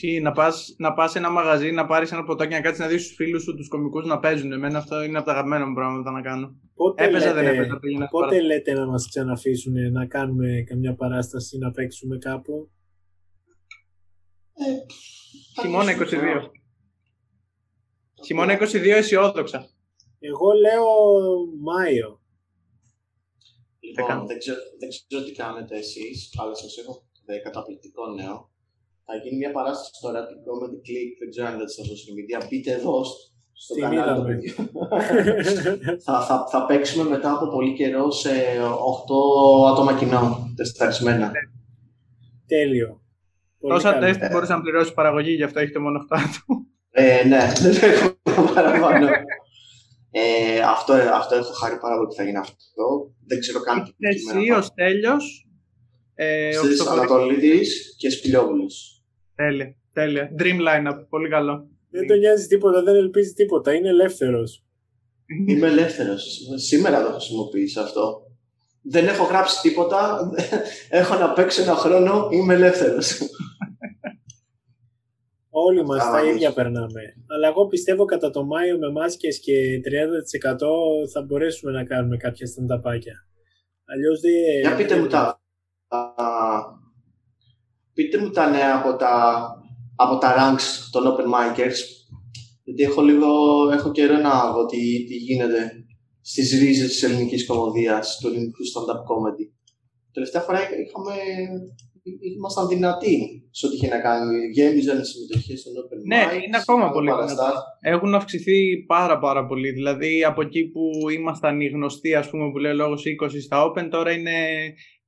Ή 0.00 0.20
να 0.20 0.32
πας, 0.32 0.74
να 0.78 0.92
πας 0.94 1.10
σε 1.10 1.18
ένα 1.18 1.30
μαγαζί, 1.30 1.70
να 1.70 1.86
πάρεις 1.86 2.12
ένα 2.12 2.24
ποτάκι 2.24 2.52
να 2.54 2.60
κάτσεις 2.60 2.80
να 2.80 2.86
δεις 2.86 3.06
τους 3.06 3.14
φίλους 3.16 3.42
σου, 3.42 3.56
τους 3.56 3.68
κομικούς 3.68 4.06
να 4.06 4.18
παίζουν. 4.18 4.52
Εμένα 4.52 4.78
αυτό 4.78 5.02
είναι 5.02 5.16
από 5.18 5.26
τα 5.26 5.32
αγαπημένα 5.32 5.66
μου 5.66 5.74
πράγματα 5.74 6.10
να 6.10 6.20
κάνω. 6.20 6.54
Πότε, 6.74 7.04
Έπαιζα, 7.04 7.26
λέτε, 7.26 7.40
δεν 7.42 7.54
έπαιζα, 7.54 7.78
πήγαινα 7.78 8.06
πότε 8.06 8.26
παρά. 8.26 8.42
λέτε 8.42 8.72
να 8.72 8.86
μας 8.86 9.08
ξαναφήσουν 9.08 9.92
να 9.92 10.06
κάνουμε 10.06 10.64
καμιά 10.68 10.94
παράσταση, 10.94 11.58
να 11.58 11.70
παίξουμε 11.70 12.18
κάπου; 12.18 12.70
Ε, 14.66 14.76
Χειμώνα 15.60 15.92
θα 15.92 16.06
22. 16.10 16.50
Χειμώνα 18.24 18.58
22 18.60 18.86
αισιόδοξα. 18.86 19.68
Εγώ 20.18 20.52
λέω 20.52 20.84
Μάιο. 21.60 22.20
Λοιπόν, 23.80 24.26
δεν 24.26 24.38
ξέρω, 24.38 24.56
δεν 24.78 24.88
ξέρω 24.88 25.24
τι 25.24 25.32
κάνετε 25.32 25.76
εσείς, 25.78 26.34
αλλά 26.40 26.54
σας 26.54 26.76
έχω 26.76 27.06
ε, 27.26 27.36
καταπληκτικό 27.38 28.06
νέο. 28.06 28.50
Θα 29.04 29.14
γίνει 29.16 29.36
μια 29.36 29.50
παράσταση 29.52 29.90
στο 29.94 30.08
Rapid 30.08 30.38
Comedy 30.48 30.78
Click, 30.86 31.10
δεν 31.18 31.30
ξέρω 31.30 31.46
αν 31.46 31.54
είδατε 31.54 31.70
στα 31.72 31.82
social 31.82 32.12
media. 32.18 32.46
Μπείτε 32.50 32.72
εδώ 32.72 33.04
στο- 33.04 33.16
στο 33.52 33.74
Την 33.74 33.82
κανάλι 33.82 34.20
του 34.20 34.30
είδαμε. 34.30 34.34
παιδιού. 34.34 34.54
θα, 36.04 36.20
θα, 36.20 36.46
θα 36.50 36.66
παίξουμε 36.66 37.08
μετά 37.08 37.32
από 37.32 37.48
πολύ 37.48 37.74
καιρό 37.74 38.10
σε 38.10 38.30
8 38.30 39.72
άτομα 39.72 39.98
κοινό, 39.98 40.52
τεσταρισμένα. 40.56 41.30
Τέλειο. 42.46 43.02
Πολύ 43.58 43.74
Τόσα 43.74 43.92
καλό. 43.92 44.04
τεστ 44.06 44.32
μπορείς 44.32 44.48
να 44.48 44.60
πληρώσεις 44.60 44.92
παραγωγή, 44.92 45.32
γι' 45.32 45.42
αυτό 45.42 45.60
έχετε 45.60 45.78
μόνο 45.78 45.98
7 45.98 46.16
άτομα. 46.16 46.66
Ε, 46.90 47.24
ναι, 47.26 47.52
δεν 47.62 47.90
έχω 48.22 48.52
παραπάνω. 48.54 49.08
Ε, 50.10 50.60
αυτό, 50.60 50.92
αυτό 50.92 51.34
έχω 51.36 51.52
χάρη 51.52 51.78
πάρα 51.78 51.94
πολύ 51.96 52.08
που 52.08 52.14
θα 52.14 52.24
γίνει 52.24 52.36
αυτό. 52.36 53.12
Δεν 53.26 53.40
ξέρω 53.40 53.60
καν 53.60 53.84
τι 53.84 53.92
Εσύ, 53.98 54.50
ο 54.50 54.62
Στέλιος, 54.62 55.46
ε, 56.14 56.48
ο 56.48 56.52
Στις 56.52 56.66
Χριστοφορής. 56.66 57.00
Ανατολίδης 57.00 57.94
και 57.98 58.10
Σπηλιόπουλος. 58.10 59.02
Τέλεια, 59.34 59.76
τέλεια. 59.92 60.30
Dream 60.38 60.58
lineup, 60.58 60.98
πολύ 61.08 61.28
καλό. 61.28 61.68
Δεν 61.90 62.06
τον 62.06 62.18
νοιάζει 62.18 62.46
τίποτα, 62.46 62.82
δεν 62.82 62.94
ελπίζει 62.94 63.32
τίποτα. 63.32 63.74
Είναι 63.74 63.88
ελεύθερος. 63.88 64.64
Είμαι 65.46 65.66
ελεύθερος. 65.66 66.38
Σήμερα 66.56 67.04
το 67.04 67.10
χρησιμοποιήσω 67.10 67.80
αυτό. 67.80 68.22
Δεν 68.82 69.06
έχω 69.06 69.24
γράψει 69.24 69.60
τίποτα. 69.60 70.30
Έχω 70.88 71.14
να 71.14 71.32
παίξω 71.32 71.62
ένα 71.62 71.74
χρόνο. 71.74 72.28
Είμαι 72.30 72.54
ελεύθερος. 72.54 73.18
Όλοι 75.50 75.84
μας 75.84 76.00
Αυτά 76.00 76.12
τα 76.12 76.20
είναι. 76.20 76.30
ίδια 76.30 76.52
περνάμε. 76.52 77.02
Αλλά 77.26 77.48
εγώ 77.48 77.66
πιστεύω 77.66 78.04
κατά 78.04 78.30
το 78.30 78.44
Μάιο 78.44 78.78
με 78.78 78.90
μάσκες 78.90 79.40
και 79.40 79.52
30% 79.52 81.10
θα 81.12 81.22
μπορέσουμε 81.22 81.72
να 81.72 81.84
κάνουμε 81.84 82.16
κάποια 82.16 82.46
στανταπάκια. 82.46 83.14
Αλλιώς 83.84 84.20
δεν. 84.20 84.60
Για 84.60 84.76
πείτε 84.76 84.96
μου 85.00 85.06
τα... 85.06 85.40
α, 85.88 85.98
πείτε 87.92 88.18
μου 88.18 88.30
τα 88.30 88.50
νέα 88.50 88.76
από 88.84 88.96
τα, 88.96 89.44
από 89.96 90.18
τα 90.18 90.34
ranks 90.36 90.88
των 90.90 91.04
open 91.06 91.24
micers. 91.24 91.76
Γιατί 92.64 92.82
έχω 92.82 93.02
λίγο, 93.02 93.28
έχω 93.72 93.90
καιρό 93.90 94.16
να 94.16 94.52
δω 94.52 94.66
τι, 94.66 95.04
τι 95.04 95.14
γίνεται 95.14 95.72
στις 96.30 96.58
ρίζες 96.58 96.88
της 96.88 97.02
ελληνικής 97.02 97.46
κομμωδίας, 97.46 98.18
του 98.20 98.28
ελληνικού 98.28 98.62
stand-up 98.70 99.00
comedy. 99.10 99.44
Τελευταία 100.12 100.42
φορά 100.42 100.58
είχαμε, 100.60 101.14
ήμασταν 102.36 102.68
δυνατοί 102.68 103.16
σε 103.50 103.66
ό,τι 103.66 103.74
είχε 103.74 103.88
να 103.88 104.00
κάνει. 104.00 104.36
Γέμιζαν 104.52 105.00
οι 105.00 105.04
συμμετοχές 105.04 105.62
των 105.62 105.72
open 105.80 105.98
Ναι, 106.06 106.24
mics, 106.26 106.44
είναι 106.46 106.56
ακόμα 106.56 106.82
άλλα 106.82 106.92
πολύ 106.92 107.10
παραστάσεις. 107.10 107.60
Έχουν 107.80 108.14
αυξηθεί 108.14 108.84
πάρα 108.86 109.18
πάρα 109.18 109.46
πολύ. 109.46 109.70
Δηλαδή 109.70 110.24
από 110.24 110.42
εκεί 110.42 110.68
που 110.68 111.08
ήμασταν 111.08 111.60
οι 111.60 111.66
γνωστοί, 111.66 112.14
ας 112.14 112.30
πούμε, 112.30 112.50
που 112.50 112.58
λέει 112.58 112.72
ο 112.72 112.74
λόγος 112.74 113.04
20 113.06 113.40
στα 113.40 113.64
Open, 113.66 113.88
τώρα 113.90 114.12
είναι 114.12 114.36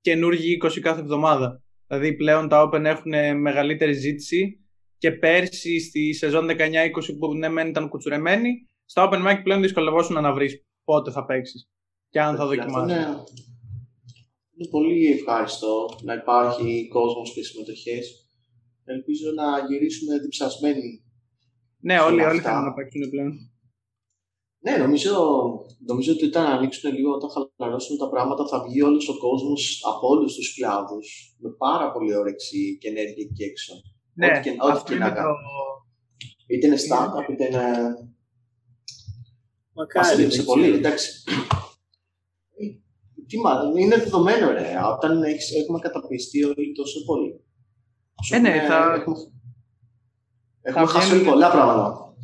καινούργιοι 0.01 0.61
20 0.65 0.81
κάθε 0.81 1.01
εβδομάδα. 1.01 1.63
Δηλαδή 1.87 2.17
πλέον 2.17 2.49
τα 2.49 2.69
Open 2.69 2.85
έχουν 2.85 3.41
μεγαλύτερη 3.41 3.93
ζήτηση 3.93 4.65
και 4.99 5.11
πέρσι 5.11 5.81
στη 5.81 6.13
σεζόν 6.13 6.47
19-20 6.51 6.55
που 7.19 7.35
ναι 7.35 7.49
μεν 7.49 7.69
ήταν 7.69 7.89
κουτσουρεμένοι, 7.89 8.51
στα 8.85 9.09
Open 9.09 9.29
Mic 9.29 9.41
πλέον 9.43 9.61
δυσκολευόσουν 9.63 10.23
να 10.23 10.33
βρεις 10.33 10.65
πότε 10.91 11.11
θα 11.17 11.25
παίξεις 11.29 11.61
και 12.13 12.21
αν 12.21 12.37
θα 12.37 12.43
Αυτό 12.43 12.55
δοκιμάσεις. 12.57 12.97
Είναι, 12.97 13.07
είναι 14.55 14.69
πολύ 14.71 15.07
ευχάριστο 15.17 15.73
να 16.03 16.15
υπάρχει 16.15 16.89
κόσμος 16.89 17.33
και 17.35 17.43
συμμετοχές. 17.43 18.05
Ελπίζω 18.85 19.29
να 19.41 19.47
γυρίσουμε 19.69 20.19
διψασμένοι. 20.19 20.91
Ναι, 21.89 21.97
όλοι, 22.01 22.23
όλοι 22.31 22.37
Αυτά. 22.39 22.49
θέλουν 22.51 22.65
να 22.65 22.75
παίξουν 22.75 23.11
πλέον. 23.11 23.33
Ναι, 24.65 24.75
νομίζω, 24.85 25.13
νομίζω 25.91 26.13
ότι 26.13 26.25
όταν 26.31 26.45
ανοίξουν 26.47 26.93
λίγο, 26.97 27.11
όταν 27.19 27.31
χαλαρώσουν 27.35 27.97
τα 27.99 28.09
πράγματα, 28.09 28.43
θα 28.47 28.59
βγει 28.65 28.83
όλος 28.83 29.09
ο 29.09 29.19
κόσμος 29.19 29.63
από 29.93 30.09
όλους 30.09 30.35
τους 30.35 30.55
κλάδους 30.57 31.07
με 31.43 31.51
πάρα 31.65 31.93
πολύ 31.93 32.15
όρεξη 32.21 32.79
και 32.81 32.89
ενέργεια 32.89 33.25
εκεί 33.31 33.43
έξω. 33.51 33.73
Ναι, 34.15 34.27
Ό,τι 34.27 34.41
και- 34.41 34.57
ό,τι 34.65 34.71
αυτό 34.73 34.89
και 34.89 34.95
είναι 34.95 35.05
να 35.05 35.11
το... 35.11 35.17
κάνω. 35.17 35.35
Είτε 36.51 36.67
είναι 36.67 36.81
stand-up, 36.87 37.27
είτε 37.33 37.45
είναι... 37.47 37.65
Μας 39.81 39.95
Μακάρι. 39.95 40.15
έλειψε 40.21 40.37
δεν 40.37 40.47
πολύ, 40.47 40.63
ξέρω. 40.63 40.77
εντάξει. 40.77 41.23
Ε, 42.59 42.65
Τι 43.27 43.39
μάλλον, 43.39 43.77
είναι 43.77 43.97
δεδομένο 43.97 44.51
ρε, 44.51 44.67
όταν 44.93 45.23
έχεις, 45.23 45.55
έχουμε 45.55 45.79
καταπιστεί 45.79 46.45
όλοι 46.45 46.73
τόσο 46.75 47.05
πολύ. 47.05 47.45
Σου 48.25 48.35
Ε, 48.35 48.39
ναι, 48.39 48.49
έχουμε- 48.49 48.69
θα- 48.69 48.93
Έχουμε, 48.95 49.17
έχουμε 50.63 50.87
χάσει 50.87 51.07
βγαίνουν- 51.07 51.23
όλοι 51.27 51.31
πολλά 51.33 51.51
πράγματα. 51.51 52.15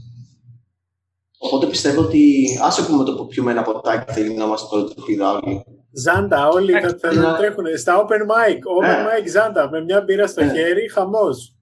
Οπότε 1.39 1.67
πιστεύω 1.67 2.01
ότι 2.01 2.45
άσε 2.63 2.83
πούμε 2.83 3.05
το 3.05 3.15
που 3.15 3.27
πιούμε 3.27 3.51
ένα 3.51 3.63
ποτάκι 3.63 4.13
θα 4.13 4.21
γινόμαστε 4.21 4.67
τώρα 4.71 4.85
το 4.95 5.03
πίδα 5.03 5.33
όλοι. 5.33 5.65
Ζάντα, 5.93 6.49
όλοι 6.49 6.73
θα, 6.73 6.97
θα 7.01 7.15
Ναι. 7.15 7.37
τρέχουν 7.39 7.65
στα 7.79 8.05
open 8.07 8.21
mic. 8.31 8.59
Open 8.83 8.85
Ε. 8.85 9.05
mic 9.23 9.27
Ζάντα, 9.29 9.71
με 9.71 9.85
μια 9.85 10.01
μπύρα 10.03 10.27
στο 10.27 10.43
Ε. 10.45 10.53
χέρι, 10.53 10.91
χαμός. 10.91 11.56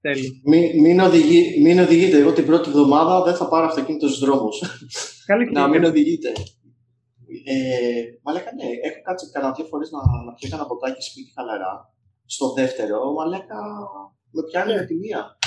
Τέλειο. 0.00 0.30
Μην, 0.44 0.80
μην, 0.80 1.00
οδηγεί, 1.00 1.60
μην 1.62 1.78
οδηγείτε. 1.78 2.18
Εγώ 2.18 2.32
την 2.32 2.46
πρώτη 2.46 2.68
εβδομάδα 2.68 3.22
δεν 3.22 3.34
θα 3.34 3.48
πάρω 3.48 3.66
αυτοκίνητος 3.66 4.14
στους 4.14 4.28
δρόμους. 4.28 4.62
Καλή 5.26 5.50
να 5.50 5.68
μην 5.68 5.80
και... 5.80 5.86
οδηγείτε. 5.86 6.32
Ε, 7.44 8.02
μα 8.22 8.32
λέγα 8.32 8.52
ναι, 8.56 8.64
έχω 8.88 9.00
κάτσει 9.02 9.30
κανένα 9.30 9.52
δύο 9.52 9.64
φορές 9.64 9.90
να, 9.90 10.00
να 10.24 10.32
πιω 10.32 10.48
ένα 10.52 10.66
ποτάκι 10.66 11.02
σπίτι 11.02 11.32
χαλαρά. 11.34 11.94
Στο 12.24 12.52
δεύτερο, 12.52 13.12
μα 13.12 13.26
λέγα 13.26 13.60
με 14.30 14.42
πιάνει 14.42 14.72
Ναι. 14.72 14.78
με 14.78 14.86
τη 14.86 14.94
μία. 14.94 15.38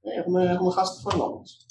Ε, 0.00 0.18
έχουμε, 0.20 0.50
έχουμε 0.50 0.72
χάσει 0.72 0.94
τη 0.94 1.00
φόρμα 1.00 1.26
μας. 1.34 1.63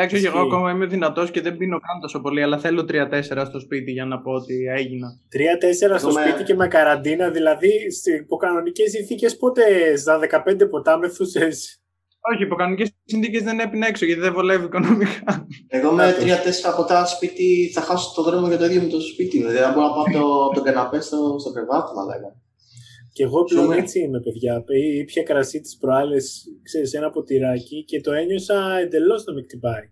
Εντάξει, 0.00 0.16
όχι, 0.16 0.26
εγώ 0.26 0.36
Ισχύει. 0.38 0.48
ακόμα 0.54 0.70
είμαι 0.70 0.86
δυνατός 0.86 1.30
και 1.30 1.40
δεν 1.40 1.56
πίνω 1.56 1.78
καν 1.80 2.00
τόσο 2.00 2.20
πολύ, 2.20 2.42
αλλά 2.42 2.58
θέλω 2.58 2.84
3-4 2.88 3.44
στο 3.46 3.60
σπίτι 3.60 3.90
για 3.90 4.04
να 4.04 4.20
πω 4.20 4.30
ότι 4.32 4.54
έγινα. 4.76 5.08
Τρία-τέσσερα 5.28 5.98
στο 5.98 6.08
Εγώ 6.08 6.18
με- 6.18 6.26
σπίτι 6.28 6.44
και 6.44 6.54
με 6.54 6.68
καραντίνα, 6.68 7.30
δηλαδή 7.30 7.90
στι 7.90 8.12
υποκανονικέ 8.14 8.88
συνθήκες 8.88 9.36
πότε 9.36 9.62
στα 9.96 10.18
15 10.18 10.68
ποτά 10.70 10.98
μεθούσε. 10.98 11.48
Όχι, 12.32 12.42
υπό 12.42 12.54
κανονικές 12.54 12.90
συνθήκες 13.04 13.42
δεν 13.42 13.58
έπεινα 13.60 13.86
έξω 13.86 14.04
γιατί 14.04 14.20
δεν 14.20 14.32
βολεύει 14.32 14.64
οικονομικά. 14.64 15.46
Εγώ 15.68 15.92
με 15.92 16.02
Λάθος. 16.04 16.22
τρία-τέσσερα 16.22 16.74
ποτά 16.76 17.06
σπίτι 17.06 17.70
θα 17.74 17.80
χάσω 17.80 18.12
το 18.14 18.22
δρόμο 18.22 18.46
για 18.48 18.58
το 18.58 18.64
ίδιο 18.64 18.82
με 18.82 18.88
το 18.88 19.00
σπίτι. 19.00 19.38
Δηλαδή 19.38 19.56
δεν 19.58 19.72
μπορώ 19.72 19.86
να 19.86 19.92
πάω 19.92 20.02
από 20.02 20.12
το, 20.12 20.44
από 20.44 20.54
τον 20.54 20.64
καναπέ 20.64 21.00
στο, 21.00 21.36
στο 21.38 21.50
κρεβάτι, 21.52 21.90
μα 21.96 22.04
λέγα. 22.04 22.30
Και 23.18 23.24
εγώ 23.24 23.44
πλέον 23.44 23.64
Ζούμε. 23.64 23.76
έτσι 23.76 23.98
είμαι, 24.00 24.20
παιδιά. 24.20 24.64
Ή- 24.68 24.98
Ήπια 24.98 25.22
κρασί 25.22 25.60
τις 25.60 25.76
προάλλες, 25.76 26.44
ξέρεις, 26.62 26.92
ένα 26.94 27.10
ποτηράκι 27.10 27.84
και 27.84 28.00
το 28.00 28.12
ένιωσα 28.12 28.78
εντελώς 28.78 29.24
να 29.24 29.32
με 29.32 29.42
χτυπάει. 29.42 29.90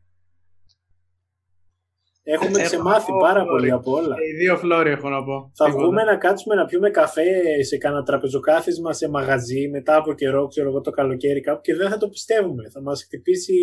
Έχουμε 2.22 2.50
Έχω- 2.58 2.62
ξεμάθει 2.66 3.10
έχω 3.10 3.20
πάρα 3.20 3.40
φλόρι. 3.42 3.48
πολύ 3.58 3.70
από 3.70 3.92
όλα. 3.92 4.14
Ε, 4.18 4.26
Οι 4.28 4.32
δύο 4.36 4.56
φλόροι 4.56 4.90
έχω 4.90 5.08
να 5.08 5.24
πω. 5.24 5.50
Θα 5.54 5.64
Τίποτα. 5.64 5.82
βγούμε 5.84 6.02
να 6.04 6.16
κάτσουμε 6.16 6.54
να 6.54 6.64
πιούμε 6.64 6.90
καφέ 6.90 7.62
σε 7.62 7.76
κανένα 7.78 8.02
τραπεζοκάθισμα 8.02 8.92
σε 8.92 9.08
μαγαζί 9.08 9.68
μετά 9.68 9.96
από 9.96 10.12
καιρό, 10.14 10.46
ξέρω 10.46 10.68
εγώ 10.68 10.80
το 10.80 10.90
καλοκαίρι 10.90 11.40
κάπου 11.40 11.60
και 11.60 11.74
δεν 11.74 11.90
θα 11.90 11.96
το 11.98 12.08
πιστεύουμε. 12.08 12.70
Θα 12.70 12.82
μας 12.82 13.02
χτυπήσει. 13.04 13.54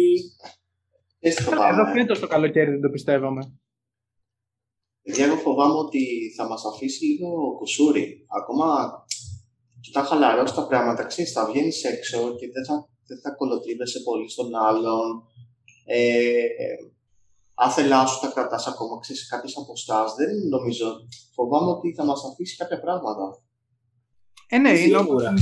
Έτσι 1.20 1.44
θα 1.44 1.52
Εδώ 1.52 1.60
πάμε. 1.62 1.92
φέτος 1.92 2.20
το 2.20 2.28
καλοκαίρι 2.28 2.72
δεν 2.72 2.82
το 2.82 2.90
πιστεύαμε. 2.90 3.58
Παιδιά, 5.06 5.26
εγώ 5.26 5.36
φοβάμαι 5.36 5.74
ότι 5.74 6.04
θα 6.38 6.48
μας 6.48 6.66
αφήσει 6.74 7.06
λίγο 7.06 7.56
κουσούρι. 7.58 8.26
Ακόμα 8.42 8.66
και 9.84 9.90
όταν 9.94 10.04
χαλαρώσει 10.10 10.56
τα 10.56 10.68
πράγματα, 10.68 11.04
ξέρεις, 11.04 11.32
θα 11.32 11.46
βγαίνεις 11.46 11.84
έξω 11.84 12.36
και 12.36 12.48
δεν 12.54 12.66
θα, 12.66 12.90
δεν 13.08 13.20
θα 13.24 13.30
κολοτρίβεσαι 13.32 14.00
πολύ 14.00 14.30
στον 14.30 14.56
άλλον. 14.56 15.24
Ε, 15.86 16.44
άθελά 17.54 18.06
σου 18.06 18.20
τα 18.22 18.32
κρατάς 18.34 18.68
ακόμα, 18.68 19.00
ξέρεις, 19.00 19.22
σε 19.22 19.28
κάποιες 19.36 19.58
αποστάσεις. 19.58 20.16
Δεν 20.16 20.30
νομίζω. 20.50 20.88
Φοβάμαι 21.36 21.72
ότι 21.72 21.94
θα 21.94 22.06
μας 22.06 22.22
αφήσει 22.32 22.56
κάποια 22.56 22.80
πράγματα. 22.80 23.26
Ε, 24.48 24.58
ναι, 24.58 24.70
είναι 24.70 24.98
όπως 24.98 25.08
Σίγουρα. 25.08 25.34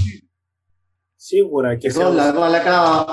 Σίγουρα 1.15 1.75
και 1.75 1.87
Εγώ, 1.87 2.09
δηλαδή, 2.09 2.37
μαλάκα, 2.37 3.05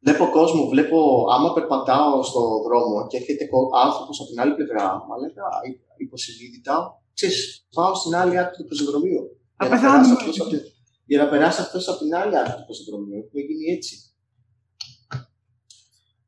βλέπω 0.00 0.30
κόσμο, 0.30 0.68
βλέπω, 0.68 1.26
άμα 1.34 1.52
περπατάω 1.52 2.22
στο 2.22 2.40
δρόμο 2.66 3.06
και 3.06 3.16
έρχεται 3.16 3.48
άνθρωπος 3.84 4.20
από 4.20 4.28
την 4.28 4.40
άλλη 4.40 4.54
πλευρά, 4.54 5.04
μαλάκα, 5.08 5.48
υ- 5.68 6.00
υποσυνείδητα, 6.00 7.02
ξέρεις, 7.14 7.66
πάω 7.74 7.94
στην 7.94 8.14
άλλη 8.14 8.38
άκρη 8.38 8.56
του 8.56 8.68
πεζοδρομίου. 8.68 9.37
Θα 9.58 9.66
Για 9.66 9.68
να 9.68 9.80
πεθάνουμε. 9.80 10.02
περάσει 10.02 10.12
αυτός 10.12 10.40
από 10.40 10.50
την- 10.50 10.60
Για 11.04 11.18
να 11.22 11.28
περάσει 11.28 11.60
αυτός 11.60 11.88
από 11.88 11.98
την 11.98 12.14
άλλη 12.14 12.38
άκρη 12.38 12.52
του 12.52 12.64
πεζοδρομίου. 12.66 13.18
Έχουμε 13.24 13.40
γίνει 13.48 13.66
έτσι. 13.76 13.94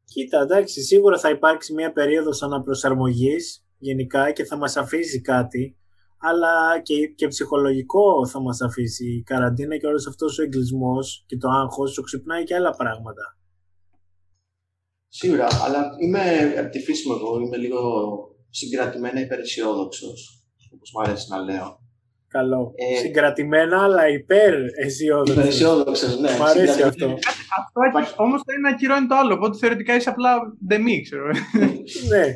Κοίτα, 0.04 0.40
εντάξει, 0.40 0.82
σίγουρα 0.82 1.18
θα 1.18 1.30
υπάρξει 1.30 1.72
μια 1.72 1.92
περίοδος 1.92 2.42
αναπροσαρμογής 2.42 3.64
γενικά 3.78 4.32
και 4.32 4.44
θα 4.44 4.56
μας 4.56 4.76
αφήσει 4.76 5.20
κάτι. 5.20 5.74
αλλά 6.22 6.80
και, 6.82 7.06
και 7.06 7.28
ψυχολογικό 7.28 8.26
θα 8.26 8.40
μας 8.40 8.60
αφήσει 8.60 9.06
η 9.16 9.22
καραντίνα 9.22 9.76
και 9.76 9.86
όλος 9.86 10.06
αυτός 10.06 10.38
ο 10.38 10.42
εγκλισμός 10.42 11.24
και 11.26 11.36
το 11.36 11.48
άγχος 11.48 11.92
σου 11.92 12.02
ξυπνάει 12.02 12.44
και 12.44 12.54
άλλα 12.54 12.70
πράγματα. 12.70 13.38
Σίγουρα, 15.08 15.46
αλλά 15.64 15.90
είμαι 16.00 16.54
από 16.58 16.70
τη 16.70 16.78
φύση 16.80 17.08
μου 17.08 17.14
εγώ, 17.14 17.40
είμαι 17.40 17.56
λίγο 17.56 17.80
συγκρατημένα 18.50 19.20
υπεραισιόδοξος, 19.20 20.44
όπως 20.74 20.90
μου 20.94 21.00
αρέσει 21.00 21.26
να 21.30 21.38
λέω. 21.38 21.79
Καλό. 22.32 22.72
Ε, 22.74 22.98
Συγκρατημένα, 22.98 23.82
αλλά 23.82 24.08
υπερ 24.08 24.54
αισιόδοξος. 24.84 25.36
Υπεραισιόδοξο, 25.36 26.06
ναι. 26.20 26.36
Μ' 26.38 26.42
αρέσει 26.42 26.82
αυτό. 26.82 27.06
Αυτό 27.58 28.22
όμως 28.22 28.40
το 28.44 28.52
ένα 28.56 28.68
ακυρώνει 28.68 29.06
το 29.06 29.14
άλλο. 29.14 29.34
Οπότε 29.34 29.58
θεωρητικά 29.58 29.94
είσαι 29.94 30.08
απλά 30.08 30.36
δεμί, 30.66 31.02
ξέρω. 31.02 31.26
ναι. 32.08 32.20
Ε, 32.20 32.34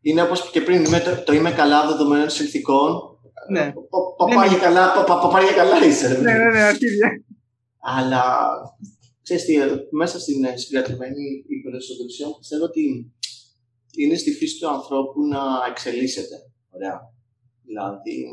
είναι 0.00 0.22
όπως 0.22 0.50
και 0.50 0.60
πριν, 0.60 0.84
είμαι, 0.84 1.00
το, 1.00 1.22
το 1.24 1.32
είμαι 1.32 1.50
καλά 1.50 1.86
δεδομένων 1.86 2.30
συνθηκών. 2.30 3.18
Ναι. 3.50 3.72
Παπάγια 4.16 4.58
καλά, 4.58 5.04
παπάγια 5.06 5.52
καλά 5.52 5.84
είσαι. 5.84 6.08
Ναι, 6.08 6.32
ναι, 6.32 6.50
ναι, 6.50 6.62
αρχίδια. 6.62 7.24
Αλλά 7.80 8.22
ξέρεις 9.22 9.44
τι, 9.44 9.56
μέσα 9.90 10.20
στην 10.20 10.36
συγκρατημένη 10.54 11.44
υπεραισιοδοξία 11.48 12.26
πιστεύω 12.38 12.64
ότι 12.64 13.12
είναι 13.96 14.14
στη 14.16 14.30
φύση 14.32 14.58
του 14.60 14.68
ανθρώπου 14.68 15.26
να 15.26 15.40
εξελίσσεται. 15.70 16.36
Ωραία. 16.70 17.12
Δηλαδή. 17.64 18.24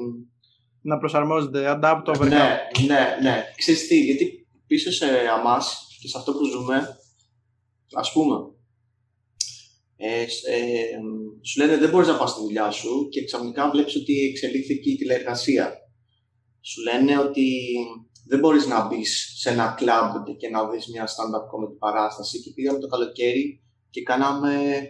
Να 0.81 0.97
προσαρμόζεται, 0.97 1.79
adapt 1.79 2.03
over 2.05 2.27
Ναι, 2.27 2.59
ναι, 2.87 3.17
ναι. 3.21 3.43
Ξέρεις 3.57 3.87
τι, 3.87 3.99
γιατί 3.99 4.47
πίσω 4.67 4.91
σε 4.91 5.05
αμάς 5.37 5.87
και 6.01 6.07
σε 6.07 6.17
αυτό 6.17 6.31
που 6.31 6.45
ζούμε, 6.45 6.97
ας 7.93 8.11
πούμε, 8.11 8.35
ε, 9.95 10.21
ε, 10.21 10.97
σου 11.41 11.59
λένε 11.59 11.77
δεν 11.77 11.89
μπορείς 11.89 12.07
να 12.07 12.17
πας 12.17 12.29
στη 12.29 12.41
δουλειά 12.41 12.71
σου 12.71 13.07
και 13.09 13.23
ξαφνικά 13.23 13.69
βλέπεις 13.69 13.95
ότι 13.95 14.13
εξελίχθηκε 14.29 14.89
η 14.89 14.95
τηλεεργασία. 14.95 15.73
Σου 16.61 16.81
λένε 16.81 17.17
ότι 17.17 17.47
δεν 18.27 18.39
μπορείς 18.39 18.67
να 18.67 18.87
μπεις 18.87 19.33
σε 19.37 19.49
ένα 19.49 19.75
κλαμπ 19.77 20.27
και 20.37 20.49
να 20.49 20.69
δεις 20.69 20.87
μια 20.87 21.07
stand-up 21.07 21.45
comedy 21.51 21.77
παράσταση 21.79 22.41
και 22.41 22.51
πήγαμε 22.55 22.79
το 22.79 22.87
καλοκαίρι 22.87 23.61
και 23.89 24.03
κάναμε 24.03 24.53
ε, 24.53 24.81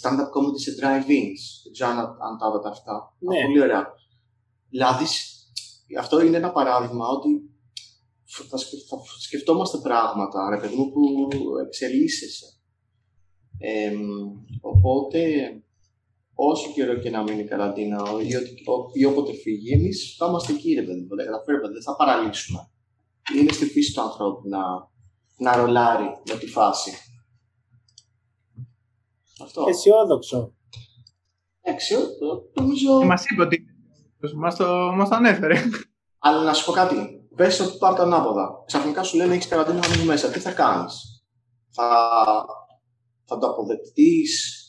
stand-up 0.00 0.30
comedy 0.34 0.60
σε 0.64 0.70
drive-ins. 0.80 1.42
Δεν 1.62 1.72
ξέρω 1.72 1.90
αν, 1.90 1.98
αν 1.98 2.38
τα 2.38 2.46
είδατε 2.48 2.68
αυτά. 2.68 3.16
Ναι. 3.18 3.42
Πολύ 3.44 3.60
ωραία. 3.60 3.86
Δηλαδή, 4.68 5.04
αυτό 5.98 6.20
είναι 6.20 6.36
ένα 6.36 6.50
παράδειγμα 6.50 7.08
ότι 7.08 7.28
θα, 8.48 8.56
σκεφ, 8.56 8.80
θα 8.88 8.96
σκεφτόμαστε 9.18 9.78
πράγματα, 9.78 10.50
ρε 10.50 10.56
παιδί 10.60 10.76
μου, 10.76 10.90
που 10.90 11.58
εξελίσσεσαι. 11.66 12.46
Ε, 13.58 13.92
οπότε, 14.60 15.20
όσο 16.34 16.72
καιρό 16.72 16.94
και 16.98 17.10
να 17.10 17.22
μείνει 17.22 17.40
η 17.40 17.46
καραντίνα 17.46 18.02
ή, 18.22 18.28
ή 18.92 19.04
όποτε 19.04 19.32
φύγει, 19.32 19.72
εμείς 19.72 20.14
θα 20.18 20.26
είμαστε 20.26 20.52
εκεί, 20.52 20.74
ρε 20.74 20.82
παιδί 20.82 21.00
μου. 21.00 21.16
Δεν 21.72 21.82
θα 21.82 21.96
παραλύσουμε. 21.96 22.70
Είναι 23.36 23.52
στη 23.52 23.64
φύση 23.64 23.94
του 23.94 24.00
ανθρώπου 24.00 24.48
να, 24.48 24.60
να 25.36 25.56
ρολάρει 25.56 26.08
με 26.28 26.38
τη 26.38 26.46
φάση. 26.46 26.90
Αυτό. 29.42 29.64
Αισιόδοξο. 29.68 30.54
Αισιόδοξο. 31.60 32.50
Νομίζω. 32.54 33.04
Μας 33.04 33.24
είπε 33.30 33.42
ότι. 33.42 33.64
Μας 34.36 34.56
το, 34.56 34.92
μας 34.94 35.08
το 35.08 35.14
ανέφερε. 35.14 35.54
Αλλά 36.18 36.42
να 36.42 36.52
σου 36.52 36.64
πω 36.64 36.72
κάτι. 36.72 36.96
Πες 37.36 37.60
ότι 37.60 37.78
πάρει 37.78 37.96
το 37.96 38.02
ανάποδα. 38.02 38.62
Ξαφνικά 38.66 39.02
σου 39.02 39.16
λένε 39.16 39.34
έχεις 39.34 39.48
καραντίνα 39.48 39.78
να 39.78 39.88
μείνει 39.88 40.04
μέσα. 40.04 40.30
Τι 40.30 40.38
θα 40.38 40.52
κάνεις; 40.52 41.22
Θα, 41.70 42.10
θα 43.24 43.38
το 43.38 43.46
αποδεκτείς 43.46 44.62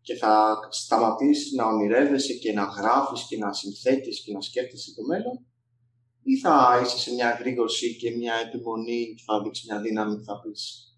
και 0.00 0.14
θα 0.14 0.58
σταματήσεις 0.70 1.52
να 1.52 1.64
ονειρεύεσαι 1.66 2.32
και 2.32 2.52
να 2.52 2.62
γράφεις 2.62 3.26
και 3.28 3.36
να 3.36 3.52
συνθέτεις 3.52 4.22
και 4.24 4.32
να 4.32 4.40
σκέφτεσαι 4.40 4.94
το 4.94 5.02
μέλλον; 5.02 5.46
Ή 6.22 6.38
θα 6.38 6.80
είσαι 6.82 6.98
σε 6.98 7.12
μια 7.12 7.30
γρήγορση 7.40 7.96
και 7.96 8.10
μια 8.10 8.34
επιμονή 8.34 9.14
και 9.16 9.22
θα 9.26 9.42
δείξεις 9.42 9.64
μια 9.68 9.80
δύναμη 9.80 10.16
και 10.16 10.24
θα 10.24 10.40
πεις. 10.40 10.94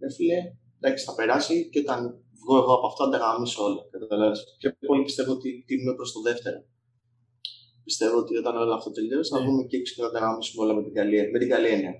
Ρε 0.00 0.12
φίλε, 0.14 0.38
εντάξει, 0.80 1.04
θα 1.04 1.14
περάσει 1.14 1.68
και 1.70 1.78
όταν 1.78 2.24
βγω 2.42 2.56
εγώ 2.62 2.72
από 2.78 2.86
αυτό, 2.90 3.00
ανταγαμίσω 3.04 3.60
όλα. 3.68 3.82
Καταλάβεις. 3.90 4.40
Πιο 4.58 4.70
πολύ 4.90 5.02
πιστεύω 5.08 5.32
ότι 5.32 5.48
τιμούμε 5.66 5.94
προς 5.98 6.12
το 6.12 6.20
δεύτερο. 6.28 6.58
Πιστεύω 7.84 8.16
ότι 8.22 8.36
όταν 8.36 8.56
όλο 8.56 8.74
αυτό 8.74 8.90
τελειώσει, 8.90 9.30
θα 9.32 9.38
Ναι. 9.38 9.44
βγούμε 9.44 9.62
και 9.68 9.76
έξω 9.76 9.94
και 9.94 10.00
θα 10.00 10.06
ανταγαμίσουμε 10.08 10.64
όλα 10.64 10.74
με 10.74 10.82
την 10.82 10.94
καλή, 10.98 11.30
με 11.32 11.38
την 11.38 11.48
καλή 11.48 11.68
έννοια. 11.76 11.94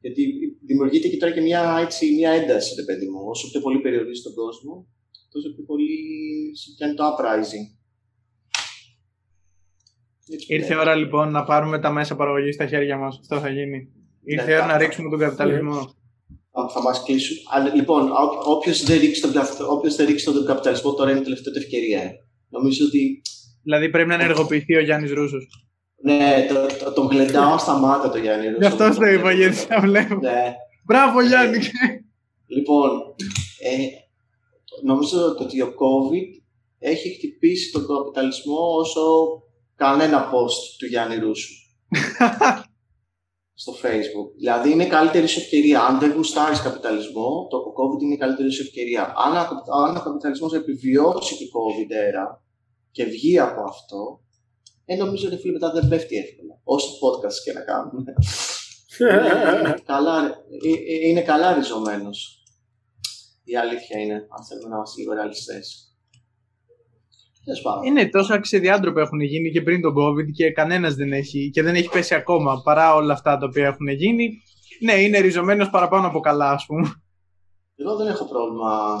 Γιατί 0.00 0.22
δημιουργείται 0.66 1.08
και 1.08 1.16
τώρα 1.16 1.32
και 1.32 1.40
μια, 1.40 1.78
έτσι, 1.84 2.14
μια 2.14 2.30
ένταση, 2.30 2.74
ρε 2.80 2.84
παιδί 2.88 3.06
μου. 3.10 3.20
Όσο 3.32 3.50
πιο 3.50 3.60
πολύ 3.60 3.78
περιορίζεις 3.80 4.22
τον 4.22 4.34
κόσμο, 4.34 4.86
τόσο 5.32 5.48
πιο 5.54 5.64
πολύ 5.64 5.88
σε 6.56 6.68
πιάνει 6.76 6.94
το 6.94 7.04
uprising. 7.10 7.64
Έτσι 10.32 10.46
Ήρθε 10.46 10.54
η 10.54 10.58
πιστεύω. 10.58 10.80
ώρα 10.80 10.94
λοιπόν 10.94 11.30
να 11.30 11.44
πάρουμε 11.44 11.78
τα 11.80 11.90
μέσα 11.92 12.16
παραγωγής 12.16 12.54
στα 12.54 12.66
χέρια 12.66 12.96
μας. 12.98 13.18
Αυτό 13.20 13.38
θα 13.40 13.48
γίνει. 13.48 13.88
Ήρθε 14.24 14.44
η 14.44 14.46
Ναι, 14.46 14.54
ώρα 14.54 14.66
να 14.66 14.72
θα- 14.72 14.78
ρίξουμε 14.78 15.10
τον 15.10 15.18
καπιταλισμό. 15.18 15.94
Α, 16.52 16.68
Θα 16.68 16.82
μας 16.82 17.02
κλείσουν. 17.02 17.36
Αλλά, 17.50 17.74
λοιπόν, 17.74 18.10
όποιος 18.46 18.84
δεν, 18.84 18.98
ρίξει 19.00 19.20
τον, 19.20 19.32
καπ- 19.32 19.60
όποιος 19.70 19.94
δεν 19.96 20.06
ρίξει 20.06 20.24
τον 20.24 20.44
καπιταλισμό 20.46 20.94
τώρα 20.94 21.10
είναι 21.10 21.20
η 21.20 21.22
τελευταία 21.22 21.52
του 21.52 21.58
ευκαιρία. 21.58 22.02
ε. 22.02 22.10
Νομίζω 22.48 22.84
ότι 22.86 23.22
Δηλαδή 23.62 23.88
πρέπει 23.90 24.08
να 24.08 24.14
ενεργοποιηθεί 24.14 24.76
ο 24.76 24.80
Γιάννης 24.80 25.12
Ρούσος. 25.12 25.48
Ναι, 26.02 26.46
το, 26.48 26.84
το, 26.84 26.92
τον 26.92 27.06
γλεντάω 27.06 27.58
στα 27.58 27.78
μάτια 27.78 28.10
το 28.10 28.18
Γιάννη 28.18 28.46
Ρούσο. 28.46 28.58
Γι' 28.60 28.66
αυτό 28.66 29.00
το 29.00 29.06
είπα, 29.06 29.32
γιατί 29.32 29.54
θα 29.56 29.80
βλέπω. 29.80 30.14
Ναι. 30.14 30.54
Μπράβο, 30.84 31.20
Γιάννη. 31.22 31.58
Λοιπόν, 32.46 32.90
ε, 33.62 33.76
νομίζω 34.82 35.18
ότι 35.38 35.60
ο 35.62 35.66
COVID 35.66 36.40
έχει 36.78 37.14
χτυπήσει 37.14 37.72
τον 37.72 37.86
καπιταλισμό 37.86 38.76
όσο 38.78 39.00
κανένα 39.76 40.30
post 40.30 40.76
του 40.78 40.86
Γιάννη 40.86 41.16
Ρούσου 41.16 41.52
στο 43.62 43.72
Facebook. 43.82 44.28
Δηλαδή 44.36 44.70
είναι 44.70 44.84
η 44.84 44.88
καλύτερη 44.88 45.26
σου 45.26 45.40
ευκαιρία. 45.40 45.80
Αν 45.82 45.98
δεν 45.98 46.12
γουστάρεις 46.12 46.60
καπιταλισμό, 46.60 47.46
το 47.50 47.56
COVID 47.78 48.02
είναι 48.02 48.14
η 48.14 48.16
καλύτερη 48.16 48.50
σου 48.52 48.62
ευκαιρία. 48.62 49.02
Αν, 49.24 49.32
ο- 49.36 49.82
αν 49.86 49.96
ο 49.96 50.00
καπιταλισμός 50.02 50.52
επιβιώσει 50.54 51.36
την 51.36 51.46
COVID 51.56 51.90
era 52.08 52.38
και 52.90 53.04
βγει 53.04 53.38
από 53.38 53.60
αυτό, 53.62 54.20
ε, 54.84 54.96
νομίζω 54.96 55.26
ότι 55.26 55.36
φίλε 55.36 55.52
μετά 55.52 55.70
δεν 55.72 55.88
πέφτει 55.88 56.16
εύκολα. 56.16 56.60
Όσο 56.64 56.88
podcast 57.02 57.34
και 57.44 57.52
να 57.52 57.60
κάνουμε. 57.60 58.12
είναι, 58.98 59.74
καλά, 59.92 60.24
ε, 60.64 60.94
ε, 61.04 61.08
είναι 61.08 61.22
καλά 61.22 61.54
ριζωμένος. 61.54 62.42
Η 63.44 63.56
αλήθεια 63.56 64.00
είναι, 64.00 64.14
αν 64.14 64.44
θέλουμε 64.48 64.68
να 64.68 64.76
είμαστε 64.76 65.00
λίγο 65.00 65.12
ρεαλιστές. 65.12 65.89
Τέλος 67.44 67.60
πάντων. 67.62 67.84
Είναι 67.84 68.08
τόσα 68.08 68.40
ξεδιάντροπα 68.40 69.00
έχουν 69.00 69.20
γίνει 69.20 69.50
και 69.50 69.62
πριν 69.62 69.80
τον 69.80 69.94
COVID 69.94 70.30
και 70.34 70.52
κανένας 70.52 70.94
δεν 70.94 71.12
έχει 71.12 71.50
και 71.50 71.62
δεν 71.62 71.74
έχει 71.74 71.88
πέσει 71.88 72.14
ακόμα 72.14 72.60
παρά 72.64 72.94
όλα 72.94 73.12
αυτά 73.12 73.36
τα 73.36 73.46
οποία 73.46 73.66
έχουν 73.66 73.88
γίνει. 73.88 74.28
Ναι, 74.80 74.92
είναι 74.92 75.18
ριζωμένος 75.18 75.70
παραπάνω 75.70 76.06
από 76.06 76.20
καλά, 76.20 76.50
ας 76.50 76.66
πούμε. 76.66 77.02
Εγώ 77.76 77.96
δεν 77.96 78.06
έχω 78.06 78.28
πρόβλημα 78.28 78.98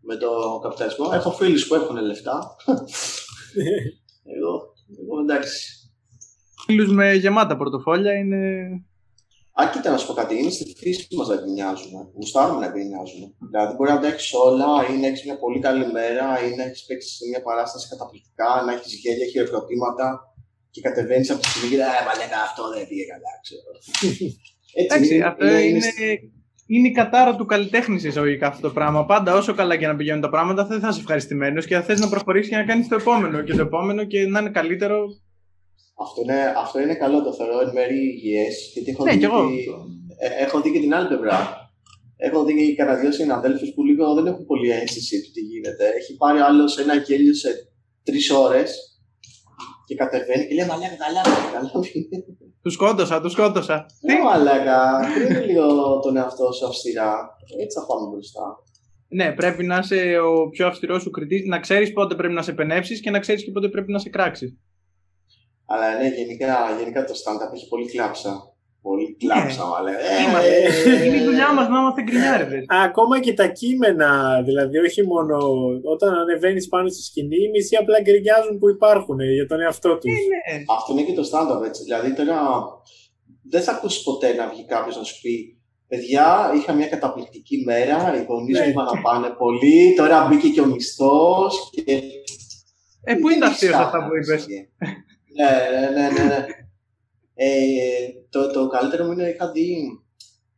με 0.00 0.16
το 0.16 0.58
καπιταλισμό. 0.62 1.10
Έχω 1.12 1.30
φίλους 1.30 1.66
που 1.66 1.74
έχουν 1.74 1.96
λεφτά. 1.96 2.38
εγώ, 4.36 4.62
εγώ 5.02 5.20
εντάξει. 5.20 5.90
Φίλους 6.64 6.92
με 6.92 7.12
γεμάτα 7.12 7.56
πορτοφόλια 7.56 8.12
είναι. 8.12 8.38
Α, 9.60 9.62
κοίτα 9.72 9.90
να 9.90 9.98
σου 9.98 10.06
πω 10.06 10.14
κάτι, 10.20 10.32
είναι 10.38 10.50
στη 10.50 10.64
φύση 10.82 11.06
μας 11.16 11.28
να 11.28 11.36
γκρινιάζουμε. 11.40 12.00
Γουστάρουμε 12.16 12.60
να 12.64 12.68
γκρινιάζουμε. 12.72 13.26
Δηλαδή, 13.50 13.72
μπορεί 13.74 13.90
να 13.90 14.00
τα 14.00 14.06
έχεις 14.12 14.32
όλα, 14.46 14.68
ή 14.90 14.92
να 15.00 15.06
έχεις 15.10 15.22
μια 15.24 15.38
πολύ 15.44 15.58
καλή 15.66 15.86
μέρα, 15.98 16.26
ή 16.44 16.48
να 16.58 16.62
έχεις 16.68 16.82
παίξει 16.86 17.10
σε 17.16 17.24
μια 17.30 17.42
παράσταση 17.48 17.88
καταπληκτικά, 17.92 18.50
να 18.66 18.72
έχεις 18.76 18.92
γέλια, 19.02 19.26
χειροκροτήματα 19.32 20.06
και 20.70 20.80
κατεβαίνεις 20.80 21.30
από 21.30 21.40
τη 21.40 21.48
στιγμή 21.48 21.68
και 21.70 21.76
λέει 21.76 21.86
Μα 22.08 22.14
λέγα 22.20 22.38
αυτό 22.48 22.62
δεν 22.74 22.88
πήγε 22.88 23.04
καλά, 23.12 23.32
ξέρω. 23.44 23.70
Έτσι, 24.80 24.94
Εντάξει, 24.94 25.14
είναι, 25.14 25.24
αυτό 25.24 25.46
είναι, 25.46 25.60
είναι, 25.68 25.92
είναι 26.66 26.88
η 26.88 26.90
κατάρα 26.90 27.36
του 27.36 27.46
καλλιτέχνης 27.46 28.04
εισαγωγικά 28.04 28.46
αυτό 28.46 28.60
το 28.68 28.72
πράγμα. 28.74 29.04
Πάντα 29.04 29.34
όσο 29.34 29.54
καλά 29.54 29.76
και 29.76 29.86
να 29.86 29.96
πηγαίνουν 29.96 30.20
τα 30.20 30.28
πράγματα, 30.28 30.66
δεν 30.66 30.80
θα 30.80 30.88
είσαι 30.88 31.00
ευχαριστημένος 31.00 31.66
και 31.66 31.74
θα 31.74 31.82
θες 31.82 32.00
να 32.00 32.08
προχωρήσεις 32.08 32.50
και 32.50 32.56
να 32.56 32.64
κάνεις 32.64 32.88
το 32.88 32.94
επόμενο 32.94 33.42
και 33.42 33.54
το 33.54 33.62
επόμενο 33.62 34.04
και 34.04 34.26
να 34.26 34.40
είναι 34.40 34.50
καλύτερο. 34.50 35.06
Αυτό 36.04 36.18
είναι, 36.22 36.38
αυτό 36.56 36.80
είναι 36.80 36.94
καλό, 36.94 37.22
το 37.22 37.32
θεωρώ 37.34 37.60
εν 37.60 37.70
μέρει 37.74 37.98
υγιές, 38.14 38.70
γιατί 38.72 38.90
έχω, 38.90 39.04
Ναι, 39.04 39.12
δει 39.12 39.18
κι 39.18 39.24
εγώ. 39.24 39.40
και- 39.50 40.24
ε, 40.26 40.44
έχω 40.44 40.60
δει 40.60 40.70
και 40.72 40.80
την 40.80 40.94
άλλη 40.94 41.06
πλευρά. 41.08 41.38
Έχω 42.16 42.44
δει 42.44 42.52
και 42.66 42.74
κανένα 42.74 42.98
δυο 42.98 43.12
συναδέλφους 43.12 43.72
που 43.74 43.84
λίγο 43.84 44.14
δεν 44.14 44.26
έχουν 44.26 44.44
πολύ 44.46 44.70
αίσθηση 44.70 45.22
του 45.22 45.30
τι 45.32 45.40
γίνεται. 45.40 45.84
Έχει 45.98 46.16
πάρει 46.16 46.38
άλλος 46.38 46.78
ένα 46.78 46.94
γέλιο 46.94 47.34
σε 47.34 47.48
τρεις 48.02 48.30
ώρες 48.30 49.00
και 49.86 49.94
κατεβαίνει 49.94 50.46
και 50.46 50.54
λέει 50.54 50.66
Μαλάκα, 50.66 50.96
καλά, 51.04 51.22
καλά. 51.52 51.70
Τους 52.62 52.72
σκότωσα, 52.72 53.20
τους 53.20 53.32
σκότωσα. 53.32 53.86
Τι; 54.06 54.14
Μαλάκα, 54.22 55.00
είναι 55.28 55.40
λίγο 55.40 55.98
τον 56.00 56.16
εαυτό 56.16 56.52
σου 56.52 56.66
αυστηρά. 56.66 57.12
Έτσι 57.62 57.78
θα 57.78 57.86
πάμε 57.86 58.10
μπροστά. 58.10 58.42
Ναι, 59.08 59.32
πρέπει 59.32 59.64
να 59.64 59.78
είσαι 59.78 60.18
ο 60.18 60.48
πιο 60.48 60.66
αυστηρός 60.66 61.02
σου 61.02 61.10
κριτής, 61.10 61.46
να 61.46 61.58
ξέρεις 61.60 61.92
πότε 61.92 62.14
πρέπει 62.14 62.32
να 62.34 62.42
σε 62.42 62.52
πενέψεις 62.52 63.00
και 63.00 63.10
να 63.10 63.18
ξέρεις 63.18 63.44
και 63.44 63.50
πότε 63.50 63.68
πρέπει 63.68 63.92
να 63.92 63.98
σε 63.98 64.08
κράξεις. 64.08 64.56
Αλλά 65.70 65.86
ναι, 65.98 66.08
γενικά, 66.08 66.54
γενικά 66.78 67.04
το 67.04 67.14
stand-up 67.22 67.50
έχει 67.54 67.68
πολύ 67.68 67.86
κλάψα. 67.92 68.32
Πολύ 68.82 69.16
κλάψαμε, 69.20 69.74
αλλά. 69.78 69.90
Ε, 69.90 71.04
είναι 71.04 71.16
η 71.16 71.24
δουλειά 71.24 71.52
μα 71.54 71.68
να 71.68 71.78
είμαστε 71.80 72.02
γκρινιάριδε. 72.02 72.64
Ακόμα 72.86 73.20
και 73.20 73.34
τα 73.34 73.46
κείμενα, 73.46 74.08
δηλαδή, 74.44 74.78
όχι 74.78 75.02
μόνο 75.06 75.36
όταν 75.94 76.14
ανεβαίνει 76.14 76.64
πάνω 76.66 76.88
στη 76.88 77.02
σκηνή, 77.02 77.36
οι 77.44 77.50
μισοί 77.52 77.76
απλά 77.76 78.00
γκρινιάζουν 78.00 78.58
που 78.58 78.68
υπάρχουν 78.68 79.20
για 79.20 79.46
τον 79.46 79.60
εαυτό 79.60 79.98
του. 79.98 80.08
Ναι. 80.08 80.64
Αυτό 80.76 80.92
είναι 80.92 81.02
και 81.02 81.12
το 81.12 81.22
στάνταρ 81.22 81.62
έτσι. 81.62 81.82
Δηλαδή 81.82 82.14
τώρα 82.14 82.38
δεν 83.50 83.62
θα 83.62 83.72
ακούσει 83.72 84.02
ποτέ 84.02 84.34
να 84.34 84.48
βγει 84.48 84.64
κάποιο 84.64 84.92
να 84.98 85.04
σου 85.04 85.20
πει 85.20 85.58
Παιδιά, 85.88 86.52
είχα 86.54 86.72
μια 86.72 86.88
καταπληκτική 86.88 87.62
μέρα, 87.64 88.16
οι 88.16 88.24
γονεί 88.28 88.52
Ναι. 88.52 88.60
μου 88.60 88.68
είπαν 88.68 88.84
να 88.84 89.00
πάνε 89.00 89.28
πολύ, 89.28 89.94
τώρα 89.96 90.26
μπήκε 90.26 90.48
και 90.48 90.60
ο 90.60 90.66
μισθό. 90.66 91.48
Και... 91.70 91.82
Ε, 93.04 93.14
πού 93.14 93.28
είναι 93.28 93.40
τα 93.40 93.46
αστείο 93.46 93.70
Κάτι 93.70 93.82
αυτά 93.82 93.98
που 93.98 94.10
είπε. 94.16 94.34
Ναι, 95.38 95.50
ναι, 95.72 95.90
ναι, 95.90 96.10
ναι. 96.10 96.24
ναι. 96.24 96.46
Ε, 97.34 98.08
το, 98.30 98.50
το 98.50 98.66
καλύτερο 98.66 99.04
μου 99.04 99.12
είναι 99.12 99.28
είχα 99.28 99.50
δει, 99.50 99.68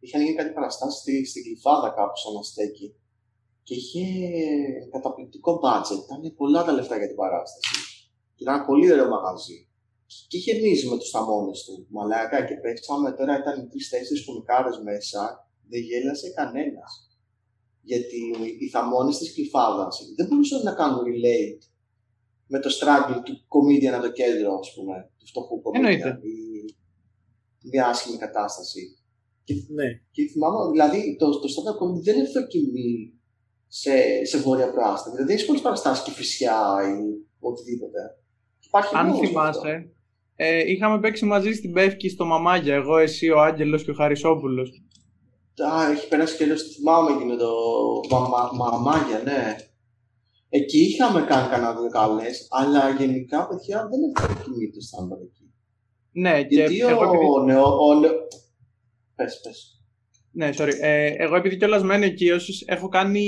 είχαν 0.01 0.23
γίνει 0.23 0.37
κάτι 0.37 0.53
παραστάσεις 0.53 1.01
στη, 1.01 1.27
στην 1.27 1.43
Κλειφάδα 1.43 1.89
κάπου 1.97 2.17
σε 2.17 2.29
ένα 2.33 2.43
στέκι 2.43 2.95
και 3.63 3.75
είχε 3.75 4.07
καταπληκτικό 4.91 5.61
budget, 5.63 6.01
ήταν 6.05 6.35
πολλά 6.37 6.65
τα 6.65 6.73
λεφτά 6.73 6.97
για 6.97 7.07
την 7.07 7.17
παράσταση. 7.17 7.71
Και 8.35 8.43
ήταν 8.43 8.55
ένα 8.55 8.65
πολύ 8.65 8.93
ωραίο 8.93 9.09
μαγαζί. 9.09 9.69
Και 10.29 10.37
είχε 10.37 10.55
μίσει 10.61 10.87
με 10.89 10.97
τους 10.99 11.11
θαμώνες 11.11 11.65
του, 11.65 11.87
μαλάκα, 11.89 12.45
και 12.47 12.55
παίξαμε 12.55 13.13
τώρα 13.13 13.39
ήταν 13.39 13.69
τρει-τέσσερι 13.71 14.25
κομικάρε 14.25 14.73
μέσα, 14.83 15.51
δεν 15.69 15.81
γέλασε 15.81 16.29
κανένας. 16.31 16.93
Γιατί 17.83 18.21
οι 18.61 18.69
θαμώνες 18.69 19.19
της 19.19 19.35
Κλειφάδας 19.35 19.95
δεν 20.17 20.27
μπορούσαν 20.27 20.63
να 20.63 20.73
κάνουν 20.73 21.03
relate 21.09 21.63
με 22.53 22.59
το 22.65 22.71
struggle 22.79 23.21
του 23.25 23.35
comedian 23.55 23.93
από 23.97 24.03
το 24.07 24.13
κέντρο, 24.13 24.51
ας 24.63 24.69
πούμε, 24.75 24.95
του 25.19 25.27
φτωχού 25.27 25.55
Εννοείται. 25.75 26.09
comedian. 26.11 26.25
Ή 27.63 27.69
μια 27.73 27.87
άσχημη 27.87 28.17
κατάσταση. 28.17 28.83
Ναι. 29.79 29.89
Και 30.11 30.23
θυμάμαι, 30.33 30.71
δηλαδή, 30.71 31.17
το, 31.19 31.27
το 31.31 31.49
stand-up 31.55 31.77
comedy 31.81 32.03
δεν 32.03 32.17
είναι 32.19 32.29
δοκιμή 32.35 33.13
σε, 33.69 33.93
σε 34.25 34.39
βόρεια 34.39 34.71
προάστια. 34.73 35.11
Δηλαδή, 35.13 35.27
δεν 35.29 35.37
έχει 35.37 35.47
πολλές 35.47 35.63
παραστάσεις 35.63 36.05
και 36.05 36.11
φυσιά 36.11 36.59
ή 36.91 36.97
οτιδήποτε. 37.41 37.99
Υπάρχει 38.67 38.97
Αν 38.97 39.07
λόγος 39.07 39.21
γι' 39.21 39.37
αυτό. 39.37 39.61
θυμάσαι, 39.61 39.91
ε, 40.37 40.71
είχαμε 40.71 41.01
παίξει 41.01 41.25
μαζί 41.25 41.53
στην 41.53 41.73
Πεύκη 41.73 42.09
στο 42.09 42.25
Μαμάγια. 42.25 42.75
Εγώ, 42.75 42.97
εσύ, 42.99 43.29
ο 43.31 43.41
Άγγελος 43.41 43.85
και 43.85 43.91
ο 43.91 43.95
Χαρισόπουλος. 43.95 44.83
Α, 45.75 45.91
έχει 45.91 46.09
περάσει 46.09 46.37
καιρό, 46.37 46.55
το 46.55 46.61
θυμάμαι 46.61 47.11
εκείνο 47.13 47.37
το 47.37 47.51
μαμα- 48.11 48.51
μαμάγια, 48.55 49.23
ναι. 49.25 49.57
Εκεί 50.53 50.79
είχαμε 50.79 51.21
κάνει 51.23 51.49
κανένα 51.49 51.75
δύο 51.75 51.89
καλές, 51.89 52.47
αλλά 52.51 52.91
γενικά, 52.91 53.47
παιδιά, 53.49 53.89
δεν 53.91 54.01
είναι 54.01 54.13
δοκιμή 54.21 54.71
το 54.71 54.79
stand-up 54.91 55.21
εκεί. 55.23 55.53
Ναι, 56.13 56.45
και 56.45 56.55
Γιατί 56.55 56.79
εγώ 56.79 57.05
επειδή... 57.05 57.25
ο 57.25 57.45
νεο... 57.45 57.65
Ο 57.65 57.95
νεο... 57.95 58.13
Πες, 59.15 59.41
πες. 59.45 59.83
Ναι, 60.33 60.51
sorry. 60.57 60.73
Ε, 60.81 61.15
εγώ 61.17 61.37
επειδή 61.37 61.57
κιόλας 61.57 61.83
μένω 61.83 62.05
εκεί, 62.05 62.31
όσους 62.31 62.63
έχω 62.67 62.89
κάνει. 62.89 63.27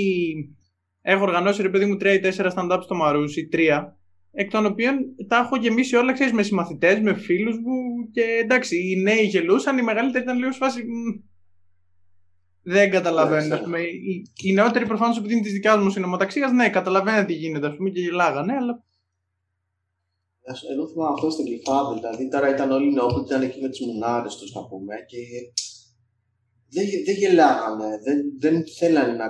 Έχω 1.03 1.23
οργανώσει 1.23 1.63
ρε 1.63 1.69
παιδί 1.69 1.85
μου 1.85 1.95
3 1.95 2.05
ή 2.05 2.21
4 2.37 2.51
stand-up 2.55 2.79
στο 2.83 2.95
Μαρούσι, 2.95 3.49
τρία. 3.49 3.97
Εκ 4.33 4.51
των 4.51 4.67
οποίων 4.67 4.99
τα 5.29 5.37
έχω 5.37 5.57
γεμίσει 5.57 5.97
όλα, 5.97 6.13
ξέρεις, 6.13 6.33
με 6.33 6.43
συμμαθητές, 6.43 7.01
με 7.01 7.15
φίλους 7.15 7.57
μου. 7.57 8.11
Και 8.13 8.23
εντάξει, 8.43 8.77
οι 8.77 8.97
νέοι 8.97 9.25
γελούσαν, 9.25 9.79
οι 9.79 9.83
μεγαλύτεροι 9.83 10.25
ήταν 10.25 10.39
λίγο 10.39 10.53
σε 10.53 10.59
φάση. 10.59 10.83
«Μμ, 10.83 11.23
Δεν 12.63 12.91
καταλαβαίνουν. 12.91 13.49
Ναι, 13.49 13.55
ας 13.55 13.61
πούμε. 13.61 13.81
Οι, 13.81 14.27
οι 14.43 14.53
νεότεροι 14.53 14.87
προφανώς 14.87 15.19
επειδή 15.19 15.33
είναι 15.35 15.43
της 15.43 15.53
δικιάς 15.53 15.83
μου 15.83 15.91
συνομοταξία, 15.91 16.49
ναι, 16.49 16.69
καταλαβαίνουν 16.71 17.27
τι 17.27 17.33
γίνεται, 17.33 17.67
ας 17.67 17.77
πούμε, 17.77 17.91
και 17.91 18.01
γελάγανε, 18.01 18.53
αλλά. 18.53 18.85
Εγώ 20.73 20.89
θυμάμαι 20.89 21.13
αυτό 21.15 21.31
στην 21.31 21.45
Κλειφάδα, 21.45 21.95
δηλαδή 21.95 22.29
τώρα 22.29 22.49
ήταν 22.55 22.71
όλοι 22.71 22.93
νεόπλοι, 22.93 23.23
ήταν 23.25 23.43
εκεί 23.43 23.61
με 23.61 23.69
τις 23.69 23.81
μουνάρες 23.87 24.37
τους 24.37 24.53
να 24.55 24.67
πούμε 24.67 24.95
και 25.07 25.17
δεν, 26.69 26.85
γε- 26.85 27.05
δεν 27.05 27.15
γελάγανε, 27.15 27.89
δεν, 28.05 28.19
δεν 28.39 28.65
θέλανε 28.79 29.13
να 29.13 29.27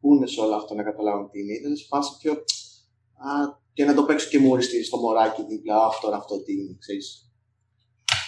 πούνε 0.00 0.26
σε 0.26 0.40
όλο 0.40 0.54
αυτό 0.54 0.74
να 0.74 0.82
καταλάβουν 0.82 1.30
τι 1.30 1.40
είναι. 1.40 1.52
Ήταν 1.52 1.76
σε 1.76 1.84
φάση 1.88 2.10
πιο. 2.22 2.32
Α, 2.32 3.58
και 3.72 3.84
να 3.84 3.94
το 3.94 4.02
παίξω 4.04 4.28
και 4.28 4.38
μου 4.38 4.50
οριστεί 4.50 4.84
στο 4.84 4.96
μωράκι 4.96 5.42
δίπλα, 5.48 5.74
«Α, 5.76 5.86
αυτό 5.86 6.08
αυτό 6.08 6.42
τι 6.42 6.52
είναι, 6.52 6.76
ξέρεις. 6.78 7.24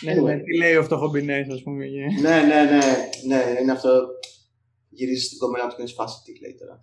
Ναι, 0.04 0.12
Anyway. 0.12 0.24
ναι, 0.24 0.38
τι 0.38 0.56
λέει 0.56 0.74
ο 0.76 0.82
φτωχομπινές, 0.82 1.48
ας 1.48 1.62
πούμε. 1.62 1.84
και- 1.86 2.20
ναι, 2.20 2.36
ναι, 2.42 2.62
ναι, 2.70 2.80
ναι, 3.26 3.60
είναι 3.60 3.72
αυτό. 3.72 3.90
Γυρίζεις 4.92 5.26
στην 5.26 5.38
κομμένα 5.38 5.64
του 5.66 5.74
και 5.74 5.80
είναι 5.80 5.88
σε 5.88 5.94
φάση 5.94 6.22
τι 6.24 6.40
λέει 6.40 6.54
τώρα. 6.54 6.80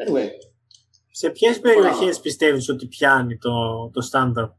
Anyway, 0.00 0.28
Σε 1.10 1.30
ποιες 1.30 1.60
περιοχές 1.60 2.20
πιστεύεις 2.20 2.68
ότι 2.68 2.86
πιάνει 2.86 3.38
το, 3.38 3.50
το 3.92 4.00
stand-up. 4.12 4.50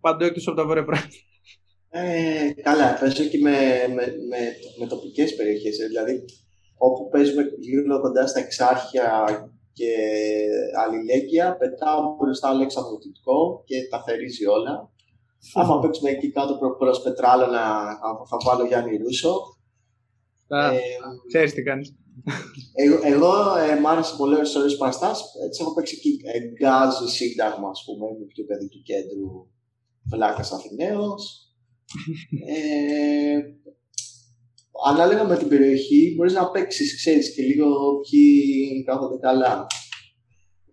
Παντού 0.00 0.24
εκτός 0.24 0.46
από 0.46 0.56
τα 0.56 0.66
βόρεια 0.66 0.84
πράγματα. 0.84 1.14
Ε, 1.94 2.52
καλά, 2.62 2.98
παίζω 3.00 3.24
και 3.24 3.38
με, 3.38 3.58
με, 3.88 4.04
με, 4.30 4.38
με 4.78 4.86
τοπικές 4.86 5.34
περιοχές, 5.34 5.78
ε, 5.78 5.86
δηλαδή 5.86 6.24
όπου 6.76 7.08
παίζουμε 7.08 7.42
λίγο 7.70 8.00
κοντά 8.00 8.26
στα 8.26 8.40
εξάρχεια 8.40 9.26
και 9.72 9.94
αλληλέγγυα, 10.84 11.56
πετάω 11.56 12.16
μπροστά 12.16 12.48
Αλέξανδρο 12.48 12.98
Δυτικό 12.98 13.62
και 13.64 13.76
τα 13.90 14.02
θερίζει 14.02 14.46
όλα. 14.46 14.90
Άμα 15.54 15.78
παίξουμε 15.78 16.10
εκεί 16.10 16.32
κάτω 16.32 16.56
προ, 16.56 16.76
προς 16.76 17.02
Πετράλωνα, 17.02 17.64
θα, 18.00 18.08
θα 18.30 18.36
βάλω 18.44 18.66
Γιάννη 18.66 18.96
Ρούσο. 18.96 19.34
Ε, 20.54 20.78
Ξέρεις 21.28 21.52
τι 21.54 21.62
κάνεις. 21.62 21.94
εγώ 22.74 23.00
εγώ 23.02 23.56
ε, 23.56 23.80
μ' 23.80 23.86
άρεσε 23.86 24.14
πολύ 24.16 24.34
ώρες 24.34 24.54
ώρες 24.54 24.76
παραστάσεις, 24.76 25.24
έτσι 25.46 25.62
έχω 25.62 25.74
παίξει 25.74 25.94
εκεί 25.98 26.20
ε, 26.24 26.38
γκάζ 26.38 26.94
σύνταγμα, 27.10 27.68
ας 27.68 27.84
πούμε, 27.86 28.06
με 28.18 28.24
πιο 28.26 28.44
παιδί 28.44 28.68
του 28.68 28.82
κέντρου, 28.82 29.28
Βλάκας 30.10 30.52
Αθηναίος. 30.52 31.22
ε, 32.48 33.38
ανάλογα 34.86 35.24
με 35.24 35.36
την 35.36 35.48
περιοχή 35.48 36.14
μπορείς 36.16 36.32
να 36.32 36.50
παίξεις, 36.50 36.96
ξέρεις, 36.96 37.34
και 37.34 37.42
λίγο 37.42 37.68
ποιοι 38.00 38.82
κάθονται 38.84 39.18
καλά. 39.18 39.66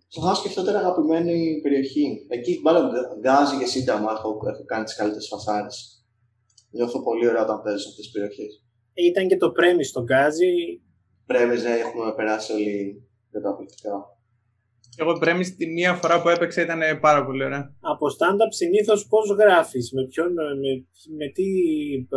Στο 0.07 0.21
να 0.21 0.33
σκεφτώ 0.33 0.63
τώρα 0.63 0.79
αγαπημένη 0.79 1.59
περιοχή. 1.61 2.25
Εκεί 2.27 2.59
μάλλον 2.63 2.89
γκάζι 3.19 3.57
και 3.57 3.65
σύνταγμα 3.65 4.11
έχω, 4.11 4.39
έχω 4.53 4.63
κάνει 4.65 4.83
τις 4.83 4.95
καλύτερες 4.95 5.27
φασάρες. 5.27 6.03
Νιώθω 6.71 7.03
πολύ 7.03 7.27
ωραία 7.27 7.43
όταν 7.43 7.61
παίζω 7.61 7.77
σε 7.77 7.87
αυτές 7.89 8.05
τις 8.05 8.11
περιοχές. 8.11 8.63
Ήταν 8.93 9.27
και 9.27 9.37
το 9.37 9.51
πρέμι 9.51 9.83
στον 9.83 10.03
Γκάζι. 10.03 10.81
Πρέπει 11.25 11.61
να 11.61 11.69
έχουμε 11.69 12.13
περάσει 12.15 12.53
όλοι 12.53 13.03
καταπληκτικά. 13.31 14.19
Εγώ 14.97 15.13
πρέμει 15.13 15.45
τη 15.49 15.67
μία 15.67 15.93
φορά 15.93 16.21
που 16.21 16.29
έπαιξα 16.29 16.61
ήταν 16.61 16.81
πάρα 16.99 17.25
πολύ 17.25 17.43
ωραία. 17.43 17.73
Από 17.79 18.05
stand-up 18.07 18.49
συνήθως 18.49 19.07
πώς 19.07 19.29
γράφεις, 19.29 19.91
με 19.93 20.07
ποιον, 20.07 20.33
με, 20.33 20.71
με 21.17 21.27
τι, 21.33 21.45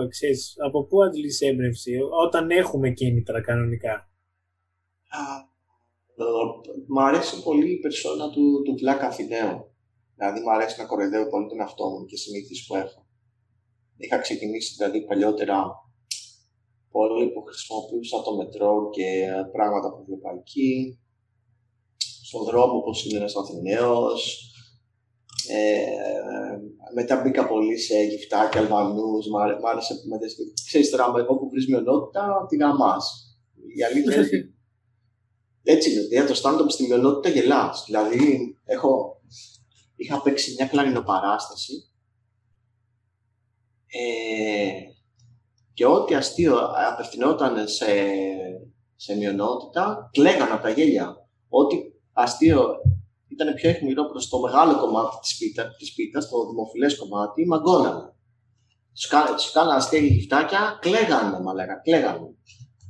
ξέρεις, 0.08 0.54
από 0.66 0.84
πού 0.84 1.02
αντλείς 1.02 1.40
έμπνευση, 1.40 1.92
όταν 2.24 2.50
έχουμε 2.50 2.90
κίνητρα 2.90 3.40
κανονικά; 3.40 3.92
Α, 5.08 5.20
ε, 6.16 6.24
Μ' 6.86 6.98
αρέσει 6.98 7.42
πολύ 7.42 7.70
η 7.70 7.78
περσόνα 7.78 8.30
του, 8.30 8.62
του 8.64 8.74
Βλάκα 8.76 9.06
Αθηναίου. 9.06 9.70
Δηλαδή, 10.16 10.40
μου 10.40 10.50
αρέσει 10.50 10.80
να 10.80 10.86
κοροϊδεύω 10.86 11.28
πολύ 11.30 11.48
τον 11.48 11.60
εαυτό 11.60 11.84
μου 11.88 12.04
και 12.04 12.16
συνήθειε 12.16 12.56
που 12.66 12.76
έχω. 12.76 13.06
Είχα 13.96 14.18
ξεκινήσει 14.18 14.74
δηλαδή 14.78 15.04
παλιότερα 15.06 15.56
πολύ 16.92 17.30
που 17.30 17.42
χρησιμοποιούσα 17.42 18.22
το 18.22 18.36
μετρό 18.36 18.90
και 18.90 19.06
ε, 19.06 19.42
πράγματα 19.52 19.88
που 19.94 20.04
βλέπα 20.06 20.30
εκεί. 20.38 20.98
Στον 22.28 22.44
δρόμο, 22.44 22.76
όπως 22.76 23.04
είναι 23.04 23.18
ένας 23.18 23.36
Αθηναίος. 23.36 24.46
Ε, 25.48 25.84
μετά 26.94 27.20
μπήκα 27.20 27.48
πολύ 27.48 27.78
σε 27.78 28.02
γυφτάκια, 28.02 28.60
Αλβανούς, 28.60 29.28
μ' 29.28 29.36
άρε- 29.36 29.60
μ' 29.60 29.66
άρεσε 29.66 29.94
που 29.94 30.08
μετά, 30.08 30.26
ξέρεις 30.66 30.90
τώρα, 30.90 31.12
με- 31.12 31.26
όπου 31.28 31.48
βρεις 31.48 31.68
μειονότητα, 31.68 32.46
την 32.48 32.62
αμάς. 32.64 33.36
Η 33.76 33.84
αλήθεια 33.84 34.14
είναι 34.14 34.24
ότι 34.24 34.54
έτσι 35.62 35.92
είναι, 35.92 36.00
δηλαδή 36.00 36.32
το 36.32 36.40
stand-up 36.42 36.66
στη 36.70 36.82
μειονότητα 36.86 37.28
γελάς. 37.28 37.84
Δηλαδή, 37.86 38.56
έχω, 38.64 39.20
είχα 39.96 40.22
παίξει 40.22 40.54
μια 40.58 40.66
κλαρινοπαράσταση 40.66 41.72
ε, 43.86 44.72
και 45.82 45.88
ό,τι 45.88 46.14
αστείο 46.14 46.56
απευθυνόταν 46.92 47.68
σε, 47.68 47.86
σε 48.96 49.16
μειονότητα, 49.16 50.10
κλαίγανε 50.12 50.50
από 50.50 50.62
τα 50.62 50.70
γέλια. 50.70 51.16
Ό,τι 51.48 51.76
αστείο 52.12 52.66
ήταν 53.28 53.54
πιο 53.54 53.70
αιχμηρό 53.70 54.04
προς 54.10 54.28
το 54.28 54.40
μεγάλο 54.40 54.78
κομμάτι 54.78 55.16
της, 55.20 55.36
πίτα, 55.36 55.74
της 55.78 55.94
πίτας, 55.94 56.28
το 56.28 56.36
δημοφιλές 56.50 56.98
κομμάτι, 56.98 57.46
μαγκώνανε. 57.46 58.14
Τους, 58.94 59.06
κα, 59.06 59.34
τους 59.36 59.52
κάνανε 59.52 59.76
αστεία 59.76 59.98
για 59.98 60.08
γυφτάκια, 60.08 60.78
κλαίγανε, 60.80 61.40
μα 61.40 61.54
λέγα, 61.54 61.74
κλαίγανε. 61.74 62.28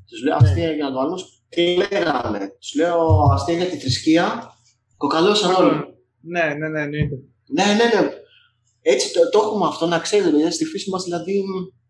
Τους 0.09 0.23
λέω 0.25 0.37
αστεία 0.37 0.73
για 0.73 0.89
να 0.89 0.93
το 0.93 1.15
κλαίγανε. 1.49 2.57
Τους 2.61 2.75
λέω 2.75 3.33
αστεία 3.33 3.57
για 3.57 3.67
τη 3.67 3.79
θρησκεία, 3.79 4.53
κοκαλώσαν 4.97 5.55
όλοι. 5.55 5.77
Ναι, 6.21 6.45
ναι, 6.59 6.69
ναι, 6.69 6.81
εννοείται. 6.81 7.17
Ναι, 7.47 7.65
ναι, 7.65 8.01
ναι. 8.01 8.09
Έτσι 8.83 9.13
το, 9.13 9.29
το 9.31 9.39
έχουμε 9.39 9.67
αυτό 9.67 9.87
να 9.87 9.99
ξέρετε, 9.99 10.31
παιδιά, 10.31 10.51
στη 10.51 10.65
φύση 10.65 10.91
μας 10.91 11.03
δηλαδή 11.03 11.43
μ, 11.43 11.81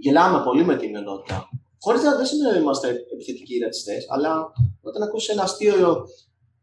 γελάμε 0.00 0.42
πολύ 0.44 0.64
με 0.64 0.76
την 0.76 0.96
ενότητα. 0.96 1.48
Χωρίς 1.80 2.02
να 2.02 2.16
δεν 2.16 2.26
σημαίνει 2.26 2.50
ότι 2.50 2.60
είμαστε 2.60 2.88
επιθετικοί 3.12 3.58
ρατσιστές, 3.58 4.06
αλλά 4.08 4.52
όταν 4.82 5.02
ακούσει 5.02 5.32
ένα 5.32 5.42
αστείο 5.42 6.06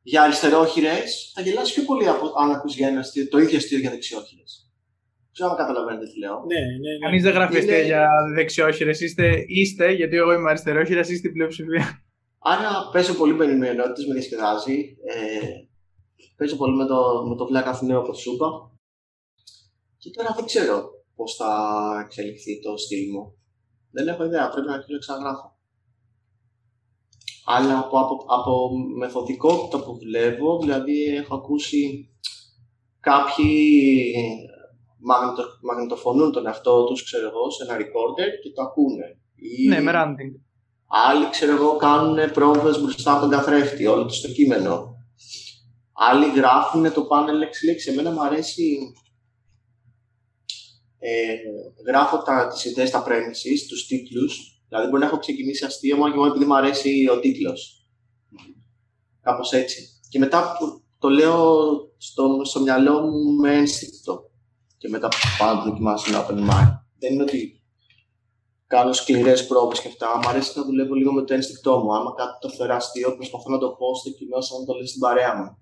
για 0.01 0.21
αριστερόχειρες, 0.21 1.31
θα 1.35 1.41
γελάσει 1.41 1.73
πιο 1.73 1.83
πολύ 1.83 2.07
από 2.07 2.31
αν 2.41 2.51
ακούσει 2.51 2.77
για 2.77 2.87
ένα 2.87 2.99
αστείο, 2.99 3.27
το 3.27 3.37
ίδιο 3.37 3.57
αστείο 3.57 3.79
για 3.79 3.89
δεξιόχειρες. 3.89 4.69
ξέρω 5.31 5.49
αν 5.49 5.55
καταλαβαίνετε 5.57 6.05
τι 6.05 6.19
λέω. 6.19 6.43
Ναι, 6.47 6.59
ναι, 6.59 6.91
ναι. 6.93 7.05
Κανείς 7.05 7.23
δεν 7.23 7.33
γράφει 7.33 7.61
Είναι- 7.63 7.81
για 7.83 8.07
δεξιόχειρες. 8.35 8.99
Είστε, 9.01 9.43
είστε, 9.47 9.91
γιατί 9.91 10.15
εγώ 10.15 10.33
είμαι 10.33 10.49
αριστερόχειρας, 10.49 11.07
είστε 11.07 11.17
στην 11.17 11.31
πλειοψηφία. 11.31 12.03
Άρα 12.39 12.89
παίζω 12.91 13.13
πολύ 13.13 13.33
με 13.33 13.45
ενημερότητε, 13.45 14.07
με 14.07 14.13
διασκεδάζει. 14.13 14.97
Ε, 15.05 15.39
παίζω 16.37 16.55
πολύ 16.55 16.75
με 16.75 16.85
το, 16.85 17.23
με 17.27 17.35
το 17.35 17.45
Black 17.51 17.67
Athena 17.73 17.95
όπως 17.97 18.19
σου 18.19 18.33
είπα. 18.33 18.47
Και 19.97 20.09
τώρα 20.09 20.33
δεν 20.35 20.45
ξέρω 20.45 20.89
πώς 21.15 21.35
θα 21.35 21.51
εξελιχθεί 22.03 22.59
το 22.61 22.77
στυλ 22.77 23.11
μου. 23.13 23.33
Δεν 23.91 24.07
έχω 24.07 24.25
ιδέα, 24.25 24.49
πρέπει 24.49 24.67
να 24.67 24.73
αρχίσω 24.73 24.93
να 24.93 24.99
ξαναγράφω. 24.99 25.53
Αλλά 27.45 27.79
από, 27.79 27.99
από, 27.99 28.25
από 28.27 28.69
μεθοδικότητα 28.97 29.83
που 29.83 29.97
δουλεύω, 29.97 30.59
δηλαδή 30.59 31.03
έχω 31.05 31.35
ακούσει 31.35 32.09
κάποιοι 32.99 34.13
μαγνητο, 34.99 35.43
μαγνητοφωνούν 35.61 36.31
τον 36.31 36.45
εαυτό 36.45 36.83
τους, 36.85 37.03
ξέρω 37.03 37.27
εγώ, 37.27 37.49
σε 37.49 37.63
ένα 37.63 37.75
recorder 37.77 38.29
και 38.43 38.49
το 38.55 38.61
ακούνε. 38.61 39.19
Ή- 39.35 39.67
Ναι, 39.67 39.81
με 39.81 39.91
ranting. 39.95 40.39
Άλλοι, 40.87 41.29
ξέρω 41.29 41.51
εγώ, 41.51 41.75
κάνουν 41.77 42.31
πρόβες 42.31 42.81
μπροστά 42.81 43.11
από 43.11 43.21
τον 43.21 43.29
καθρέφτη, 43.29 43.85
όλο 43.85 44.03
το 44.05 44.13
στο 44.13 44.27
κείμενο. 44.27 44.95
Άλλοι 45.93 46.25
γράφουν 46.35 46.93
το 46.93 47.01
πάνελ 47.01 47.37
λέξη-λέξη. 47.37 47.91
Εμένα 47.91 48.11
μου 48.11 48.23
αρέσει... 48.23 48.93
Ε, 51.07 51.35
γράφω 51.87 52.17
τα, 52.21 52.47
τις 52.47 52.65
ιδέες, 52.65 52.89
τα 52.89 53.03
premises, 53.07 53.59
τους 53.69 53.87
τίτλους. 53.87 54.61
Δηλαδή 54.67 54.87
μπορεί 54.87 55.01
να 55.01 55.07
έχω 55.07 55.17
ξεκινήσει 55.17 55.65
αστείο 55.65 55.97
μόνο 55.97 56.11
και 56.11 56.17
μόνο 56.17 56.29
επειδή 56.29 56.45
μου 56.45 56.55
αρέσει 56.55 57.07
ο 57.11 57.19
τίτλος. 57.19 57.89
Κάπως 59.21 59.51
έτσι. 59.51 59.87
Και 60.09 60.19
μετά 60.19 60.57
το, 60.59 60.81
το 60.99 61.09
λέω 61.09 61.75
στο, 61.97 62.41
στο 62.43 62.59
μυαλό 62.59 63.01
μου 63.01 63.35
με 63.41 63.53
ένστικτο. 63.53 64.29
Και 64.77 64.89
μετά 64.89 65.09
πάω 65.37 65.53
να 65.53 65.63
το 65.63 65.69
δοκιμάσω 65.69 66.09
ένα 66.09 66.25
open 66.25 66.51
mind. 66.51 66.73
Δεν 66.99 67.13
είναι 67.13 67.23
ότι 67.23 67.63
κάνω 68.67 68.93
σκληρές 68.93 69.47
πρόβε 69.47 69.75
και 69.81 69.87
αυτά. 69.87 70.17
Μου 70.17 70.29
αρέσει 70.29 70.51
να 70.55 70.63
δουλεύω 70.63 70.93
λίγο 70.93 71.11
με 71.13 71.23
το 71.23 71.33
ένστικτό 71.33 71.79
μου. 71.79 71.95
Άμα 71.95 72.13
κάτι 72.13 72.37
το 72.39 72.49
φέρω 72.49 72.75
αστείο, 72.75 73.15
προσπαθώ 73.15 73.49
να 73.49 73.57
το 73.57 73.69
πω 73.69 73.95
στο 73.95 74.09
κοινό 74.09 74.41
σαν 74.41 74.59
να 74.59 74.65
το 74.65 74.73
λέω 74.73 74.87
στην 74.87 74.99
παρέα 74.99 75.35
μου. 75.35 75.57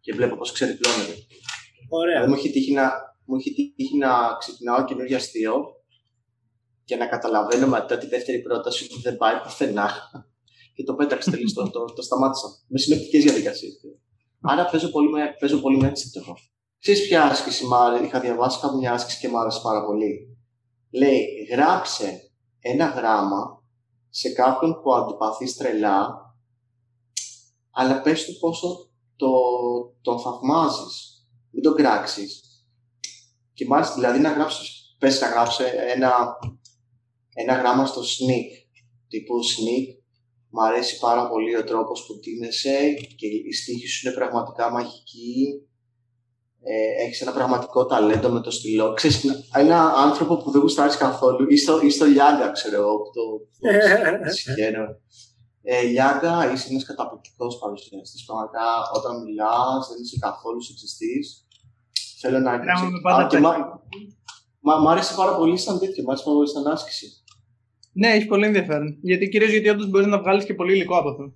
Και 0.00 0.14
βλέπω 0.14 0.36
πώς 0.36 0.52
ξεδιπλώνεται. 0.52 1.14
Ωραία. 1.88 2.14
Δηλαδή, 2.14 2.30
μου 2.30 2.38
έχει 2.38 2.50
τύχει 2.50 2.72
να, 2.72 2.90
μου 3.28 3.36
έχει 3.36 3.72
τύχει 3.76 3.96
να 3.96 4.36
ξεκινάω 4.38 4.84
καινούργιο 4.84 5.16
αστείο 5.16 5.54
και 6.84 6.96
να 6.96 7.06
καταλαβαίνω 7.06 7.66
μετά 7.66 7.98
τη 7.98 8.06
δεύτερη 8.06 8.42
πρόταση 8.42 8.84
ότι 8.84 9.00
δεν 9.02 9.16
πάει 9.16 9.40
πουθενά. 9.42 9.90
Και 10.74 10.84
το 10.84 10.94
πέταξε 10.94 11.30
τελείως. 11.30 11.52
το, 11.52 11.70
το, 11.70 11.84
το 11.84 12.02
σταμάτησα. 12.02 12.46
Με 12.68 12.78
συνοπτικές 12.78 13.22
διαδικασίες. 13.22 13.74
Άρα 14.40 14.64
παίζω 14.64 14.88
πολύ 14.88 15.08
με, 15.08 15.36
παίζω 15.38 15.58
πολύ 15.58 15.76
με 15.76 15.88
ένστικτο 15.88 16.20
εγώ. 16.20 16.36
Ξέρεις 16.80 17.06
ποια 17.06 17.24
άσκηση 17.24 17.66
μ' 17.66 17.74
άρεσε, 17.74 18.04
είχα 18.04 18.20
διαβάσει 18.20 18.60
κάπου 18.60 18.76
μια 18.76 18.92
άσκηση 18.92 19.18
και 19.18 19.28
μ' 19.28 19.36
άρεσε 19.36 19.60
πάρα 19.62 19.84
πολύ. 19.84 20.38
Λέει, 20.90 21.26
γράψε 21.50 22.30
ένα 22.60 22.86
γράμμα 22.86 23.62
σε 24.08 24.28
κάποιον 24.28 24.80
που 24.82 24.94
αντιπαθείς 24.94 25.56
τρελά, 25.56 26.08
αλλά 27.70 28.00
πες 28.02 28.24
του 28.24 28.38
πόσο 28.38 28.90
το, 29.16 29.30
τον 30.02 30.20
θαυμάζεις. 30.20 31.26
Μην 31.50 31.62
τον 31.62 31.74
κράξεις. 31.74 32.47
Και 33.58 33.66
μάλιστα, 33.66 33.94
δηλαδή, 33.94 34.18
να 34.18 34.30
γράψεις, 34.30 34.96
πες 34.98 35.20
να 35.20 35.28
γράψει 35.28 35.62
ένα, 35.94 36.38
ένα 37.34 37.54
γράμμα 37.54 37.86
στο 37.86 38.00
sneak, 38.00 38.50
τύπου 39.08 39.34
sneak, 39.44 39.98
Μ' 40.50 40.60
αρέσει 40.60 40.98
πάρα 40.98 41.28
πολύ 41.28 41.56
ο 41.56 41.64
τρόπος 41.64 42.06
που 42.06 42.18
τίνεσαι 42.18 42.94
και 43.16 43.26
οι 43.26 43.52
στίχοι 43.52 43.86
σου 43.86 44.06
είναι 44.06 44.16
πραγματικά 44.16 44.70
μαγικοί. 44.70 45.62
Ε, 46.62 47.04
έχεις 47.04 47.20
ένα 47.20 47.32
πραγματικό 47.32 47.86
ταλέντο 47.86 48.28
με 48.28 48.40
το 48.40 48.50
στυλό. 48.50 48.92
Ξέρεις, 48.92 49.24
ένα 49.54 49.92
άνθρωπο 49.92 50.36
που 50.36 50.50
δεν 50.50 50.60
γουστάρεις 50.60 50.96
καθόλου 50.96 51.50
ή 51.50 51.56
στο, 51.56 51.80
ή 51.80 51.90
στο 51.90 52.04
Λιάγκα, 52.04 52.50
ξέρω 52.50 52.76
εγώ, 52.76 52.96
που 52.96 53.10
το, 53.12 53.22
το 54.24 54.30
συγχαίρω. 54.30 54.86
Ε, 55.62 55.82
Λιάγκα, 55.82 56.52
είσαι 56.52 56.68
ένας 56.70 56.84
καταπληκτικός 56.84 57.58
παρουσιαστής. 57.58 58.24
Πραγματικά, 58.24 58.66
όταν 58.94 59.22
μιλάς, 59.22 59.88
δεν 59.88 60.02
είσαι 60.02 60.18
καθόλου 60.20 60.62
σεξιστής. 60.62 61.47
Θέλω 62.20 62.38
να 62.38 62.56
Γράμμα 62.56 62.88
με 62.90 62.98
Α, 62.98 63.00
πάντα 63.02 63.26
και 63.26 63.36
πέντε. 63.36 63.48
μ' 63.48 63.52
μα, 64.60 64.76
μ' 64.78 64.88
άρεσε 64.88 65.14
πάρα 65.16 65.36
πολύ 65.36 65.56
σαν 65.58 65.78
τέτοιο, 65.78 66.04
μ' 66.04 66.08
άρεσε 66.10 66.24
πάρα 66.24 66.36
πολύ 66.36 66.48
σαν 66.48 66.66
άσκηση. 66.66 67.06
Ναι, 67.92 68.08
έχει 68.08 68.26
πολύ 68.26 68.46
ενδιαφέρον. 68.46 68.98
Γιατί 69.02 69.28
κυρίως 69.28 69.50
γιατί 69.50 69.68
όντως 69.68 69.88
μπορείς 69.88 70.06
να 70.06 70.18
βγάλεις 70.18 70.44
και 70.44 70.54
πολύ 70.54 70.72
υλικό 70.74 70.96
από 70.96 71.08
αυτό. 71.08 71.32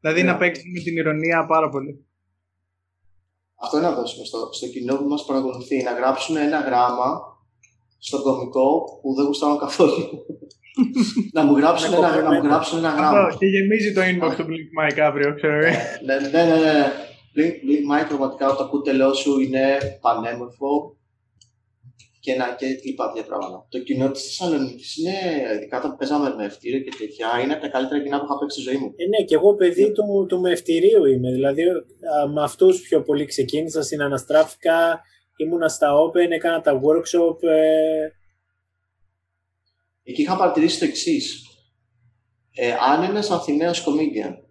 Δηλαδή 0.00 0.22
Ναι. 0.22 0.30
να 0.30 0.36
παίξεις 0.36 0.64
με 0.74 0.80
την 0.80 0.96
ηρωνία 0.96 1.46
πάρα 1.46 1.68
πολύ. 1.68 2.06
Αυτό 3.62 3.78
να 3.78 3.90
δώσουμε 3.94 4.24
στο, 4.24 4.48
στο 4.52 4.66
κοινό 4.66 4.96
που 4.96 5.04
μας 5.08 5.24
παρακολουθεί, 5.24 5.82
να 5.82 5.92
γράψουν 5.92 6.36
ένα 6.36 6.60
γράμμα 6.60 7.08
στον 7.98 8.22
κωμικό 8.22 8.84
που 9.02 9.14
δεν 9.14 9.26
γουστάρουν 9.26 9.58
καθόλου. 9.58 10.24
να 11.32 11.44
μου 11.44 11.56
γράψουν 11.56 11.92
Ένα 11.94 12.06
ένα, 12.06 12.08
να 12.08 12.16
μου 12.16 12.22
κοπλιμέντο. 12.22 12.48
γράψουν 12.48 12.78
ένα 12.78 12.88
γράμμα. 12.88 13.18
Αυτό. 13.20 13.38
Και 13.38 13.46
γεμίζει 13.46 13.92
το 13.92 14.00
inbox 14.00 14.34
του 14.36 14.46
Blink 14.48 14.68
Mike 14.80 14.98
αύριο, 15.00 15.34
ξέρω 15.34 15.54
εγώ. 15.54 15.76
ναι, 16.04 16.14
ναι, 16.14 16.44
ναι, 16.44 16.56
ναι. 16.62 16.92
Blink, 17.36 17.54
Blink 17.66 18.02
Mike 18.02 18.08
πραγματικά 18.08 18.54
το 18.54 18.68
κούτελό 18.68 19.12
σου 19.14 19.40
είναι 19.40 19.78
πανέμορφο 20.00 20.96
και, 22.20 22.34
να, 22.34 22.54
και 22.54 22.66
λοιπά 22.84 23.06
τέτοια 23.12 23.24
πράγματα. 23.28 23.66
Το 23.68 23.78
κοινό 23.78 24.10
της 24.10 24.22
Θεσσαλονίκης 24.22 24.96
είναι, 24.96 25.16
ειδικά 25.54 25.78
όταν 25.78 25.96
παίζαμε 25.96 26.34
με 26.34 26.44
ευτήριο 26.44 26.80
και 26.80 26.96
τέτοια, 26.98 27.40
είναι 27.42 27.52
από 27.52 27.62
τα 27.62 27.68
καλύτερα 27.68 28.02
κοινά 28.02 28.18
που 28.18 28.24
είχα 28.24 28.38
παίξει 28.38 28.60
στη 28.60 28.70
ζωή 28.70 28.78
μου. 28.80 28.92
Ε, 28.96 29.06
ναι, 29.06 29.24
και 29.24 29.34
εγώ 29.34 29.54
παιδί 29.54 29.92
του, 29.92 30.26
του 30.28 30.40
μευτηρίου 30.40 31.04
είμαι. 31.04 31.30
Δηλαδή, 31.30 31.62
α, 31.62 32.28
με 32.34 32.42
αυτούς 32.42 32.80
πιο 32.80 33.02
πολύ 33.02 33.24
ξεκίνησα, 33.24 33.82
συναναστράφηκα, 33.82 35.00
ήμουνα 35.36 35.68
στα 35.68 35.88
Open, 35.92 36.30
έκανα 36.30 36.60
τα 36.60 36.72
workshop. 36.72 37.42
Ε, 37.42 38.08
Εκεί 40.02 40.22
είχα 40.22 40.36
παρατηρήσει 40.36 40.78
το 40.78 40.84
εξής. 40.84 41.46
Ε, 42.54 42.72
αν 42.72 43.02
ένας 43.02 43.30
Αθηναίος 43.30 43.84
comedian 43.86 44.45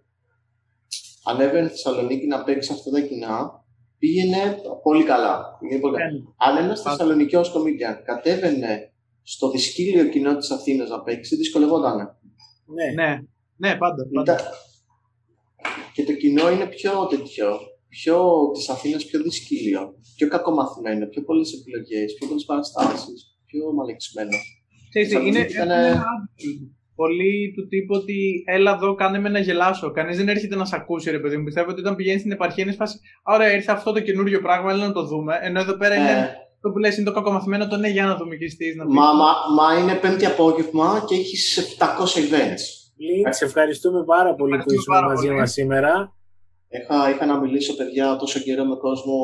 ανέβαινε 1.26 1.68
στη 1.68 1.76
Θεσσαλονίκη 1.82 2.26
να 2.26 2.42
παίξει 2.44 2.72
αυτά 2.72 2.90
τα 2.90 3.00
κοινά, 3.00 3.64
πήγαινε 3.98 4.60
πολύ 4.82 5.04
καλά. 5.04 5.56
Πήγαινε 5.60 5.80
πολύ 5.80 5.96
καλά. 5.96 6.10
Ναι. 6.10 6.18
Αν 6.36 6.64
ένας 6.64 6.82
Θεσσαλονικιός 6.82 7.52
comedian 7.54 8.00
κατέβαινε 8.04 8.92
στο 9.22 9.50
δυσκύλιο 9.50 10.04
κοινό 10.08 10.36
της 10.36 10.50
Αθήνας 10.50 10.88
να 10.88 11.02
παίξει, 11.02 11.36
δυσκολευόταν. 11.36 11.96
ναι. 12.74 13.04
Ναι, 13.04 13.18
ναι, 13.56 13.76
πάντα. 13.76 14.06
πάντα. 14.14 14.32
Ήταν- 14.32 14.44
Και 15.94 16.04
το 16.04 16.12
κοινό 16.12 16.50
είναι 16.50 16.66
πιο 16.66 17.06
τέτοιο, 17.06 17.58
πιο 17.88 18.50
της 18.54 18.68
Αθήνας 18.68 19.04
πιο 19.04 19.22
δυσκύλιο, 19.22 19.94
πιο 20.16 20.28
κακομαθημένο, 20.28 21.06
πιο 21.06 21.22
πολλές 21.22 21.52
επιλογές, 21.52 22.14
πιο 22.14 22.26
πολλές 22.28 22.44
παραστάσεις, 22.44 23.36
πιο 23.46 23.72
μαλεξισμένο. 23.72 24.36
Ξέρεις 24.88 25.08
τι, 25.08 25.14
είναι, 25.26 25.38
Ήταν- 25.38 25.70
έχουν 25.70 25.70
ένα 25.70 26.02
attitude. 26.02 26.75
Πολύ 26.96 27.52
του 27.56 27.68
τύπου 27.68 27.94
ότι 28.00 28.42
έλα 28.46 28.72
εδώ, 28.74 28.94
κάνε 28.94 29.18
με 29.18 29.28
να 29.28 29.38
γελάσω. 29.38 29.90
Κανείς 29.90 30.16
δεν 30.16 30.28
έρχεται 30.28 30.56
να 30.56 30.64
σε 30.64 30.76
ακούσει, 30.76 31.10
ρε 31.10 31.18
παιδί 31.18 31.36
μου. 31.36 31.44
Πιστεύω 31.44 31.70
ότι 31.70 31.80
όταν 31.80 31.94
πηγαίνει 31.96 32.18
στην 32.18 32.32
επαρχία 32.32 32.64
είναι 32.64 32.72
φάση. 32.72 33.00
Ωραία, 33.22 33.52
ήρθε 33.54 33.72
αυτό 33.72 33.92
το 33.92 34.00
καινούριο 34.00 34.40
πράγμα, 34.40 34.70
έλα 34.72 34.86
να 34.86 34.92
το 34.92 35.02
δούμε. 35.02 35.38
Ενώ 35.42 35.60
εδώ 35.60 35.76
πέρα 35.76 35.94
είναι 35.94 36.10
Ε, 36.10 36.28
το 36.60 36.70
που 36.70 36.78
λες, 36.78 36.96
είναι 36.96 37.06
το 37.06 37.12
κακομαθημένο, 37.12 37.68
το 37.68 37.76
ναι, 37.76 37.88
για 37.88 38.04
να 38.04 38.16
δούμε 38.16 38.36
και 38.36 38.44
εσύ 38.44 38.74
να 38.76 38.84
πεις. 38.86 38.94
Μα, 38.94 39.12
μα, 39.12 39.30
μα 39.58 39.78
είναι 39.80 39.94
πέμπτη 39.94 40.26
απόγευμα 40.26 41.04
και 41.06 41.14
έχεις 41.14 41.58
700 41.78 41.84
events. 42.18 42.64
Link, 43.06 43.28
σε 43.30 43.44
ευχαριστούμε 43.44 44.04
πάρα 44.04 44.34
πολύ 44.34 44.50
που 44.50 44.56
Ευχαριστούμε 44.56 44.80
ήσουν 44.80 44.94
πάρα 44.94 45.06
μαζί 45.06 45.26
πολύ. 45.26 45.38
μας 45.38 45.52
σήμερα. 45.52 46.10
Είχα, 46.68 47.10
είχα 47.10 47.26
να 47.26 47.40
μιλήσω, 47.40 47.76
παιδιά, 47.76 48.16
τόσο 48.16 48.40
καιρό 48.40 48.64
με 48.64 48.76
κόσμο 48.76 49.16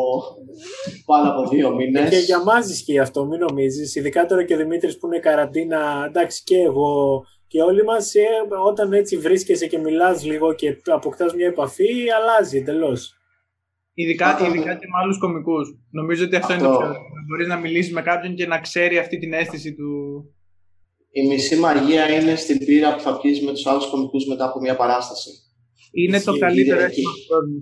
πάνω 1.05 1.31
από 1.31 1.49
δύο 1.49 1.75
μήνες. 1.75 2.11
Και 2.11 2.17
για 2.17 2.43
μα 2.43 2.59
ισχύει 2.59 2.99
αυτό, 2.99 3.25
μην 3.27 3.39
νομίζεις. 3.39 3.95
Ειδικά 3.95 4.27
τώρα 4.27 4.45
και 4.45 4.55
ο 4.55 4.57
Δημήτρης 4.57 4.99
που 4.99 5.07
είναι 5.07 5.19
καραντίνα, 5.19 6.05
εντάξει 6.09 6.43
και 6.45 6.57
εγώ 6.57 7.23
και 7.53 7.63
όλοι 7.63 7.85
μας, 7.85 8.13
όταν 8.67 8.93
έτσι 8.93 9.17
βρίσκεσαι 9.19 9.67
και 9.67 9.79
μιλάς 9.79 10.25
λίγο 10.25 10.53
και 10.55 10.77
αποκτάς 10.85 11.35
μια 11.35 11.47
επαφή, 11.47 12.11
αλλάζει 12.11 12.59
εντελώς. 12.59 13.15
Ειδικά, 13.95 14.27
Αυτό- 14.27 14.45
ειδικά 14.45 14.75
και 14.75 14.87
με 14.87 14.99
άλλους 15.03 15.19
κομικούς. 15.19 15.69
Νομίζω 15.91 16.25
ότι 16.25 16.37
αυτό, 16.37 16.53
Αυτό. 16.53 16.67
είναι 16.67 16.75
το 16.75 16.79
πιο. 16.81 16.89
Να 16.89 17.23
μπορείς 17.29 17.47
να 17.47 17.57
μιλήσεις 17.57 17.93
με 17.93 18.03
κάποιον 18.03 18.35
και 18.35 18.47
να 18.47 18.61
ξέρει 18.61 18.99
αυτή 18.99 19.19
την 19.19 19.33
αίσθηση 19.33 19.75
του. 19.75 19.91
Η 21.11 21.27
μισή 21.27 21.57
μαγεία 21.57 22.09
είναι 22.21 22.35
στην 22.37 22.59
πύρα 22.59 22.95
που 22.95 23.01
θα 23.01 23.21
πιεις 23.21 23.43
με 23.43 23.53
τους 23.53 23.67
άλλους 23.67 23.87
κομικούς 23.87 24.27
μετά 24.27 24.45
από 24.45 24.61
μια 24.61 24.77
παράσταση. 24.77 25.31
Είναι 25.93 26.21
το 26.21 26.31
Ισχύει, 26.31 26.39
καλύτερο 26.39 26.79
εκεί. 26.79 26.85
αίσθημα 26.89 27.11
του 27.13 27.27
κόσμου. 27.29 27.61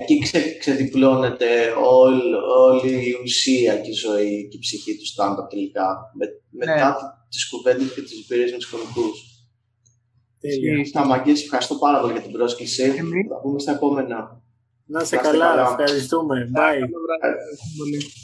Εκεί 0.00 0.18
ξε, 0.18 0.40
ξεδιπλώνεται 0.58 1.46
όλη, 1.88 2.34
όλη 2.68 2.92
η 2.92 3.12
ουσία 3.22 3.76
και 3.78 3.90
η 3.90 3.92
ζωή 3.92 4.48
και 4.48 4.56
η 4.56 4.60
ψυχή 4.60 4.92
του 4.96 5.06
stand-up 5.14 5.48
τελικά. 5.50 5.86
Με, 6.18 6.26
μετά 6.50 6.96
Ναι. 7.30 7.36
τις 7.36 7.48
κουβέντες 7.48 7.92
και 7.94 8.02
τις 8.02 8.12
εμπειρίες 8.20 8.50
με 8.52 8.56
τους 8.56 8.70
κομικούς. 8.70 9.18
Τέλεια. 10.40 10.78
Ισχύει. 10.80 10.92
Τα 10.92 11.04
μαγκές, 11.04 11.42
ευχαριστώ 11.42 11.74
πάρα 11.74 12.00
πολύ 12.00 12.12
για 12.12 12.22
την 12.22 12.32
πρόσκληση. 12.32 12.82
Εμείς. 12.82 13.28
Θα 13.28 13.40
πούμε 13.40 13.58
στα 13.58 13.72
επόμενα. 13.72 14.42
Να 14.86 15.04
σε 15.04 15.14
Να 15.14 15.20
είστε 15.20 15.30
καλά, 15.30 15.46
καλά. 15.48 15.62
ευχαριστούμε. 15.68 16.50
Bye. 16.54 16.80
Καλό 16.84 16.98
βράδυ. 17.04 17.36
Ευχαριστώ 17.38 17.66
πολύ. 17.78 18.12